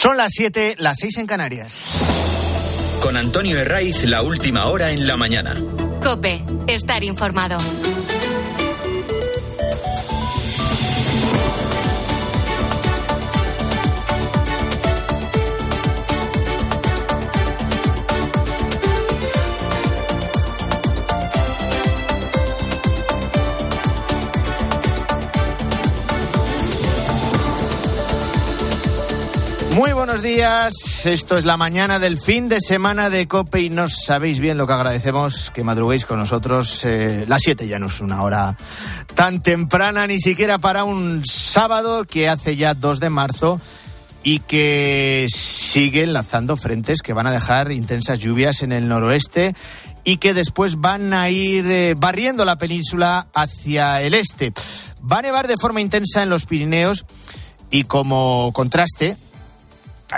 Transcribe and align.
Son 0.00 0.16
las 0.16 0.32
7, 0.32 0.76
las 0.78 0.96
6 0.98 1.18
en 1.18 1.26
Canarias. 1.26 1.76
Con 3.02 3.18
Antonio 3.18 3.58
Herraiz, 3.58 4.06
la 4.06 4.22
última 4.22 4.64
hora 4.64 4.92
en 4.92 5.06
la 5.06 5.18
mañana. 5.18 5.54
Cope, 6.02 6.42
estar 6.68 7.04
informado. 7.04 7.58
Muy 29.74 29.92
buenos 29.92 30.20
días. 30.20 31.06
Esto 31.06 31.38
es 31.38 31.44
la 31.44 31.56
mañana 31.56 32.00
del 32.00 32.18
fin 32.18 32.48
de 32.48 32.60
semana 32.60 33.08
de 33.08 33.28
COPE 33.28 33.60
y 33.62 33.70
no 33.70 33.88
sabéis 33.88 34.40
bien 34.40 34.58
lo 34.58 34.66
que 34.66 34.72
agradecemos 34.72 35.52
que 35.54 35.62
madruguéis 35.62 36.04
con 36.04 36.18
nosotros. 36.18 36.84
Eh, 36.84 37.24
las 37.28 37.42
7 37.42 37.68
ya 37.68 37.78
no 37.78 37.86
es 37.86 38.00
una 38.00 38.22
hora 38.22 38.56
tan 39.14 39.42
temprana, 39.42 40.08
ni 40.08 40.18
siquiera 40.18 40.58
para 40.58 40.82
un 40.82 41.24
sábado 41.24 42.04
que 42.04 42.28
hace 42.28 42.56
ya 42.56 42.74
2 42.74 42.98
de 42.98 43.10
marzo 43.10 43.60
y 44.24 44.40
que 44.40 45.26
sigue 45.32 46.04
lanzando 46.06 46.56
frentes 46.56 47.00
que 47.00 47.12
van 47.12 47.28
a 47.28 47.32
dejar 47.32 47.70
intensas 47.70 48.18
lluvias 48.18 48.62
en 48.62 48.72
el 48.72 48.88
noroeste 48.88 49.54
y 50.02 50.16
que 50.16 50.34
después 50.34 50.80
van 50.80 51.14
a 51.14 51.30
ir 51.30 51.70
eh, 51.70 51.94
barriendo 51.96 52.44
la 52.44 52.56
península 52.56 53.28
hacia 53.34 54.02
el 54.02 54.14
este. 54.14 54.52
Va 55.10 55.18
a 55.18 55.22
nevar 55.22 55.46
de 55.46 55.56
forma 55.56 55.80
intensa 55.80 56.22
en 56.22 56.28
los 56.28 56.46
Pirineos 56.46 57.06
y 57.70 57.84
como 57.84 58.50
contraste, 58.52 59.16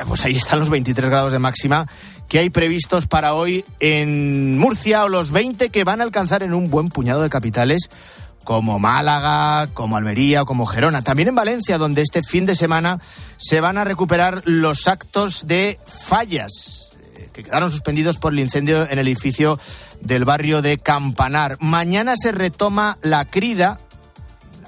pues 0.06 0.24
ahí 0.24 0.36
están 0.36 0.58
los 0.58 0.70
23 0.70 1.10
grados 1.10 1.32
de 1.32 1.38
máxima 1.38 1.86
que 2.28 2.38
hay 2.38 2.50
previstos 2.50 3.06
para 3.06 3.34
hoy 3.34 3.64
en 3.78 4.58
Murcia 4.58 5.04
o 5.04 5.08
los 5.08 5.30
20 5.30 5.68
que 5.68 5.84
van 5.84 6.00
a 6.00 6.04
alcanzar 6.04 6.42
en 6.42 6.54
un 6.54 6.70
buen 6.70 6.88
puñado 6.88 7.22
de 7.22 7.28
capitales 7.28 7.90
como 8.42 8.78
Málaga, 8.78 9.68
como 9.72 9.96
Almería 9.96 10.42
o 10.42 10.46
como 10.46 10.66
Gerona. 10.66 11.02
También 11.02 11.28
en 11.28 11.34
Valencia, 11.34 11.78
donde 11.78 12.02
este 12.02 12.22
fin 12.22 12.46
de 12.46 12.56
semana 12.56 12.98
se 13.36 13.60
van 13.60 13.78
a 13.78 13.84
recuperar 13.84 14.42
los 14.46 14.88
actos 14.88 15.46
de 15.46 15.78
fallas 15.86 16.90
eh, 17.16 17.28
que 17.32 17.44
quedaron 17.44 17.70
suspendidos 17.70 18.16
por 18.16 18.32
el 18.32 18.40
incendio 18.40 18.88
en 18.88 18.98
el 18.98 19.06
edificio 19.06 19.60
del 20.00 20.24
barrio 20.24 20.62
de 20.62 20.78
Campanar. 20.78 21.58
Mañana 21.60 22.14
se 22.16 22.32
retoma 22.32 22.98
la 23.02 23.26
crida 23.26 23.78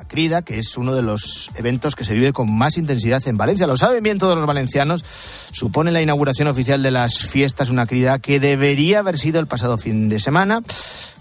que 0.06 0.58
es 0.58 0.77
uno 0.77 0.94
de 0.94 1.02
los 1.02 1.50
eventos 1.56 1.97
que 1.97 2.05
se 2.05 2.14
vive 2.14 2.33
con 2.33 2.52
más 2.56 2.77
intensidad 2.77 3.22
en 3.27 3.36
Valencia. 3.36 3.66
Lo 3.66 3.77
saben 3.77 4.02
bien 4.02 4.19
todos 4.19 4.36
los 4.36 4.46
valencianos. 4.46 5.05
Supone 5.52 5.91
la 5.91 6.02
inauguración 6.02 6.48
oficial 6.48 6.83
de 6.83 6.91
las 6.91 7.19
fiestas 7.19 7.70
una 7.70 7.86
crida 7.86 8.19
que 8.19 8.41
debería 8.41 9.00
haber 9.00 9.19
sido 9.19 9.41
el 9.41 9.46
pasado 9.46 9.78
fin 9.78 10.08
de 10.08 10.20
semana 10.20 10.62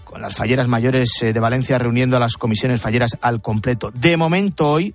con 0.04 0.22
las 0.22 0.36
falleras 0.36 0.68
mayores 0.68 1.10
eh, 1.22 1.32
de 1.32 1.40
Valencia 1.40 1.76
reuniendo 1.78 2.16
a 2.16 2.20
las 2.20 2.36
comisiones 2.36 2.80
falleras 2.80 3.18
al 3.20 3.42
completo. 3.42 3.90
De 3.92 4.16
momento 4.16 4.70
hoy, 4.70 4.94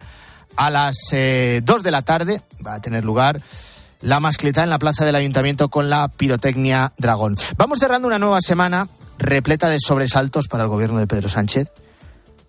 a 0.55 0.69
las 0.69 0.95
eh, 1.11 1.61
dos 1.63 1.77
2 1.77 1.83
de 1.83 1.91
la 1.91 2.01
tarde, 2.03 2.41
va 2.65 2.75
a 2.75 2.81
tener 2.81 3.03
lugar 3.03 3.41
la 4.01 4.21
mascleta 4.21 4.63
en 4.63 4.69
la 4.69 4.79
plaza 4.79 5.03
del 5.03 5.15
ayuntamiento 5.15 5.67
con 5.67 5.89
la 5.89 6.07
pirotecnia 6.07 6.93
Dragón. 6.97 7.35
Vamos 7.57 7.79
cerrando 7.79 8.07
una 8.07 8.17
nueva 8.17 8.39
semana 8.41 8.87
repleta 9.17 9.69
de 9.69 9.77
sobresaltos 9.85 10.47
para 10.47 10.63
el 10.63 10.69
gobierno 10.69 10.99
de 10.99 11.07
Pedro 11.07 11.27
Sánchez 11.27 11.69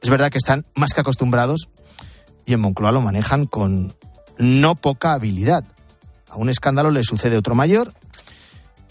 es 0.02 0.10
verdad 0.10 0.30
que 0.30 0.38
están 0.38 0.64
más 0.74 0.92
que 0.92 1.00
acostumbrados 1.00 1.68
y 2.46 2.54
en 2.54 2.60
Moncloa 2.60 2.92
lo 2.92 3.00
manejan 3.00 3.46
con 3.46 3.94
no 4.38 4.74
poca 4.74 5.12
habilidad. 5.12 5.64
A 6.28 6.36
un 6.36 6.48
escándalo 6.48 6.90
le 6.90 7.04
sucede 7.04 7.36
otro 7.36 7.54
mayor 7.54 7.92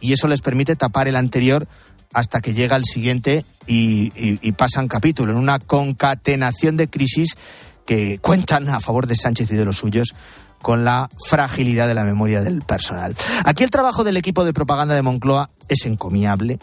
y 0.01 0.13
eso 0.13 0.27
les 0.27 0.41
permite 0.41 0.75
tapar 0.75 1.07
el 1.07 1.15
anterior 1.15 1.67
hasta 2.13 2.41
que 2.41 2.53
llega 2.53 2.75
el 2.75 2.85
siguiente 2.85 3.45
y, 3.67 4.11
y, 4.15 4.51
pasan 4.53 4.87
capítulo 4.87 5.31
en 5.31 5.37
una 5.37 5.59
concatenación 5.59 6.75
de 6.75 6.89
crisis 6.89 7.37
que 7.85 8.17
cuentan 8.19 8.67
a 8.69 8.79
favor 8.79 9.05
de 9.05 9.15
Sánchez 9.15 9.51
y 9.51 9.55
de 9.55 9.65
los 9.65 9.77
suyos 9.77 10.15
con 10.61 10.83
la 10.83 11.09
fragilidad 11.27 11.87
de 11.87 11.93
la 11.93 12.03
memoria 12.03 12.41
del 12.41 12.61
personal. 12.61 13.15
Aquí 13.45 13.63
el 13.63 13.69
trabajo 13.69 14.03
del 14.03 14.17
equipo 14.17 14.43
de 14.43 14.53
propaganda 14.53 14.95
de 14.95 15.03
Moncloa 15.03 15.51
es 15.67 15.85
encomiable. 15.85 16.59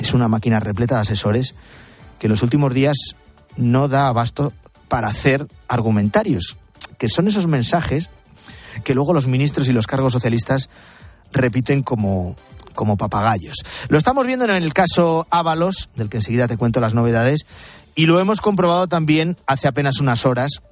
Es 0.00 0.14
una 0.14 0.28
máquina 0.28 0.60
repleta 0.60 0.96
de 0.96 1.02
asesores 1.02 1.54
que 2.18 2.26
en 2.26 2.30
los 2.30 2.42
últimos 2.42 2.72
días 2.72 2.96
no 3.58 3.88
da 3.88 4.08
abasto 4.08 4.52
para 4.88 5.08
hacer 5.08 5.46
argumentarios, 5.68 6.56
que 6.98 7.08
son 7.08 7.28
esos 7.28 7.46
mensajes 7.46 8.08
que 8.84 8.94
luego 8.94 9.12
los 9.12 9.26
ministros 9.26 9.68
y 9.68 9.72
los 9.72 9.86
cargos 9.86 10.12
socialistas 10.12 10.70
repiten 11.32 11.82
como, 11.82 12.36
como 12.74 12.96
papagayos. 12.96 13.56
Lo 13.88 13.98
estamos 13.98 14.26
viendo 14.26 14.44
en 14.44 14.50
el 14.50 14.72
caso 14.72 15.26
Ábalos, 15.30 15.90
del 15.96 16.08
que 16.08 16.18
enseguida 16.18 16.48
te 16.48 16.56
cuento 16.56 16.80
las 16.80 16.94
novedades, 16.94 17.46
y 17.94 18.06
lo 18.06 18.20
hemos 18.20 18.40
comprobado 18.40 18.86
también 18.86 19.36
hace 19.46 19.68
apenas 19.68 20.00
unas 20.00 20.24
horas 20.24 20.62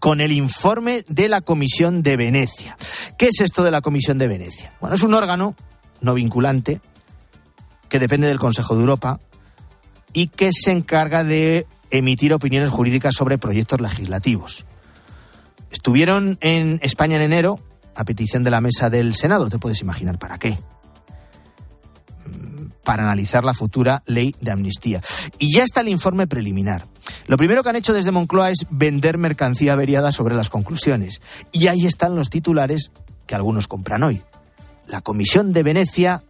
con 0.00 0.20
el 0.20 0.32
informe 0.32 1.04
de 1.08 1.28
la 1.28 1.40
Comisión 1.40 2.02
de 2.02 2.16
Venecia. 2.16 2.76
¿Qué 3.18 3.28
es 3.28 3.40
esto 3.40 3.62
de 3.62 3.70
la 3.70 3.80
Comisión 3.80 4.18
de 4.18 4.28
Venecia? 4.28 4.72
Bueno, 4.80 4.96
es 4.96 5.02
un 5.02 5.14
órgano 5.14 5.54
no 6.00 6.14
vinculante 6.14 6.80
que 7.88 7.98
depende 7.98 8.26
del 8.26 8.38
Consejo 8.38 8.74
de 8.74 8.80
Europa 8.80 9.20
y 10.12 10.28
que 10.28 10.50
se 10.52 10.70
encarga 10.70 11.24
de 11.24 11.66
emitir 11.98 12.32
opiniones 12.32 12.70
jurídicas 12.70 13.14
sobre 13.14 13.38
proyectos 13.38 13.80
legislativos. 13.80 14.64
Estuvieron 15.70 16.38
en 16.40 16.80
España 16.82 17.16
en 17.16 17.22
enero 17.22 17.58
a 17.94 18.04
petición 18.04 18.44
de 18.44 18.50
la 18.50 18.60
mesa 18.60 18.90
del 18.90 19.14
Senado, 19.14 19.48
te 19.48 19.58
puedes 19.58 19.80
imaginar 19.80 20.18
para 20.18 20.38
qué. 20.38 20.58
Mm, 22.26 22.70
para 22.84 23.04
analizar 23.04 23.44
la 23.44 23.54
futura 23.54 24.02
ley 24.06 24.34
de 24.40 24.50
amnistía. 24.50 25.00
Y 25.38 25.54
ya 25.54 25.64
está 25.64 25.80
el 25.80 25.88
informe 25.88 26.26
preliminar. 26.26 26.86
Lo 27.26 27.36
primero 27.36 27.62
que 27.62 27.70
han 27.70 27.76
hecho 27.76 27.92
desde 27.92 28.10
Moncloa 28.10 28.50
es 28.50 28.66
vender 28.70 29.18
mercancía 29.18 29.72
averiada 29.72 30.12
sobre 30.12 30.34
las 30.34 30.50
conclusiones. 30.50 31.20
Y 31.52 31.68
ahí 31.68 31.86
están 31.86 32.14
los 32.14 32.30
titulares 32.30 32.92
que 33.26 33.34
algunos 33.34 33.66
compran 33.66 34.02
hoy. 34.02 34.22
La 34.86 35.00
Comisión 35.00 35.52
de 35.52 35.62
Venecia 35.62 36.22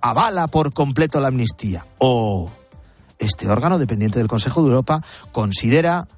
avala 0.00 0.46
por 0.46 0.72
completo 0.72 1.20
la 1.20 1.28
amnistía. 1.28 1.86
O 1.98 2.50
este 3.20 3.48
órgano 3.48 3.78
dependiente 3.78 4.18
del 4.18 4.28
Consejo 4.28 4.62
de 4.62 4.68
Europa 4.68 5.02
considera 5.30 6.08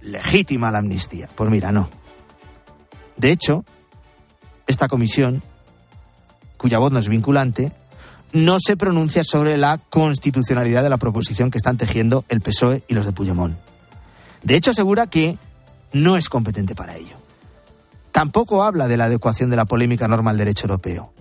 legítima 0.00 0.70
la 0.70 0.78
amnistía. 0.78 1.28
Pues 1.34 1.50
mira, 1.50 1.70
no. 1.70 1.88
De 3.16 3.30
hecho, 3.30 3.64
esta 4.66 4.88
comisión, 4.88 5.42
cuya 6.56 6.78
voz 6.78 6.90
no 6.90 6.98
es 6.98 7.08
vinculante, 7.08 7.72
no 8.32 8.58
se 8.60 8.76
pronuncia 8.76 9.22
sobre 9.24 9.56
la 9.58 9.78
constitucionalidad 9.78 10.82
de 10.82 10.88
la 10.88 10.96
proposición 10.96 11.50
que 11.50 11.58
están 11.58 11.76
tejiendo 11.76 12.24
el 12.28 12.40
PSOE 12.40 12.82
y 12.88 12.94
los 12.94 13.04
de 13.04 13.12
Puigdemont. 13.12 13.56
De 14.42 14.56
hecho, 14.56 14.70
asegura 14.70 15.08
que 15.08 15.36
no 15.92 16.16
es 16.16 16.28
competente 16.28 16.74
para 16.74 16.96
ello. 16.96 17.16
Tampoco 18.12 18.62
habla 18.62 18.88
de 18.88 18.96
la 18.96 19.04
adecuación 19.04 19.50
de 19.50 19.56
la 19.56 19.66
polémica 19.66 20.08
norma 20.08 20.30
al 20.30 20.38
derecho 20.38 20.66
europeo. 20.66 21.12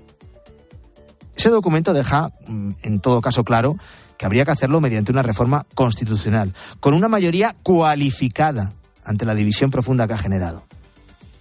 Ese 1.36 1.50
documento 1.50 1.94
deja, 1.94 2.32
mm, 2.48 2.72
en 2.82 3.00
todo 3.00 3.22
caso, 3.22 3.44
claro 3.44 3.78
que 4.20 4.26
habría 4.26 4.44
que 4.44 4.52
hacerlo 4.52 4.82
mediante 4.82 5.14
una 5.14 5.24
reforma 5.24 5.66
constitucional, 5.76 6.54
con 6.82 6.94
una 6.94 7.08
mayoría 7.08 7.56
cualificada 7.64 8.74
ante 9.06 9.26
la 9.26 9.34
división 9.34 9.72
profunda 9.72 10.08
que 10.08 10.14
ha 10.14 10.18
generado. 10.18 10.66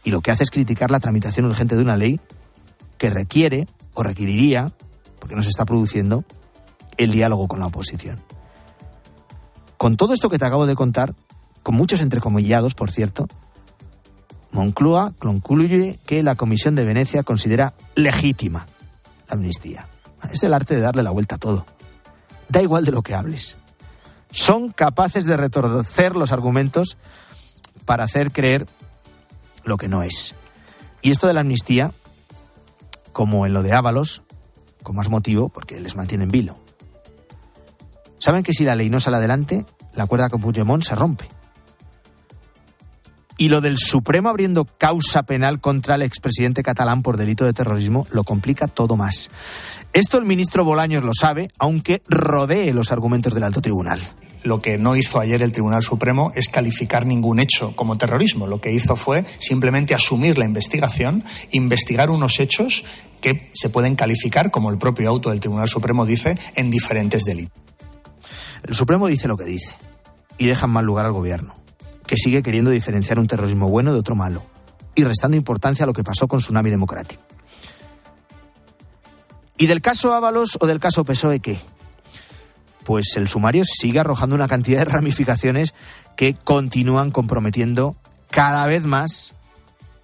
Y 0.05 0.13
lo 0.13 0.21
que 0.21 0.31
hace 0.31 0.45
es 0.45 0.51
criticar 0.51 0.89
la 0.93 1.01
tramitación 1.01 1.47
urgente 1.47 1.75
de 1.75 1.83
una 1.83 1.97
ley 1.97 2.21
que 2.97 3.11
requiere 3.11 3.67
o 3.95 4.05
requeriría, 4.05 4.73
porque 5.19 5.35
no 5.35 5.43
se 5.43 5.49
está 5.49 5.65
produciendo, 5.65 6.25
el 6.99 7.11
diálogo 7.11 7.49
con 7.49 7.59
la 7.59 7.67
oposición. 7.67 8.23
Con 9.77 9.97
todo 9.97 10.15
esto 10.15 10.31
que 10.31 10.39
te 10.39 10.45
acabo 10.45 10.65
de 10.65 10.77
contar, 10.77 11.17
con 11.65 11.75
muchos 11.75 12.01
entrecomillados, 12.01 12.77
por 12.77 12.93
cierto, 12.93 13.27
Moncloa 14.53 15.15
concluye 15.19 15.99
que 16.07 16.23
la 16.23 16.37
Comisión 16.37 16.77
de 16.77 16.85
Venecia 16.85 17.25
considera 17.25 17.75
legítima 17.97 18.67
la 19.27 19.35
amnistía. 19.35 19.89
Es 20.33 20.45
el 20.45 20.55
arte 20.55 20.77
de 20.77 20.81
darle 20.81 21.03
la 21.03 21.11
vuelta 21.11 21.35
a 21.35 21.39
todo. 21.39 21.67
Da 22.49 22.63
igual 22.63 22.85
de 22.85 22.93
lo 22.93 23.03
que 23.03 23.15
hables. 23.15 23.57
Son 24.31 24.71
capaces 24.71 25.25
de 25.25 25.37
retorcer 25.37 26.17
los 26.17 26.33
argumentos 26.33 26.97
para 27.85 28.05
hacer 28.05 28.33
creer 28.33 28.67
lo 29.65 29.77
que 29.77 29.89
no 29.89 30.03
es. 30.03 30.35
Y 31.03 31.11
esto 31.11 31.27
de 31.27 31.35
la 31.35 31.41
amnistía, 31.41 31.93
como 33.13 33.47
en 33.47 33.53
lo 33.53 33.63
de 33.63 33.73
Ábalos, 33.73 34.23
con 34.83 34.97
más 34.97 35.09
motivo, 35.09 35.49
porque 35.49 35.81
les 35.81 35.97
mantienen 35.97 36.31
vilo. 36.31 36.59
Saben 38.19 38.43
que 38.43 38.53
si 38.53 38.65
la 38.65 38.75
ley 38.75 38.91
no 38.91 39.01
sale 39.01 39.19
adelante, 39.19 39.65
la 39.95 40.07
cuerda 40.07 40.29
con 40.29 40.41
Puigdemont 40.41 40.83
se 40.83 40.95
rompe. 40.95 41.29
Y 43.37 43.51
lo 43.51 43.61
del 43.61 43.79
Supremo 43.79 44.29
abriendo 44.29 44.65
causa 44.65 45.23
penal 45.23 45.61
contra 45.61 45.95
el 45.95 46.03
expresidente 46.03 46.65
catalán 46.65 47.03
por 47.03 47.17
delito 47.17 47.45
de 47.45 47.53
terrorismo 47.53 48.07
lo 48.11 48.25
complica 48.25 48.67
todo 48.67 48.97
más. 48.97 49.31
Esto 49.99 50.17
el 50.17 50.27
ministro 50.27 50.65
Bolaños 50.65 51.03
lo 51.03 51.11
sabe, 51.13 51.51
aunque 51.59 52.03
rodee 52.07 52.73
los 52.73 52.93
argumentos 52.93 53.35
del 53.35 53.43
alto 53.43 53.61
tribunal. 53.61 54.01
lo 54.45 54.61
que 54.61 54.79
no 54.79 54.95
hizo 54.95 55.19
ayer 55.19 55.43
el 55.43 55.51
Tribunal 55.51 55.83
Supremo 55.83 56.31
es 56.37 56.49
calificar 56.49 57.05
ningún 57.05 57.41
hecho 57.41 57.75
como 57.75 57.99
terrorismo. 57.99 58.47
Lo 58.47 58.61
que 58.61 58.73
hizo 58.73 58.95
fue 58.95 59.25
simplemente 59.41 59.95
asumir 59.95 60.39
la 60.39 60.45
investigación, 60.45 61.25
investigar 61.51 62.11
unos 62.11 62.39
hechos 62.39 62.85
que 63.21 63.51
se 63.55 63.71
pueden 63.71 63.97
calificar, 63.97 64.53
como 64.53 64.71
el 64.71 64.79
propio 64.79 65.09
auto 65.09 65.31
del 65.31 65.41
Tribunal 65.41 65.67
Supremo 65.67 66.07
dice, 66.07 66.39
en 66.55 66.71
diferentes 66.71 67.25
delitos. 67.25 67.61
El 68.63 68.77
Supremo 68.77 69.09
dice 69.09 69.27
lo 69.27 69.37
que 69.37 69.47
dice 69.47 69.75
y 70.39 70.47
deja 70.47 70.67
en 70.67 70.73
mal 70.73 70.85
lugar 70.85 71.07
al 71.07 71.13
Gobierno, 71.13 71.57
que 72.07 72.17
sigue 72.17 72.45
queriendo 72.45 72.71
diferenciar 72.71 73.19
un 73.19 73.27
terrorismo 73.27 73.69
bueno 73.69 73.93
de 73.93 73.99
otro 73.99 74.15
malo 74.15 74.45
y 74.95 75.03
restando 75.03 75.37
importancia 75.37 75.83
a 75.83 75.87
lo 75.89 75.93
que 75.93 76.05
pasó 76.05 76.29
con 76.29 76.39
Tsunami 76.39 76.71
Democrático. 76.71 77.21
¿Y 79.59 79.67
del 79.67 79.83
caso 79.83 80.15
Ábalos 80.15 80.57
o 80.61 80.67
del 80.67 80.79
caso 80.79 81.05
PSOE 81.05 81.41
qué? 81.41 81.61
Pues 82.85 83.17
el 83.17 83.29
sumario 83.29 83.65
sigue 83.65 83.99
arrojando 83.99 84.37
una 84.37 84.49
cantidad 84.49 84.79
de 84.79 84.85
ramificaciones 84.93 85.75
que 86.17 86.35
continúan 86.35 87.11
comprometiendo 87.11 87.97
cada 88.31 88.67
vez 88.67 88.85
más 88.85 89.35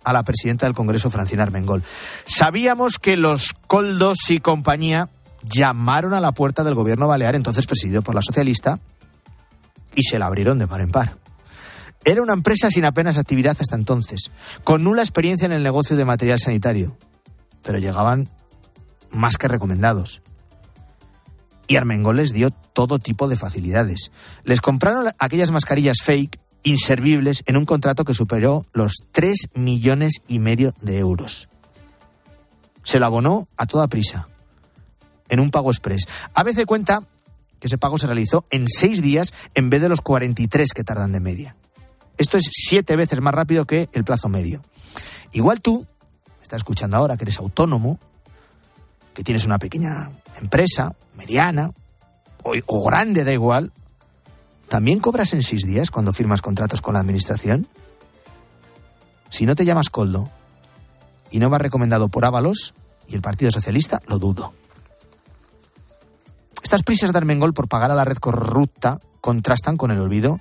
a 0.02 0.12
la 0.12 0.22
presidenta 0.22 0.66
del 0.66 0.74
Congreso, 0.74 1.10
Francina 1.10 1.44
Armengol. 1.44 1.82
Sabíamos 2.26 2.98
que 2.98 3.16
los 3.16 3.54
Coldos 3.66 4.28
y 4.28 4.40
compañía 4.40 5.08
llamaron 5.44 6.14
a 6.14 6.20
la 6.20 6.32
puerta 6.32 6.64
del 6.64 6.74
gobierno 6.74 7.06
balear, 7.06 7.34
entonces 7.34 7.66
presidido 7.66 8.02
por 8.02 8.14
la 8.14 8.22
socialista, 8.22 8.80
y 9.94 10.02
se 10.02 10.18
la 10.18 10.26
abrieron 10.26 10.58
de 10.58 10.66
par 10.66 10.80
en 10.80 10.90
par. 10.90 11.16
Era 12.04 12.22
una 12.22 12.32
empresa 12.34 12.70
sin 12.70 12.84
apenas 12.84 13.16
actividad 13.16 13.56
hasta 13.58 13.76
entonces, 13.76 14.30
con 14.62 14.84
nula 14.84 15.02
experiencia 15.02 15.46
en 15.46 15.52
el 15.52 15.62
negocio 15.62 15.96
de 15.96 16.04
material 16.04 16.38
sanitario, 16.38 16.96
pero 17.62 17.78
llegaban 17.78 18.28
más 19.14 19.38
que 19.38 19.48
recomendados. 19.48 20.22
Y 21.66 21.76
Armengol 21.76 22.16
les 22.16 22.32
dio 22.32 22.50
todo 22.50 22.98
tipo 22.98 23.28
de 23.28 23.36
facilidades. 23.36 24.10
Les 24.42 24.60
compraron 24.60 25.14
aquellas 25.18 25.50
mascarillas 25.50 25.98
fake, 26.02 26.38
inservibles, 26.62 27.42
en 27.46 27.56
un 27.56 27.64
contrato 27.64 28.04
que 28.04 28.12
superó 28.12 28.66
los 28.72 28.94
3 29.12 29.48
millones 29.54 30.20
y 30.28 30.38
medio 30.38 30.74
de 30.82 30.98
euros. 30.98 31.48
Se 32.82 32.98
lo 32.98 33.06
abonó 33.06 33.48
a 33.56 33.66
toda 33.66 33.88
prisa, 33.88 34.28
en 35.28 35.40
un 35.40 35.50
pago 35.50 35.70
express. 35.70 36.06
A 36.34 36.42
veces 36.42 36.66
cuenta 36.66 37.00
que 37.58 37.68
ese 37.68 37.78
pago 37.78 37.96
se 37.96 38.06
realizó 38.06 38.44
en 38.50 38.68
seis 38.68 39.00
días 39.00 39.32
en 39.54 39.70
vez 39.70 39.80
de 39.80 39.88
los 39.88 40.02
43 40.02 40.72
que 40.74 40.84
tardan 40.84 41.12
de 41.12 41.20
media. 41.20 41.56
Esto 42.18 42.36
es 42.36 42.48
siete 42.52 42.94
veces 42.94 43.20
más 43.20 43.34
rápido 43.34 43.64
que 43.64 43.88
el 43.92 44.04
plazo 44.04 44.28
medio. 44.28 44.62
Igual 45.32 45.62
tú, 45.62 45.86
estás 46.42 46.58
escuchando 46.58 46.96
ahora 46.96 47.16
que 47.16 47.24
eres 47.24 47.38
autónomo, 47.38 47.98
que 49.14 49.24
tienes 49.24 49.46
una 49.46 49.58
pequeña 49.58 50.10
empresa, 50.40 50.94
mediana 51.16 51.70
o, 52.42 52.84
grande, 52.84 53.24
da 53.24 53.32
igual, 53.32 53.72
¿también 54.68 55.00
cobras 55.00 55.32
en 55.32 55.42
seis 55.42 55.62
días 55.64 55.90
cuando 55.90 56.12
firmas 56.12 56.42
contratos 56.42 56.82
con 56.82 56.94
la 56.94 57.00
administración? 57.00 57.68
Si 59.30 59.46
no 59.46 59.54
te 59.54 59.64
llamas 59.64 59.88
Coldo 59.88 60.28
y 61.30 61.38
no 61.38 61.48
vas 61.48 61.62
recomendado 61.62 62.08
por 62.08 62.26
Ábalos 62.26 62.74
y 63.08 63.14
el 63.14 63.22
Partido 63.22 63.50
Socialista, 63.50 64.02
lo 64.06 64.18
dudo. 64.18 64.52
Estas 66.62 66.82
prisas 66.82 67.12
de 67.12 67.18
Armengol 67.18 67.54
por 67.54 67.68
pagar 67.68 67.90
a 67.90 67.94
la 67.94 68.04
red 68.04 68.18
corrupta 68.18 68.98
contrastan 69.20 69.76
con 69.76 69.90
el 69.90 70.00
olvido 70.00 70.40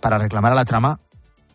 para 0.00 0.18
reclamar 0.18 0.52
a 0.52 0.56
la 0.56 0.64
trama 0.64 1.00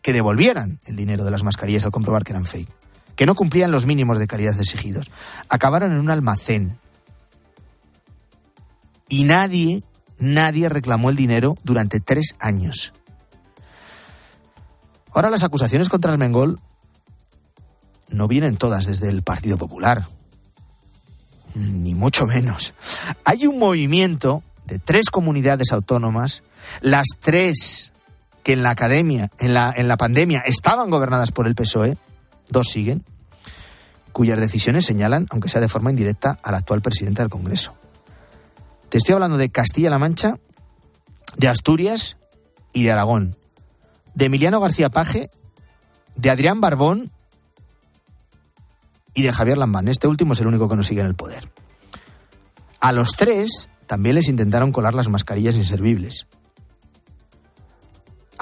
que 0.02 0.14
devolvieran 0.14 0.80
el 0.86 0.96
dinero 0.96 1.26
de 1.26 1.32
las 1.32 1.44
mascarillas 1.44 1.84
al 1.84 1.92
comprobar 1.92 2.24
que 2.24 2.32
eran 2.32 2.46
fake 2.46 2.85
que 3.16 3.26
no 3.26 3.36
cumplían 3.36 3.72
los 3.72 3.86
mínimos 3.86 4.20
de 4.20 4.28
calidad 4.28 4.60
exigidos. 4.60 5.10
Acabaron 5.50 5.92
en 5.92 6.00
un 6.00 6.12
almacén. 6.12 6.78
Y 9.08 9.24
nadie, 9.24 9.84
nadie 10.18 10.70
reclamó 10.70 11.10
el 11.10 11.16
dinero 11.16 11.56
durante 11.64 12.00
tres 12.00 12.36
años. 12.40 12.94
Ahora 15.12 15.30
las 15.30 15.44
acusaciones 15.44 15.90
contra 15.90 16.12
el 16.12 16.18
Mengol 16.18 16.60
no 18.10 18.28
vienen 18.28 18.58
todas 18.58 18.86
desde 18.86 19.10
el 19.10 19.24
Partido 19.24 19.58
Popular. 19.58 20.08
Ni 21.54 21.96
mucho 21.96 22.28
menos. 22.28 22.74
Hay 23.24 23.48
un 23.48 23.58
movimiento 23.58 24.44
de 24.66 24.80
tres 24.80 25.10
comunidades 25.10 25.72
autónomas, 25.72 26.44
las 26.82 27.06
tres 27.20 27.94
que 28.44 28.54
en 28.54 28.64
la 28.64 28.72
academia, 28.72 29.32
en 29.40 29.54
la, 29.54 29.74
en 29.76 29.88
la 29.88 29.98
pandemia, 29.98 30.42
estaban 30.42 30.90
gobernadas 30.90 31.32
por 31.32 31.48
el 31.48 31.56
PSOE, 31.56 31.98
dos 32.50 32.68
siguen, 32.70 33.04
cuyas 34.12 34.40
decisiones 34.40 34.86
señalan, 34.86 35.28
aunque 35.30 35.50
sea 35.50 35.62
de 35.62 35.70
forma 35.70 35.90
indirecta, 35.90 36.40
al 36.42 36.56
actual 36.56 36.82
presidente 36.82 37.22
del 37.22 37.30
Congreso. 37.30 37.74
Te 38.90 38.98
estoy 38.98 39.14
hablando 39.14 39.38
de 39.38 39.50
Castilla-La 39.50 40.00
Mancha, 40.00 40.38
de 41.38 41.48
Asturias 41.48 42.18
y 42.72 42.84
de 42.84 42.92
Aragón, 42.92 43.36
de 44.14 44.26
Emiliano 44.26 44.60
García 44.60 44.90
Paje, 44.90 45.30
de 46.16 46.30
Adrián 46.30 46.62
Barbón 46.62 47.12
y 49.14 49.24
de 49.24 49.32
Javier 49.32 49.58
Lambán. 49.58 49.88
Este 49.88 50.08
último 50.08 50.34
es 50.34 50.42
el 50.42 50.48
único 50.48 50.70
que 50.70 50.76
nos 50.76 50.88
sigue 50.88 51.02
en 51.02 51.08
el 51.08 51.16
poder. 51.16 51.50
A 52.80 52.92
los 52.92 53.12
tres 53.18 53.70
también 53.88 54.16
les 54.16 54.28
intentaron 54.28 54.72
colar 54.72 54.94
las 54.94 55.10
mascarillas 55.10 55.56
inservibles. 55.56 56.28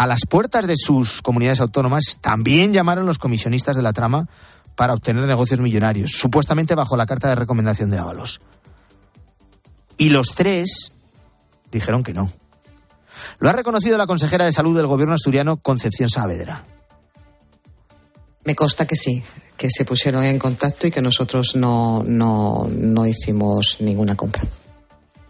A 0.03 0.05
las 0.05 0.25
puertas 0.25 0.67
de 0.67 0.75
sus 0.75 1.21
comunidades 1.21 1.61
autónomas 1.61 2.17
también 2.19 2.73
llamaron 2.73 3.05
los 3.05 3.19
comisionistas 3.19 3.77
de 3.77 3.81
la 3.81 3.93
trama 3.93 4.27
para 4.75 4.93
obtener 4.93 5.25
negocios 5.25 5.61
millonarios, 5.61 6.11
supuestamente 6.11 6.75
bajo 6.75 6.97
la 6.97 7.05
carta 7.05 7.29
de 7.29 7.35
recomendación 7.35 7.89
de 7.89 7.99
Ábalos. 7.99 8.41
Y 9.95 10.09
los 10.09 10.35
tres 10.35 10.91
dijeron 11.71 12.03
que 12.03 12.13
no. 12.13 12.33
Lo 13.39 13.49
ha 13.49 13.53
reconocido 13.53 13.97
la 13.97 14.05
consejera 14.05 14.43
de 14.43 14.51
salud 14.51 14.75
del 14.75 14.87
gobierno 14.87 15.15
asturiano, 15.15 15.55
Concepción 15.55 16.09
Saavedra. 16.09 16.65
Me 18.43 18.55
consta 18.55 18.85
que 18.85 18.97
sí, 18.97 19.23
que 19.55 19.69
se 19.71 19.85
pusieron 19.85 20.25
en 20.25 20.37
contacto 20.37 20.85
y 20.85 20.91
que 20.91 21.01
nosotros 21.01 21.55
no, 21.55 22.03
no, 22.05 22.67
no 22.69 23.07
hicimos 23.07 23.77
ninguna 23.79 24.17
compra. 24.17 24.43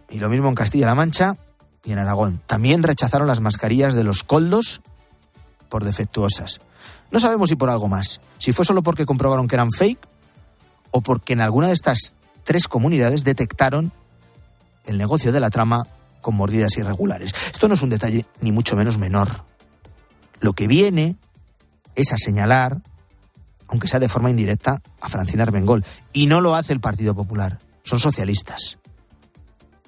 Y 0.09 0.17
lo 0.17 0.29
mismo 0.29 0.49
en 0.49 0.55
Castilla-La 0.55 0.95
Mancha, 0.95 1.37
y 1.83 1.91
en 1.91 1.99
Aragón. 1.99 2.41
También 2.45 2.83
rechazaron 2.83 3.27
las 3.27 3.39
mascarillas 3.39 3.93
de 3.93 4.03
los 4.03 4.23
coldos 4.23 4.81
por 5.69 5.83
defectuosas. 5.83 6.61
No 7.11 7.19
sabemos 7.19 7.49
si 7.49 7.55
por 7.55 7.69
algo 7.69 7.87
más, 7.87 8.21
si 8.37 8.51
fue 8.51 8.65
solo 8.65 8.83
porque 8.83 9.05
comprobaron 9.05 9.47
que 9.47 9.55
eran 9.55 9.71
fake 9.71 10.07
o 10.91 11.01
porque 11.01 11.33
en 11.33 11.41
alguna 11.41 11.67
de 11.67 11.73
estas 11.73 12.15
tres 12.43 12.67
comunidades 12.67 13.23
detectaron 13.23 13.91
el 14.85 14.97
negocio 14.97 15.31
de 15.31 15.39
la 15.39 15.49
trama 15.49 15.87
con 16.21 16.35
mordidas 16.35 16.77
irregulares. 16.77 17.33
Esto 17.51 17.67
no 17.67 17.73
es 17.73 17.81
un 17.81 17.89
detalle 17.89 18.25
ni 18.41 18.51
mucho 18.51 18.75
menos 18.75 18.97
menor. 18.97 19.43
Lo 20.39 20.53
que 20.53 20.67
viene 20.67 21.17
es 21.95 22.11
a 22.11 22.17
señalar, 22.17 22.81
aunque 23.67 23.87
sea 23.87 23.99
de 23.99 24.09
forma 24.09 24.29
indirecta, 24.29 24.81
a 25.01 25.09
Francina 25.09 25.43
Armengol. 25.43 25.85
Y 26.11 26.27
no 26.27 26.41
lo 26.41 26.55
hace 26.55 26.73
el 26.73 26.79
Partido 26.79 27.15
Popular. 27.15 27.59
Son 27.83 27.99
socialistas 27.99 28.77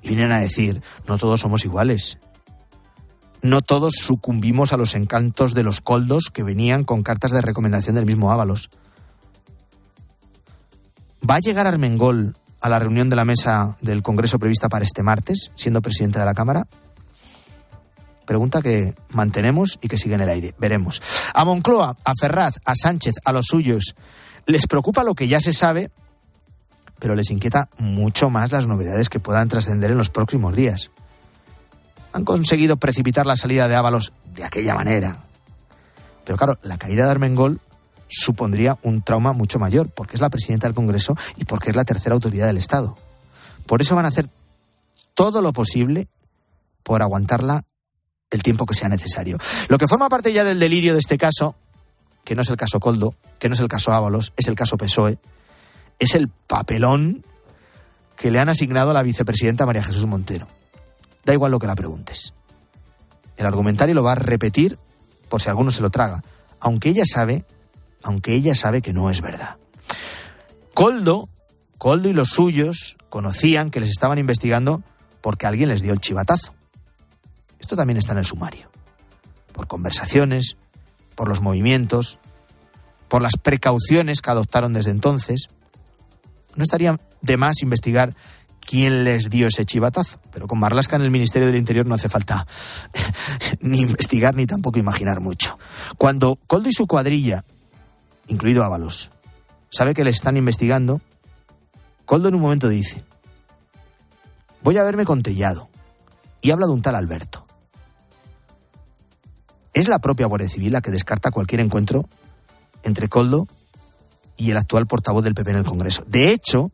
vienen 0.08 0.32
a 0.32 0.40
decir, 0.40 0.82
no 1.08 1.18
todos 1.18 1.42
somos 1.42 1.66
iguales. 1.66 2.18
No 3.42 3.62
todos 3.62 3.96
sucumbimos 3.96 4.74
a 4.74 4.78
los 4.78 4.96
encantos 4.96 5.54
de 5.54 5.64
los 5.64 5.82
coldos 5.82 6.32
que 6.34 6.44
venían 6.44 6.84
con 6.84 7.04
cartas 7.04 7.32
de 7.32 7.42
recomendación 7.42 7.96
del 7.96 8.06
mismo 8.06 8.32
Ábalos. 8.32 8.70
¿Va 11.28 11.36
a 11.36 11.40
llegar 11.40 11.68
Armengol 11.68 12.36
a 12.62 12.70
la 12.70 12.80
reunión 12.80 13.10
de 13.10 13.16
la 13.16 13.26
mesa 13.26 13.78
del 13.82 14.02
Congreso 14.02 14.40
prevista 14.40 14.70
para 14.70 14.86
este 14.86 15.04
martes, 15.04 15.52
siendo 15.56 15.82
presidente 15.82 16.20
de 16.20 16.26
la 16.26 16.34
Cámara? 16.34 16.68
Pregunta 18.26 18.62
que 18.62 18.96
mantenemos 19.12 19.78
y 19.82 19.88
que 19.88 19.98
sigue 19.98 20.16
en 20.16 20.22
el 20.22 20.30
aire. 20.30 20.56
Veremos. 20.58 21.02
A 21.34 21.46
Moncloa, 21.46 21.96
a 22.04 22.14
Ferraz, 22.20 22.56
a 22.66 22.74
Sánchez, 22.76 23.16
a 23.24 23.32
los 23.32 23.46
suyos, 23.46 23.96
¿les 24.48 24.66
preocupa 24.66 25.04
lo 25.04 25.14
que 25.14 25.28
ya 25.28 25.40
se 25.40 25.54
sabe 25.54 25.92
pero 27.00 27.16
les 27.16 27.32
inquieta 27.32 27.70
mucho 27.78 28.30
más 28.30 28.52
las 28.52 28.68
novedades 28.68 29.10
que 29.10 29.20
puedan 29.20 29.50
trascender 29.50 29.92
en 29.92 29.98
los 29.98 30.10
próximos 30.10 30.56
días. 30.56 30.92
Han 32.14 32.26
conseguido 32.26 32.78
precipitar 32.78 33.26
la 33.26 33.36
salida 33.36 33.68
de 33.68 33.76
Ábalos 33.76 34.14
de 34.34 34.44
aquella 34.44 34.74
manera. 34.74 35.20
Pero 36.24 36.38
claro, 36.38 36.58
la 36.64 36.78
caída 36.78 37.06
de 37.06 37.12
Armengol 37.12 37.60
supondría 38.08 38.78
un 38.84 39.02
trauma 39.02 39.34
mucho 39.34 39.60
mayor, 39.60 39.90
porque 39.90 40.16
es 40.16 40.22
la 40.22 40.30
presidenta 40.30 40.68
del 40.68 40.76
Congreso 40.76 41.16
y 41.38 41.46
porque 41.46 41.72
es 41.72 41.76
la 41.76 41.86
tercera 41.86 42.14
autoridad 42.14 42.48
del 42.48 42.58
Estado. 42.58 42.96
Por 43.66 43.82
eso 43.82 43.96
van 43.96 44.06
a 44.06 44.10
hacer 44.10 44.28
todo 45.14 45.42
lo 45.42 45.54
posible 45.54 46.08
por 46.84 47.02
aguantarla 47.02 47.66
el 48.30 48.44
tiempo 48.44 48.66
que 48.66 48.76
sea 48.76 48.90
necesario. 48.90 49.38
Lo 49.68 49.78
que 49.78 49.88
forma 49.88 50.10
parte 50.10 50.34
ya 50.34 50.44
del 50.44 50.60
delirio 50.60 50.94
de 50.94 51.00
este 51.00 51.18
caso, 51.18 51.56
que 52.24 52.36
no 52.36 52.42
es 52.42 52.50
el 52.50 52.58
caso 52.58 52.80
Coldo, 52.80 53.16
que 53.40 53.50
no 53.50 53.54
es 53.54 53.62
el 53.62 53.68
caso 53.68 53.92
Ábalos, 53.92 54.34
es 54.38 54.48
el 54.48 54.56
caso 54.56 54.78
PSOE, 54.78 55.18
es 56.00 56.16
el 56.16 56.30
papelón 56.30 57.26
que 58.16 58.32
le 58.32 58.40
han 58.40 58.50
asignado 58.50 58.92
a 58.92 58.94
la 58.94 59.04
vicepresidenta 59.04 59.66
María 59.66 59.84
Jesús 59.84 60.06
Montero. 60.06 60.48
Da 61.24 61.34
igual 61.34 61.52
lo 61.52 61.60
que 61.60 61.68
la 61.68 61.76
preguntes. 61.76 62.34
El 63.38 63.46
argumentario 63.46 63.96
lo 63.96 64.04
va 64.04 64.14
a 64.14 64.16
repetir 64.16 64.78
por 65.30 65.42
si 65.42 65.50
alguno 65.50 65.72
se 65.72 65.82
lo 65.82 65.90
traga, 65.90 66.24
aunque 66.60 66.90
ella 66.90 67.04
sabe, 67.06 67.46
aunque 68.04 68.34
ella 68.34 68.56
sabe 68.56 68.82
que 68.82 68.94
no 68.94 69.10
es 69.10 69.22
verdad. 69.22 69.58
Coldo, 70.74 71.30
Coldo 71.78 72.10
y 72.10 72.14
los 72.14 72.30
suyos 72.30 72.98
conocían 73.10 73.72
que 73.72 73.80
les 73.80 73.90
estaban 73.90 74.18
investigando 74.18 74.84
porque 75.22 75.48
alguien 75.48 75.70
les 75.70 75.82
dio 75.82 75.94
el 75.94 76.00
chivatazo. 76.00 76.54
Esto 77.60 77.76
también 77.76 77.98
está 77.98 78.14
en 78.14 78.20
el 78.20 78.26
sumario. 78.26 78.70
Por 79.52 79.68
conversaciones, 79.68 80.58
por 81.16 81.28
los 81.28 81.42
movimientos, 81.42 82.20
por 83.08 83.22
las 83.22 83.38
precauciones 83.38 84.22
que 84.22 84.32
adoptaron 84.32 84.74
desde 84.74 84.92
entonces. 84.92 85.48
No 86.56 86.64
estaría 86.64 87.00
de 87.22 87.38
más 87.38 87.62
investigar 87.62 88.16
quién 88.66 89.04
les 89.04 89.30
dio 89.30 89.48
ese 89.48 89.66
chivatazo. 89.66 90.20
Pero 90.32 90.48
con 90.48 90.60
Marlasca 90.60 90.96
en 90.96 91.04
el 91.04 91.12
Ministerio 91.12 91.48
del 91.48 91.58
Interior 91.58 91.86
no 91.86 91.96
hace 91.96 92.10
falta 92.10 92.46
ni 93.62 93.82
investigar 93.82 94.36
ni 94.36 94.46
tampoco 94.46 94.80
imaginar 94.80 95.20
mucho. 95.20 95.58
Cuando 95.98 96.38
Coldo 96.48 96.70
y 96.70 96.74
su 96.74 96.88
cuadrilla, 96.88 97.46
incluido 98.28 98.64
Ábalos, 98.64 99.12
sabe 99.70 99.94
que 99.94 100.04
le 100.04 100.10
están 100.10 100.38
investigando, 100.38 101.02
Coldo 102.06 102.30
en 102.30 102.36
un 102.36 102.42
momento 102.42 102.70
dice, 102.70 103.04
voy 104.62 104.78
a 104.78 104.84
verme 104.84 105.06
con 105.06 105.24
Tellado. 105.24 105.70
Y 106.42 106.52
habla 106.52 106.68
de 106.68 106.74
un 106.74 106.84
tal 106.84 106.96
Alberto. 106.96 107.46
Es 109.74 109.88
la 109.88 109.98
propia 110.00 110.28
Guardia 110.28 110.48
Civil 110.48 110.74
la 110.74 110.82
que 110.82 110.92
descarta 110.92 111.32
cualquier 111.32 111.60
encuentro 111.60 112.08
entre 112.84 113.10
Coldo 113.10 113.48
y 114.38 114.52
el 114.52 114.58
actual 114.58 114.88
portavoz 114.88 115.24
del 115.24 115.36
PP 115.36 115.52
en 115.52 115.58
el 115.58 115.64
Congreso. 115.64 116.04
De 116.08 116.32
hecho, 116.32 116.72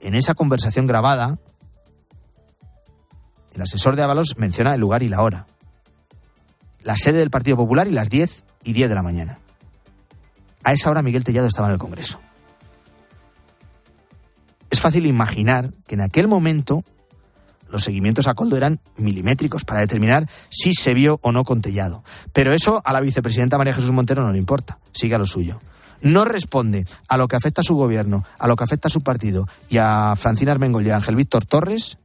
en 0.00 0.14
esa 0.14 0.34
conversación 0.34 0.86
grabada, 0.86 1.38
el 3.54 3.62
asesor 3.62 3.96
de 3.96 4.02
Ábalos 4.02 4.34
menciona 4.36 4.74
el 4.74 4.80
lugar 4.80 5.02
y 5.02 5.08
la 5.08 5.22
hora. 5.22 5.46
La 6.82 6.96
sede 6.96 7.18
del 7.18 7.30
Partido 7.30 7.56
Popular 7.56 7.86
y 7.86 7.92
las 7.92 8.08
10 8.08 8.44
y 8.64 8.72
10 8.72 8.88
de 8.88 8.94
la 8.94 9.02
mañana. 9.02 9.38
A 10.64 10.72
esa 10.72 10.90
hora 10.90 11.02
Miguel 11.02 11.24
Tellado 11.24 11.48
estaba 11.48 11.68
en 11.68 11.74
el 11.74 11.78
Congreso. 11.78 12.18
Es 14.70 14.80
fácil 14.80 15.06
imaginar 15.06 15.72
que 15.86 15.94
en 15.94 16.00
aquel 16.00 16.28
momento 16.28 16.82
los 17.68 17.84
seguimientos 17.84 18.26
a 18.26 18.34
Coldo 18.34 18.56
eran 18.56 18.80
milimétricos 18.96 19.64
para 19.64 19.80
determinar 19.80 20.28
si 20.50 20.72
se 20.74 20.94
vio 20.94 21.18
o 21.22 21.32
no 21.32 21.44
con 21.44 21.60
Tellado. 21.60 22.04
Pero 22.32 22.52
eso 22.52 22.80
a 22.84 22.92
la 22.92 23.00
vicepresidenta 23.00 23.58
María 23.58 23.74
Jesús 23.74 23.92
Montero 23.92 24.22
no 24.22 24.32
le 24.32 24.38
importa, 24.38 24.78
sigue 24.92 25.14
a 25.14 25.18
lo 25.18 25.26
suyo 25.26 25.60
no 26.02 26.24
responde 26.24 26.84
a 27.08 27.16
lo 27.16 27.28
que 27.28 27.36
afecta 27.36 27.62
a 27.62 27.64
su 27.64 27.74
gobierno, 27.74 28.24
a 28.38 28.46
lo 28.46 28.56
que 28.56 28.64
afecta 28.64 28.88
a 28.88 28.90
su 28.90 29.00
partido 29.00 29.48
y 29.70 29.78
a 29.78 30.14
Francina 30.16 30.52
Armengol 30.52 30.86
y 30.86 30.90
a 30.90 30.96
Ángel 30.96 31.16
Víctor 31.16 31.46
Torres, 31.46 31.96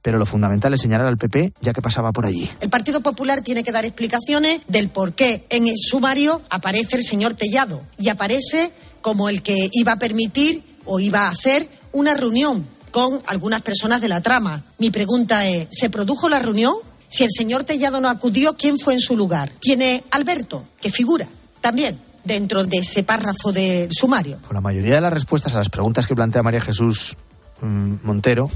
pero 0.00 0.18
lo 0.18 0.26
fundamental 0.26 0.74
es 0.74 0.80
señalar 0.80 1.06
al 1.06 1.16
PP 1.16 1.52
ya 1.60 1.72
que 1.72 1.80
pasaba 1.80 2.12
por 2.12 2.26
allí. 2.26 2.50
El 2.60 2.70
Partido 2.70 3.00
Popular 3.00 3.40
tiene 3.40 3.62
que 3.62 3.70
dar 3.70 3.84
explicaciones 3.84 4.60
del 4.66 4.88
por 4.88 5.12
qué 5.12 5.46
en 5.48 5.68
el 5.68 5.76
sumario 5.78 6.42
aparece 6.50 6.96
el 6.96 7.04
señor 7.04 7.34
Tellado 7.34 7.82
y 7.98 8.08
aparece 8.08 8.72
como 9.00 9.28
el 9.28 9.42
que 9.42 9.68
iba 9.72 9.92
a 9.92 9.98
permitir 9.98 10.64
o 10.84 10.98
iba 10.98 11.22
a 11.22 11.28
hacer 11.28 11.68
una 11.92 12.14
reunión 12.14 12.66
con 12.90 13.22
algunas 13.26 13.62
personas 13.62 14.00
de 14.00 14.08
la 14.08 14.20
trama. 14.20 14.64
Mi 14.78 14.90
pregunta 14.90 15.46
es, 15.46 15.68
¿se 15.70 15.88
produjo 15.88 16.28
la 16.28 16.40
reunión? 16.40 16.74
Si 17.08 17.22
el 17.22 17.30
señor 17.30 17.64
Tellado 17.64 18.00
no 18.00 18.08
acudió, 18.08 18.56
¿quién 18.56 18.78
fue 18.78 18.94
en 18.94 19.00
su 19.00 19.16
lugar? 19.16 19.52
Tiene 19.60 20.02
Alberto, 20.10 20.64
que 20.80 20.90
figura 20.90 21.28
también 21.60 21.98
dentro 22.24 22.64
de 22.64 22.78
ese 22.78 23.02
párrafo 23.02 23.52
del 23.52 23.90
sumario? 23.92 24.38
Pues 24.40 24.52
la 24.52 24.60
mayoría 24.60 24.96
de 24.96 25.00
las 25.00 25.12
respuestas 25.12 25.54
a 25.54 25.58
las 25.58 25.68
preguntas 25.68 26.06
que 26.06 26.14
plantea 26.14 26.42
María 26.42 26.60
Jesús 26.60 27.16
mm, 27.60 27.94
Montero 28.02 28.50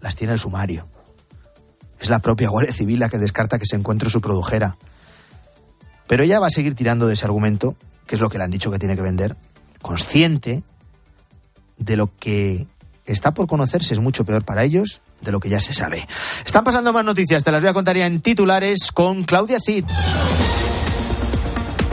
las 0.00 0.16
tiene 0.16 0.32
el 0.32 0.38
sumario. 0.38 0.86
Es 2.00 2.10
la 2.10 2.18
propia 2.18 2.48
Guardia 2.48 2.72
Civil 2.72 2.98
la 2.98 3.08
que 3.08 3.18
descarta 3.18 3.58
que 3.58 3.66
se 3.66 3.76
encuentre 3.76 4.10
su 4.10 4.20
produjera. 4.20 4.76
Pero 6.08 6.24
ella 6.24 6.40
va 6.40 6.48
a 6.48 6.50
seguir 6.50 6.74
tirando 6.74 7.06
de 7.06 7.14
ese 7.14 7.24
argumento, 7.24 7.76
que 8.06 8.16
es 8.16 8.20
lo 8.20 8.28
que 8.28 8.38
le 8.38 8.44
han 8.44 8.50
dicho 8.50 8.70
que 8.70 8.78
tiene 8.78 8.96
que 8.96 9.02
vender, 9.02 9.36
consciente 9.80 10.62
de 11.78 11.96
lo 11.96 12.10
que 12.18 12.66
está 13.06 13.32
por 13.32 13.46
conocerse 13.46 13.94
es 13.94 14.00
mucho 14.00 14.24
peor 14.24 14.44
para 14.44 14.64
ellos 14.64 15.00
de 15.20 15.32
lo 15.32 15.40
que 15.40 15.48
ya 15.48 15.60
se 15.60 15.74
sabe. 15.74 16.06
Están 16.44 16.64
pasando 16.64 16.92
más 16.92 17.04
noticias, 17.04 17.44
te 17.44 17.52
las 17.52 17.60
voy 17.60 17.70
a 17.70 17.74
contar 17.74 17.96
ya 17.96 18.06
en 18.06 18.20
titulares 18.20 18.90
con 18.92 19.24
Claudia 19.24 19.58
Cid. 19.64 19.84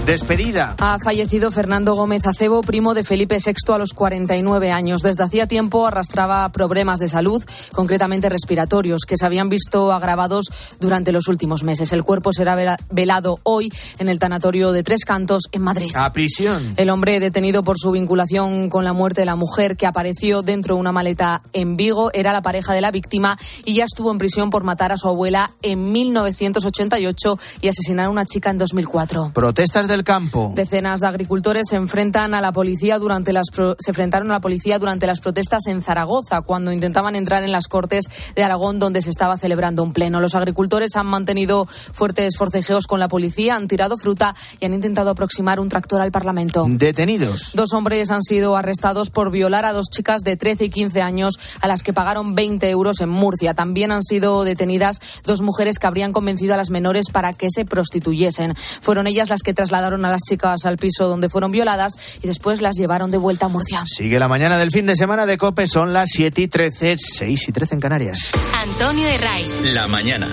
Despedida. 0.09 0.73
Ha 0.79 0.97
fallecido 0.97 1.51
Fernando 1.51 1.93
Gómez 1.93 2.25
Acebo, 2.25 2.61
primo 2.61 2.95
de 2.95 3.03
Felipe 3.03 3.37
VI 3.37 3.75
a 3.75 3.77
los 3.77 3.93
49 3.93 4.71
años. 4.71 5.03
Desde 5.03 5.23
hacía 5.23 5.45
tiempo 5.45 5.85
arrastraba 5.85 6.49
problemas 6.49 6.99
de 6.99 7.07
salud, 7.07 7.43
concretamente 7.73 8.27
respiratorios, 8.27 9.01
que 9.07 9.17
se 9.17 9.27
habían 9.27 9.49
visto 9.49 9.91
agravados 9.91 10.47
durante 10.79 11.11
los 11.11 11.27
últimos 11.27 11.61
meses. 11.61 11.93
El 11.93 12.03
cuerpo 12.03 12.33
será 12.33 12.57
velado 12.89 13.39
hoy 13.43 13.71
en 13.99 14.09
el 14.09 14.17
tanatorio 14.17 14.71
de 14.71 14.81
Tres 14.81 15.05
Cantos, 15.05 15.43
en 15.51 15.61
Madrid. 15.61 15.91
A 15.93 16.11
prisión. 16.11 16.73
El 16.75 16.89
hombre 16.89 17.19
detenido 17.19 17.61
por 17.61 17.77
su 17.77 17.91
vinculación 17.91 18.69
con 18.69 18.85
la 18.85 18.93
muerte 18.93 19.21
de 19.21 19.25
la 19.25 19.35
mujer 19.35 19.77
que 19.77 19.85
apareció 19.85 20.41
dentro 20.41 20.73
de 20.73 20.81
una 20.81 20.91
maleta 20.91 21.43
en 21.53 21.77
Vigo 21.77 22.09
era 22.13 22.33
la 22.33 22.41
pareja 22.41 22.73
de 22.73 22.81
la 22.81 22.89
víctima 22.89 23.37
y 23.63 23.75
ya 23.75 23.83
estuvo 23.83 24.11
en 24.11 24.17
prisión 24.17 24.49
por 24.49 24.63
matar 24.63 24.91
a 24.91 24.97
su 24.97 25.07
abuela 25.07 25.51
en 25.61 25.91
1988 25.91 27.39
y 27.61 27.67
asesinar 27.67 28.07
a 28.07 28.09
una 28.09 28.25
chica 28.25 28.49
en 28.49 28.57
2004. 28.57 29.33
Protestas 29.35 29.87
del 29.87 29.98
campo. 30.03 30.53
Decenas 30.55 31.01
de 31.01 31.07
agricultores 31.07 31.67
se 31.69 31.75
enfrentan 31.75 32.33
a 32.33 32.41
la 32.41 32.51
policía 32.51 32.97
durante 32.99 33.33
las 33.33 33.47
se 33.49 33.91
enfrentaron 33.91 34.29
a 34.29 34.35
la 34.35 34.41
policía 34.41 34.79
durante 34.79 35.07
las 35.07 35.19
protestas 35.19 35.67
en 35.67 35.81
Zaragoza 35.81 36.41
cuando 36.41 36.71
intentaban 36.71 37.15
entrar 37.15 37.43
en 37.43 37.51
las 37.51 37.67
Cortes 37.67 38.05
de 38.35 38.43
Aragón 38.43 38.79
donde 38.79 39.01
se 39.01 39.09
estaba 39.09 39.37
celebrando 39.37 39.83
un 39.83 39.93
pleno. 39.93 40.21
Los 40.21 40.35
agricultores 40.35 40.95
han 40.95 41.07
mantenido 41.07 41.65
fuertes 41.65 42.37
forcejeos 42.37 42.87
con 42.87 42.99
la 42.99 43.07
policía, 43.07 43.55
han 43.55 43.67
tirado 43.67 43.97
fruta 43.97 44.35
y 44.59 44.65
han 44.65 44.73
intentado 44.73 45.09
aproximar 45.11 45.59
un 45.59 45.69
tractor 45.69 46.01
al 46.01 46.11
Parlamento. 46.11 46.65
Detenidos. 46.67 47.51
Dos 47.53 47.73
hombres 47.73 48.11
han 48.11 48.23
sido 48.23 48.55
arrestados 48.55 49.09
por 49.09 49.31
violar 49.31 49.65
a 49.65 49.73
dos 49.73 49.87
chicas 49.89 50.21
de 50.21 50.37
13 50.37 50.65
y 50.65 50.69
15 50.69 51.01
años 51.01 51.39
a 51.61 51.67
las 51.67 51.83
que 51.83 51.93
pagaron 51.93 52.35
20 52.35 52.69
euros 52.69 53.01
en 53.01 53.09
Murcia. 53.09 53.53
También 53.53 53.91
han 53.91 54.03
sido 54.03 54.43
detenidas 54.43 54.99
dos 55.23 55.41
mujeres 55.41 55.79
que 55.79 55.87
habrían 55.87 56.13
convencido 56.13 56.53
a 56.53 56.57
las 56.57 56.69
menores 56.69 57.07
para 57.11 57.33
que 57.33 57.47
se 57.49 57.65
prostituyesen. 57.65 58.55
Fueron 58.81 59.07
ellas 59.07 59.29
las 59.29 59.41
que 59.41 59.53
trasladaron 59.53 59.88
a 59.93 60.09
las 60.09 60.21
chicas 60.21 60.65
al 60.65 60.77
piso 60.77 61.07
donde 61.07 61.29
fueron 61.29 61.51
violadas 61.51 61.93
y 62.21 62.27
después 62.27 62.61
las 62.61 62.75
llevaron 62.77 63.11
de 63.11 63.17
vuelta 63.17 63.47
a 63.47 63.49
Murcia. 63.49 63.83
Sigue 63.85 64.19
la 64.19 64.27
mañana 64.27 64.57
del 64.57 64.71
fin 64.71 64.85
de 64.85 64.95
semana 64.95 65.25
de 65.25 65.37
COPE, 65.37 65.67
son 65.67 65.93
las 65.93 66.09
7 66.11 66.41
y 66.41 66.47
13, 66.47 66.95
6 66.97 67.49
y 67.49 67.51
13 67.51 67.75
en 67.75 67.81
Canarias. 67.81 68.31
Antonio 68.61 69.07
de 69.07 69.17
Ray. 69.17 69.51
La 69.73 69.87
mañana. 69.87 70.27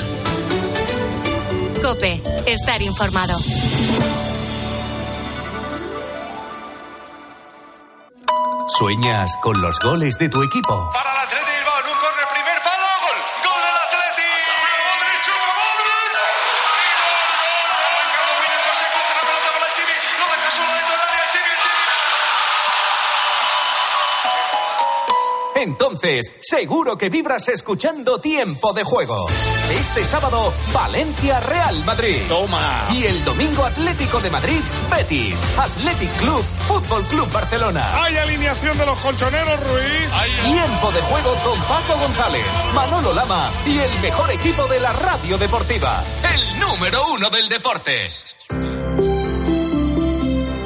COPE, 1.83 2.23
estar 2.47 2.83
informado. 2.83 3.39
¿Sueñas 8.79 9.31
con 9.41 9.61
los 9.63 9.79
goles 9.79 10.19
de 10.19 10.29
tu 10.29 10.43
equipo? 10.43 10.91
Para 10.93 11.16
Entonces, 26.07 26.33
seguro 26.41 26.97
que 26.97 27.09
vibras 27.09 27.49
escuchando 27.49 28.21
Tiempo 28.21 28.73
de 28.73 28.85
Juego. 28.85 29.27
Este 29.73 30.05
sábado, 30.05 30.53
Valencia 30.73 31.41
Real 31.41 31.85
Madrid. 31.85 32.23
Toma. 32.29 32.87
Y 32.93 33.05
el 33.07 33.25
domingo 33.25 33.65
Atlético 33.65 34.21
de 34.21 34.31
Madrid, 34.31 34.61
Betis. 34.89 35.35
Athletic 35.59 36.13
Club, 36.19 36.45
Fútbol 36.69 37.03
Club 37.07 37.29
Barcelona. 37.33 38.05
Hay 38.05 38.17
alineación 38.17 38.79
de 38.79 38.87
los 38.87 38.97
colchoneros, 38.99 39.61
Ruiz. 39.69 40.45
Tiempo 40.45 40.93
de 40.93 41.03
juego 41.03 41.35
con 41.43 41.59
Paco 41.63 41.99
González, 41.99 42.47
Manolo 42.73 43.13
Lama 43.13 43.51
y 43.67 43.79
el 43.79 44.01
mejor 44.01 44.31
equipo 44.31 44.65
de 44.69 44.79
la 44.79 44.93
radio 44.93 45.39
deportiva. 45.39 46.05
El 46.23 46.61
número 46.61 47.01
uno 47.15 47.31
del 47.31 47.49
deporte. 47.49 48.03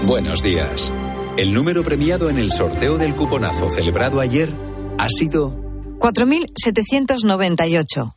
Buenos 0.03 0.43
días. 0.43 0.93
El 1.39 1.55
número 1.55 1.83
premiado 1.83 2.29
en 2.29 2.37
el 2.37 2.53
sorteo 2.53 2.99
del 2.99 3.15
cuponazo 3.15 3.71
celebrado 3.71 4.21
ayer 4.21 4.53
ha 5.01 5.09
sido 5.09 5.57
4798 5.99 8.15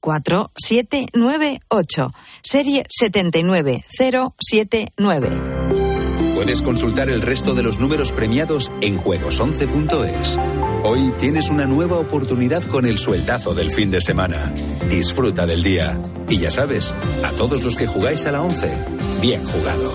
04798 0.00 2.14
serie 2.42 2.86
79079. 2.88 5.28
Puedes 6.36 6.62
consultar 6.62 7.10
el 7.10 7.20
resto 7.22 7.54
de 7.54 7.64
los 7.64 7.78
números 7.78 8.10
premiados 8.12 8.72
en 8.80 8.98
juegos11.es. 8.98 10.38
Hoy 10.84 11.12
tienes 11.20 11.50
una 11.50 11.66
nueva 11.66 11.98
oportunidad 11.98 12.64
con 12.64 12.86
el 12.86 12.98
sueldazo 12.98 13.54
del 13.54 13.70
fin 13.70 13.92
de 13.92 14.00
semana. 14.00 14.52
Disfruta 14.88 15.46
del 15.46 15.62
día. 15.62 15.96
Y 16.28 16.38
ya 16.38 16.50
sabes, 16.50 16.92
a 17.24 17.30
todos 17.30 17.62
los 17.62 17.76
que 17.76 17.86
jugáis 17.86 18.24
a 18.24 18.32
la 18.32 18.42
11, 18.42 18.68
bien 19.20 19.44
jugado. 19.44 19.92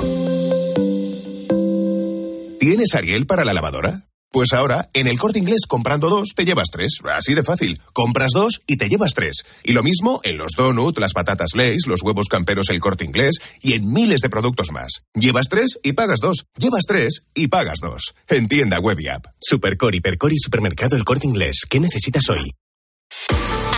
¿Tienes 2.60 2.96
Ariel 2.96 3.26
para 3.26 3.44
la 3.44 3.52
lavadora? 3.54 4.07
Pues 4.32 4.54
ahora, 4.54 4.90
en 4.94 5.08
el 5.08 5.18
corte 5.18 5.40
inglés, 5.40 5.66
comprando 5.68 6.10
dos, 6.10 6.34
te 6.36 6.46
llevas 6.46 6.70
tres. 6.72 7.00
Así 7.10 7.34
de 7.34 7.44
fácil. 7.44 7.82
Compras 7.94 8.32
dos 8.34 8.62
y 8.68 8.78
te 8.78 8.90
llevas 8.90 9.14
tres. 9.14 9.46
Y 9.64 9.72
lo 9.72 9.84
mismo 9.84 10.20
en 10.24 10.38
los 10.38 10.52
donut, 10.58 10.98
las 11.00 11.14
patatas 11.14 11.52
Lays, 11.56 11.88
los 11.88 12.02
huevos 12.04 12.28
camperos 12.28 12.70
el 12.70 12.80
corte 12.80 13.06
inglés 13.06 13.40
y 13.62 13.74
en 13.74 13.92
miles 13.92 14.22
de 14.22 14.30
productos 14.30 14.72
más. 14.72 15.04
Llevas 15.14 15.48
tres 15.50 15.80
y 15.82 15.94
pagas 15.94 16.20
dos. 16.20 16.46
Llevas 16.58 16.86
tres 16.86 17.24
y 17.34 17.48
pagas 17.48 17.80
dos. 17.82 18.16
En 18.28 18.48
tienda 18.48 18.80
web 18.80 19.00
y 19.00 19.08
app. 19.08 19.28
Supercor, 19.40 19.96
Hipercor 19.96 20.34
y 20.34 20.38
Supermercado 20.38 20.96
El 20.96 21.06
Corte 21.06 21.28
Inglés. 21.28 21.62
¿Qué 21.70 21.80
necesitas 21.80 22.30
hoy? 22.30 22.54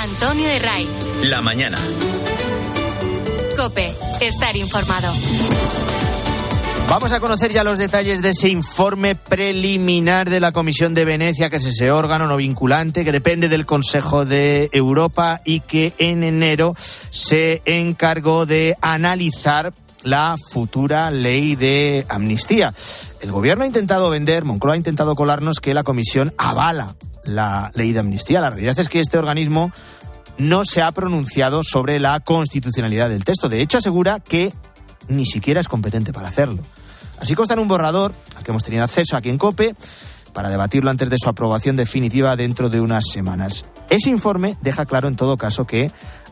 Antonio 0.01 0.47
de 0.47 0.59
Ray. 0.59 0.89
La 1.25 1.41
mañana. 1.41 1.77
Cope, 3.55 3.93
estar 4.21 4.55
informado. 4.55 5.13
Vamos 6.89 7.11
a 7.11 7.19
conocer 7.19 7.51
ya 7.51 7.63
los 7.63 7.77
detalles 7.77 8.23
de 8.23 8.29
ese 8.29 8.49
informe 8.49 9.13
preliminar 9.13 10.27
de 10.27 10.39
la 10.39 10.51
Comisión 10.51 10.95
de 10.95 11.05
Venecia, 11.05 11.47
que 11.47 11.57
es 11.57 11.65
ese 11.67 11.91
órgano 11.91 12.25
no 12.25 12.35
vinculante 12.35 13.05
que 13.05 13.11
depende 13.11 13.47
del 13.47 13.67
Consejo 13.67 14.25
de 14.25 14.71
Europa 14.73 15.39
y 15.45 15.59
que 15.59 15.93
en 15.99 16.23
enero 16.23 16.73
se 17.11 17.61
encargó 17.65 18.47
de 18.47 18.75
analizar 18.81 19.71
la 20.01 20.35
futura 20.51 21.11
ley 21.11 21.55
de 21.55 22.07
amnistía. 22.09 22.73
El 23.21 23.31
gobierno 23.31 23.65
ha 23.65 23.67
intentado 23.67 24.09
vender, 24.09 24.43
Moncloa 24.43 24.73
ha 24.73 24.77
intentado 24.77 25.13
colarnos 25.13 25.59
que 25.59 25.75
la 25.75 25.83
comisión 25.83 26.33
avala 26.39 26.95
la 27.23 27.69
ley 27.75 27.93
de 27.93 27.99
amnistía. 27.99 28.41
La 28.41 28.49
realidad 28.49 28.79
es 28.79 28.89
que 28.89 28.99
este 28.99 29.19
organismo 29.19 29.71
no 30.39 30.65
se 30.65 30.81
ha 30.81 30.91
pronunciado 30.91 31.63
sobre 31.63 31.99
la 31.99 32.19
constitucionalidad 32.19 33.09
del 33.09 33.25
texto. 33.25 33.47
De 33.47 33.61
hecho, 33.61 33.77
asegura 33.77 34.19
que 34.19 34.51
ni 35.07 35.27
siquiera 35.27 35.61
es 35.61 35.67
competente 35.67 36.11
para 36.11 36.29
hacerlo. 36.29 36.63
Así 37.19 37.35
consta 37.35 37.53
en 37.53 37.59
un 37.59 37.67
borrador 37.67 38.13
al 38.35 38.43
que 38.43 38.51
hemos 38.51 38.63
tenido 38.63 38.83
acceso 38.83 39.17
aquí 39.17 39.29
en 39.29 39.37
COPE 39.37 39.75
para 40.33 40.49
debatirlo 40.49 40.89
antes 40.89 41.09
de 41.09 41.17
su 41.17 41.29
aprobación 41.29 41.75
definitiva 41.75 42.35
dentro 42.35 42.69
de 42.69 42.81
unas 42.81 43.05
semanas. 43.11 43.65
Ese 43.89 44.09
informe 44.09 44.57
deja 44.61 44.85
claro 44.85 45.07
en 45.07 45.15
todo 45.15 45.37
caso 45.37 45.65
que 45.65 45.91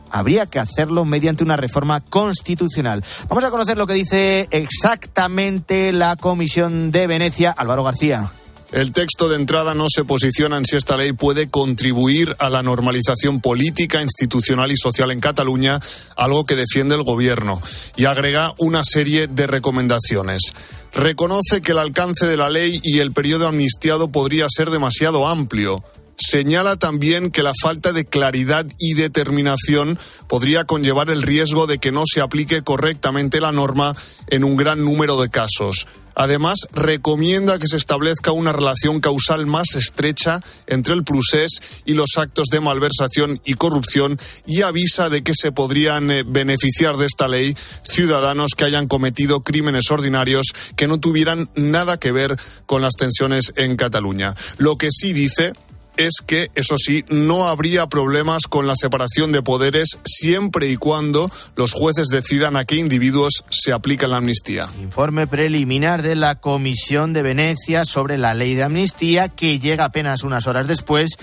habría 0.10 0.46
que 0.46 0.60
hacerlo 0.60 1.06
mediante 1.06 1.44
una 1.44 1.58
reforma 1.58 2.02
constitucional. 2.02 3.04
Vamos 3.28 3.44
a 3.44 3.52
conocer 3.52 3.78
lo 3.78 3.88
que 3.88 3.94
dice 3.94 4.48
exactamente 4.52 5.92
la 5.92 6.16
Comisión 6.16 6.92
de 6.92 7.08
Venecia. 7.08 7.54
Álvaro 7.58 7.84
García. 7.84 8.32
El 8.72 8.92
texto 8.92 9.30
de 9.30 9.38
entrada 9.38 9.74
no 9.76 9.88
se 9.90 10.04
posiciona 10.04 10.58
en 10.58 10.66
si 10.66 10.76
esta 10.76 10.98
ley 10.98 11.14
puede 11.14 11.48
contribuir 11.48 12.36
a 12.38 12.50
la 12.50 12.64
normalización 12.64 13.40
política, 13.40 14.02
institucional 14.02 14.74
y 14.74 14.78
social 14.78 15.12
en 15.12 15.22
Cataluña, 15.22 15.80
algo 16.18 16.46
que 16.46 16.58
defiende 16.58 16.96
el 16.96 17.04
Gobierno, 17.04 17.62
y 17.96 18.06
agrega 18.06 18.54
una 18.58 18.84
serie 18.84 19.28
de 19.28 19.48
recomendaciones. 19.48 20.52
Reconoce 20.94 21.62
que 21.62 21.72
el 21.72 21.80
alcance 21.80 22.28
de 22.28 22.36
la 22.36 22.50
ley 22.50 22.82
y 22.84 23.00
el 23.00 23.14
periodo 23.14 23.48
amnistiado 23.48 24.10
podría 24.10 24.48
ser 24.50 24.70
demasiado 24.70 25.28
amplio. 25.28 25.82
Señala 26.18 26.76
también 26.76 27.32
que 27.32 27.44
la 27.44 27.54
falta 27.62 27.94
de 27.94 28.04
claridad 28.04 28.66
y 28.80 28.96
determinación 28.96 29.98
podría 30.28 30.66
conllevar 30.66 31.10
el 31.10 31.22
riesgo 31.24 31.68
de 31.68 31.78
que 31.78 31.92
no 31.92 32.04
se 32.12 32.22
aplique 32.22 32.64
correctamente 32.64 33.40
la 33.40 33.52
norma 33.52 33.96
en 34.28 34.44
un 34.44 34.58
gran 34.58 34.84
número 34.84 35.22
de 35.22 35.30
casos. 35.30 35.88
Además, 36.20 36.58
recomienda 36.74 37.60
que 37.60 37.68
se 37.68 37.78
establezca 37.78 38.32
una 38.32 38.52
relación 38.52 39.02
causal 39.02 39.46
más 39.46 39.76
estrecha 39.76 40.42
entre 40.66 40.96
el 40.96 41.04
procés 41.04 41.62
y 41.86 41.94
los 41.94 42.18
actos 42.18 42.48
de 42.52 42.60
malversación 42.60 43.40
y 43.46 43.54
corrupción 43.54 44.20
y 44.48 44.64
avisa 44.64 45.10
de 45.12 45.22
que 45.22 45.34
se 45.36 45.52
podrían 45.52 46.10
eh, 46.10 46.24
beneficiar 46.26 46.98
de 46.98 47.06
esta 47.06 47.28
ley 47.28 47.56
ciudadanos 47.84 48.56
que 48.58 48.66
hayan 48.66 48.88
cometido 48.88 49.42
crímenes 49.42 49.92
ordinarios 49.92 50.48
que 50.76 50.88
no 50.88 51.00
tuvieran 51.00 51.52
nada 51.54 52.00
que 52.00 52.12
ver 52.12 52.36
con 52.66 52.82
las 52.82 52.96
tensiones 52.96 53.54
en 53.56 53.78
Cataluña. 53.78 54.34
Lo 54.58 54.76
que 54.76 54.90
sí 54.92 55.14
dice 55.14 55.54
es 55.98 56.22
que, 56.26 56.52
eso 56.56 56.76
sí, 56.78 57.04
no 57.10 57.48
habría 57.48 57.88
problemas 57.88 58.44
con 58.48 58.68
la 58.68 58.76
separación 58.76 59.32
de 59.32 59.42
poderes 59.42 60.00
siempre 60.06 60.70
y 60.70 60.78
cuando 60.78 61.30
los 61.56 61.74
jueces 61.74 62.08
decidan 62.08 62.56
a 62.56 62.66
qué 62.66 62.76
individuos 62.76 63.44
se 63.50 63.74
aplica 63.74 64.08
la 64.08 64.18
amnistía. 64.18 64.70
Informe 64.80 65.28
preliminar 65.28 66.02
de 66.02 66.16
la 66.16 66.36
Comisión 66.36 67.14
de 67.14 67.24
Venecia 67.24 67.86
sobre 67.86 68.18
la 68.18 68.34
ley 68.34 68.56
de 68.56 68.64
amnistía 68.64 69.30
que 69.30 69.60
llega 69.60 69.86
apenas 69.86 70.24
unas 70.24 70.48
horas 70.48 70.68
después 70.68 71.18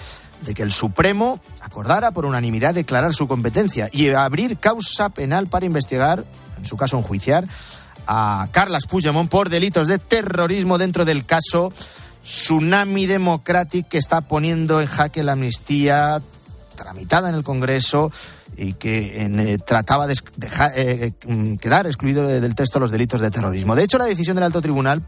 de 0.45 0.55
que 0.55 0.63
el 0.63 0.73
Supremo 0.73 1.41
acordara 1.61 2.11
por 2.11 2.27
unanimidad 2.27 2.75
declarar 2.75 3.15
su 3.15 3.27
competencia 3.29 3.89
y 3.93 4.11
abrir 4.11 4.59
causa 4.59 5.09
penal 5.09 5.47
para 5.47 5.67
investigar, 5.67 6.25
en 6.59 6.67
su 6.67 6.77
caso 6.77 6.99
enjuiciar, 6.99 7.47
a 8.07 8.49
Carlas 8.51 8.87
Puigdemont 8.87 9.31
por 9.31 9.49
delitos 9.49 9.89
de 9.89 9.99
terrorismo 9.99 10.77
dentro 10.77 11.05
del 11.05 11.25
caso 11.25 11.73
tsunami 12.25 13.07
democrático 13.07 13.91
que 13.91 13.99
está 13.99 14.23
poniendo 14.23 14.81
en 14.81 14.87
jaque 14.87 15.23
la 15.23 15.33
amnistía 15.33 16.21
tramitada 16.77 17.29
en 17.29 17.37
el 17.37 17.45
Congreso 17.45 18.11
y 18.57 18.73
que 18.75 19.23
eh, 19.23 19.59
trataba 19.65 20.07
de 20.07 20.15
eh, 20.77 21.13
mm, 21.27 21.57
quedar 21.57 21.87
excluido 21.87 22.27
del 22.27 22.55
texto 22.55 22.81
los 22.81 22.91
delitos 22.91 23.21
de 23.21 23.31
terrorismo. 23.31 23.75
De 23.77 23.85
hecho, 23.85 23.99
la 23.99 24.07
decisión 24.07 24.37
del 24.37 24.45
alto 24.45 24.61
tribunal 24.61 25.05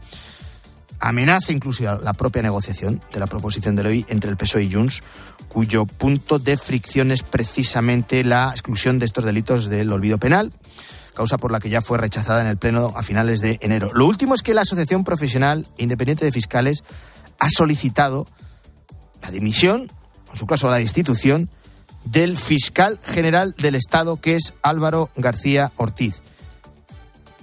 amenaza 0.99 1.51
incluso 1.51 1.83
la 1.83 2.13
propia 2.13 2.41
negociación 2.41 3.01
de 3.11 3.19
la 3.19 3.27
proposición 3.27 3.75
de 3.75 3.83
ley 3.83 4.05
entre 4.09 4.29
el 4.29 4.37
PSOE 4.37 4.63
y 4.63 4.73
Junts, 4.73 5.03
cuyo 5.47 5.85
punto 5.85 6.39
de 6.39 6.57
fricción 6.57 7.11
es 7.11 7.23
precisamente 7.23 8.23
la 8.23 8.49
exclusión 8.51 8.99
de 8.99 9.05
estos 9.05 9.23
delitos 9.23 9.69
del 9.69 9.91
olvido 9.91 10.17
penal 10.17 10.51
causa 11.17 11.39
por 11.39 11.51
la 11.51 11.59
que 11.59 11.69
ya 11.69 11.81
fue 11.81 11.97
rechazada 11.97 12.41
en 12.41 12.47
el 12.47 12.57
Pleno 12.57 12.93
a 12.95 13.01
finales 13.01 13.41
de 13.41 13.57
enero. 13.61 13.89
Lo 13.93 14.05
último 14.05 14.35
es 14.35 14.43
que 14.43 14.53
la 14.53 14.61
Asociación 14.61 15.03
Profesional 15.03 15.65
Independiente 15.77 16.23
de 16.23 16.31
Fiscales 16.31 16.83
ha 17.39 17.49
solicitado 17.49 18.27
la 19.21 19.31
dimisión, 19.31 19.91
en 20.31 20.37
su 20.37 20.45
caso 20.45 20.69
la 20.69 20.77
destitución, 20.77 21.49
del 22.05 22.37
fiscal 22.37 22.99
general 23.03 23.53
del 23.57 23.75
Estado, 23.75 24.17
que 24.17 24.35
es 24.35 24.53
Álvaro 24.61 25.09
García 25.15 25.71
Ortiz. 25.75 26.21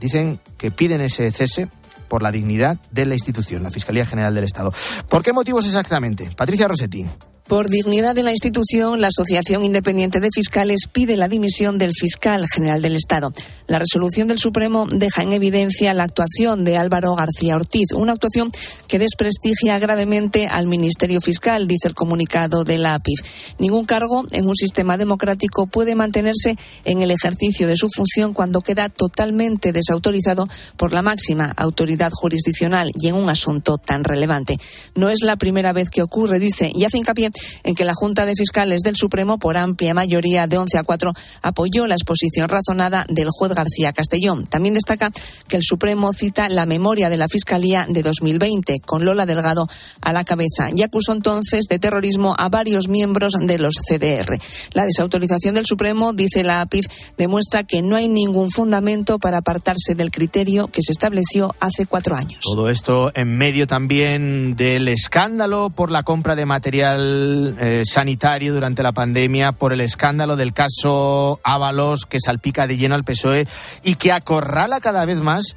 Dicen 0.00 0.40
que 0.57 0.70
piden 0.70 1.00
ese 1.00 1.30
cese 1.30 1.68
por 2.09 2.22
la 2.22 2.30
dignidad 2.30 2.78
de 2.90 3.07
la 3.07 3.14
institución, 3.14 3.62
la 3.62 3.70
Fiscalía 3.70 4.07
General 4.07 4.35
del 4.35 4.44
Estado. 4.44 4.72
¿Por 5.09 5.22
qué 5.22 5.33
motivos 5.33 5.66
exactamente? 5.66 6.30
Patricia 6.37 6.68
Rossetti. 6.68 7.07
Por 7.46 7.68
dignidad 7.68 8.14
de 8.14 8.22
la 8.22 8.30
institución, 8.30 9.02
la 9.02 9.09
Asociación 9.09 9.66
Independiente 9.66 10.18
de 10.18 10.30
Fiscales 10.35 10.88
pide 10.90 11.18
la 11.18 11.28
dimisión 11.28 11.76
del 11.76 11.92
fiscal 11.92 12.46
general 12.50 12.80
del 12.80 12.96
Estado. 12.96 13.35
La 13.66 13.78
resolución 13.78 14.28
del 14.28 14.38
Supremo 14.38 14.87
deja 14.90 15.20
en 15.20 15.35
evidencia 15.35 15.92
la 15.92 16.04
actuación 16.04 16.64
de 16.64 16.78
Álvaro 16.78 17.14
García 17.14 17.57
Ortiz, 17.57 17.92
una 17.94 18.12
actuación 18.12 18.50
que 18.88 18.98
desprestigia 18.98 19.78
gravemente 19.78 20.46
al 20.46 20.68
Ministerio 20.68 21.20
Fiscal, 21.20 21.68
dice 21.68 21.88
el 21.88 21.94
comunicado 21.94 22.64
de 22.64 22.78
la 22.78 22.94
APIF. 22.94 23.20
Ningún 23.59 23.85
cargo 23.85 24.24
en 24.33 24.46
un 24.46 24.57
sistema 24.57 24.96
democrático 24.96 25.66
puede 25.66 25.94
mantenerse 25.94 26.57
en 26.87 27.02
el 27.02 27.11
ejercicio 27.11 27.66
de 27.66 27.76
su 27.76 27.90
función 27.94 28.33
cuando 28.33 28.62
queda 28.62 28.88
totalmente 28.88 29.72
desautorizado 29.72 30.48
por 30.78 30.94
la 30.94 31.02
máxima 31.02 31.52
autoridad 31.59 32.11
jurisdiccional 32.11 32.90
y 32.98 33.09
en 33.09 33.16
un 33.16 33.28
asunto 33.28 33.76
tan 33.76 34.02
relevante. 34.02 34.57
No 34.94 35.11
es 35.11 35.22
la 35.22 35.37
primera 35.37 35.74
vez 35.74 35.90
que 35.90 36.02
ocurre, 36.02 36.38
dice, 36.38 36.70
y 36.74 36.85
hace 36.85 36.96
hincapié 36.96 37.34
en 37.62 37.75
que 37.75 37.85
la 37.85 37.94
Junta 37.94 38.27
de 38.27 38.35
Fiscales 38.37 38.83
del 38.83 38.97
Supremo, 38.97 39.38
por 39.38 39.57
amplia 39.57 39.94
mayoría 39.94 40.47
de 40.47 40.59
11 40.59 40.79
a 40.79 40.83
4, 40.83 41.12
apoyó 41.42 41.87
la 41.87 41.94
exposición 41.94 42.49
razonada 42.49 43.07
del 43.09 43.29
juez 43.31 43.53
García 43.53 43.92
Castellón. 43.92 44.47
También 44.47 44.75
destaca 44.75 45.11
que 45.49 45.57
el 45.57 45.62
Supremo 45.62 46.12
cita 46.12 46.49
la 46.49 46.66
memoria 46.66 47.11
de 47.11 47.16
la 47.16 47.29
Fiscalía 47.29 47.87
de 47.88 48.03
2020, 48.03 48.81
con 48.81 49.05
Lola 49.05 49.27
Delgado 49.27 49.66
a 50.03 50.12
la 50.12 50.25
cabeza, 50.25 50.68
y 50.75 50.83
acusó 50.83 51.12
entonces 51.12 51.66
de 51.68 51.79
terrorismo 51.79 52.35
a 52.38 52.49
varios 52.49 52.88
miembros 52.88 53.35
de 53.40 53.59
los 53.59 53.75
CDR. 53.75 54.38
La 54.73 54.85
desautorización 54.85 55.55
del 55.55 55.66
Supremo, 55.66 56.12
dice 56.12 56.42
la 56.42 56.61
APIF, 56.61 56.87
demuestra 57.16 57.64
que 57.64 57.83
no 57.83 57.97
hay 57.97 58.09
ningún 58.09 58.51
fundamento 58.51 59.18
para 59.18 59.38
apartarse 59.38 59.94
del 59.94 60.11
criterio 60.11 60.68
que 60.68 60.83
se 60.83 60.92
estableció 60.92 61.55
hace 61.61 61.87
cuatro 61.87 62.16
años. 62.16 62.40
Todo 62.42 62.68
esto 62.68 63.11
en 63.14 63.37
medio 63.37 63.66
también 63.66 64.57
del 64.57 64.88
escándalo 64.88 65.70
por 65.70 65.90
la 65.90 66.03
compra 66.03 66.35
de 66.37 66.47
material 66.47 67.23
eh, 67.60 67.82
sanitario 67.84 68.54
durante 68.54 68.82
la 68.82 68.92
pandemia 68.92 69.52
por 69.52 69.72
el 69.72 69.80
escándalo 69.80 70.37
del 70.37 70.52
caso 70.52 71.40
Ábalos 71.42 72.06
que 72.06 72.18
salpica 72.24 72.66
de 72.66 72.76
lleno 72.76 72.94
al 72.94 73.04
PSOE 73.04 73.46
y 73.82 73.94
que 73.96 74.12
acorrala 74.12 74.80
cada 74.80 75.04
vez 75.04 75.18
más 75.18 75.56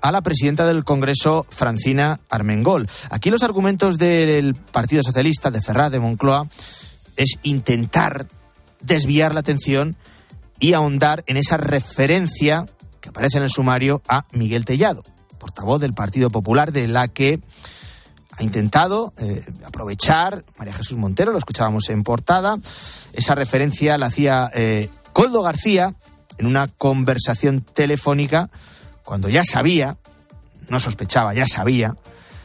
a 0.00 0.12
la 0.12 0.22
presidenta 0.22 0.66
del 0.66 0.84
Congreso, 0.84 1.46
Francina 1.48 2.20
Armengol. 2.28 2.88
Aquí 3.10 3.30
los 3.30 3.42
argumentos 3.42 3.98
del 3.98 4.54
Partido 4.54 5.02
Socialista, 5.02 5.50
de 5.50 5.60
Ferraz, 5.60 5.90
de 5.90 6.00
Moncloa, 6.00 6.46
es 7.16 7.38
intentar 7.42 8.26
desviar 8.80 9.34
la 9.34 9.40
atención 9.40 9.96
y 10.60 10.72
ahondar 10.72 11.24
en 11.26 11.36
esa 11.36 11.56
referencia 11.56 12.66
que 13.00 13.10
aparece 13.10 13.38
en 13.38 13.44
el 13.44 13.50
sumario 13.50 14.02
a 14.08 14.24
Miguel 14.32 14.64
Tellado, 14.64 15.02
portavoz 15.38 15.80
del 15.80 15.94
Partido 15.94 16.30
Popular, 16.30 16.72
de 16.72 16.88
la 16.88 17.08
que 17.08 17.40
ha 18.38 18.42
intentado 18.42 19.12
eh, 19.18 19.44
aprovechar, 19.64 20.44
María 20.58 20.72
Jesús 20.72 20.96
Montero, 20.96 21.32
lo 21.32 21.38
escuchábamos 21.38 21.88
en 21.88 22.04
portada, 22.04 22.56
esa 23.12 23.34
referencia 23.34 23.98
la 23.98 24.06
hacía 24.06 24.50
eh, 24.54 24.88
Coldo 25.12 25.42
García 25.42 25.94
en 26.38 26.46
una 26.46 26.68
conversación 26.68 27.62
telefónica 27.62 28.48
cuando 29.02 29.28
ya 29.28 29.42
sabía, 29.42 29.96
no 30.68 30.78
sospechaba, 30.78 31.34
ya 31.34 31.46
sabía 31.46 31.96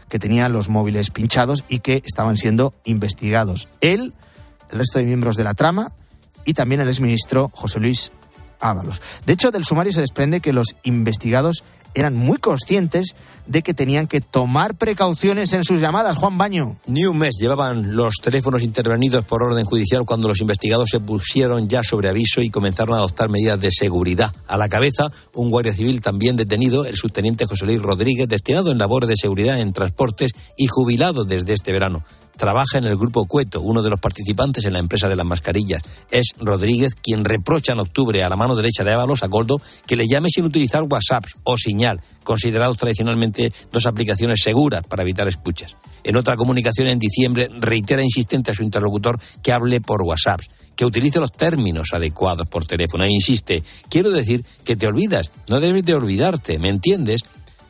que 0.09 0.17
tenía 0.17 0.49
los 0.49 0.67
móviles 0.67 1.11
pinchados 1.11 1.63
y 1.67 1.79
que 1.79 2.01
estaban 2.05 2.37
siendo 2.37 2.73
investigados. 2.85 3.67
Él, 3.79 4.13
el 4.71 4.77
resto 4.77 4.97
de 4.97 5.05
miembros 5.05 5.35
de 5.35 5.43
la 5.43 5.53
trama 5.53 5.91
y 6.43 6.55
también 6.55 6.81
el 6.81 6.87
exministro 6.87 7.51
José 7.53 7.79
Luis 7.79 8.11
Ábalos. 8.59 9.01
De 9.25 9.33
hecho, 9.33 9.51
del 9.51 9.63
sumario 9.63 9.91
se 9.91 10.01
desprende 10.01 10.39
que 10.39 10.53
los 10.53 10.75
investigados 10.83 11.63
eran 11.93 12.15
muy 12.15 12.37
conscientes 12.37 13.15
de 13.45 13.61
que 13.61 13.73
tenían 13.73 14.07
que 14.07 14.21
tomar 14.21 14.75
precauciones 14.75 15.53
en 15.53 15.63
sus 15.63 15.81
llamadas. 15.81 16.17
Juan 16.17 16.37
Baño. 16.37 16.77
Ni 16.87 17.05
un 17.05 17.17
mes 17.17 17.35
llevaban 17.39 17.95
los 17.95 18.15
teléfonos 18.21 18.63
intervenidos 18.63 19.25
por 19.25 19.43
orden 19.43 19.65
judicial 19.65 20.05
cuando 20.05 20.27
los 20.27 20.39
investigados 20.41 20.89
se 20.89 20.99
pusieron 20.99 21.67
ya 21.67 21.83
sobre 21.83 22.09
aviso 22.09 22.41
y 22.41 22.49
comenzaron 22.49 22.95
a 22.95 22.99
adoptar 22.99 23.29
medidas 23.29 23.59
de 23.59 23.71
seguridad. 23.71 24.33
A 24.47 24.57
la 24.57 24.69
cabeza, 24.69 25.11
un 25.33 25.49
guardia 25.49 25.73
civil 25.73 26.01
también 26.01 26.35
detenido, 26.35 26.85
el 26.85 26.95
subteniente 26.95 27.45
José 27.45 27.65
Luis 27.65 27.81
Rodríguez, 27.81 28.27
destinado 28.27 28.71
en 28.71 28.77
labores 28.77 29.09
de 29.09 29.17
seguridad 29.17 29.59
en 29.59 29.73
transportes 29.73 30.31
y 30.57 30.67
jubilado 30.67 31.25
desde 31.25 31.53
este 31.53 31.71
verano 31.71 32.03
trabaja 32.37 32.77
en 32.77 32.85
el 32.85 32.97
grupo 32.97 33.25
Cueto, 33.25 33.61
uno 33.61 33.81
de 33.81 33.89
los 33.89 33.99
participantes 33.99 34.65
en 34.65 34.73
la 34.73 34.79
empresa 34.79 35.07
de 35.07 35.15
las 35.15 35.25
mascarillas. 35.25 35.81
Es 36.11 36.33
Rodríguez 36.39 36.95
quien 36.95 37.25
reprocha 37.25 37.73
en 37.73 37.79
octubre 37.79 38.23
a 38.23 38.29
la 38.29 38.35
mano 38.35 38.55
derecha 38.55 38.83
de 38.83 38.91
Ábalos, 38.91 39.23
a 39.23 39.27
Goldo, 39.27 39.61
que 39.85 39.95
le 39.95 40.07
llame 40.07 40.29
sin 40.29 40.45
utilizar 40.45 40.83
WhatsApp 40.83 41.25
o 41.43 41.57
señal, 41.83 42.01
considerados 42.23 42.77
tradicionalmente 42.77 43.51
dos 43.71 43.85
aplicaciones 43.85 44.39
seguras 44.41 44.83
para 44.87 45.03
evitar 45.03 45.27
escuchas. 45.27 45.75
En 46.03 46.15
otra 46.15 46.37
comunicación 46.37 46.87
en 46.87 46.97
diciembre 46.97 47.49
reitera 47.59 48.01
insistente 48.01 48.51
a 48.51 48.53
su 48.53 48.63
interlocutor 48.63 49.19
que 49.41 49.51
hable 49.51 49.81
por 49.81 50.01
WhatsApp, 50.01 50.39
que 50.75 50.85
utilice 50.85 51.19
los 51.19 51.33
términos 51.33 51.89
adecuados 51.91 52.47
por 52.47 52.65
teléfono 52.65 53.03
e 53.03 53.11
insiste, 53.11 53.63
quiero 53.89 54.11
decir 54.11 54.45
que 54.63 54.77
te 54.77 54.87
olvidas, 54.87 55.31
no 55.49 55.59
debes 55.59 55.83
de 55.83 55.93
olvidarte, 55.93 56.57
¿me 56.57 56.69
entiendes? 56.69 57.21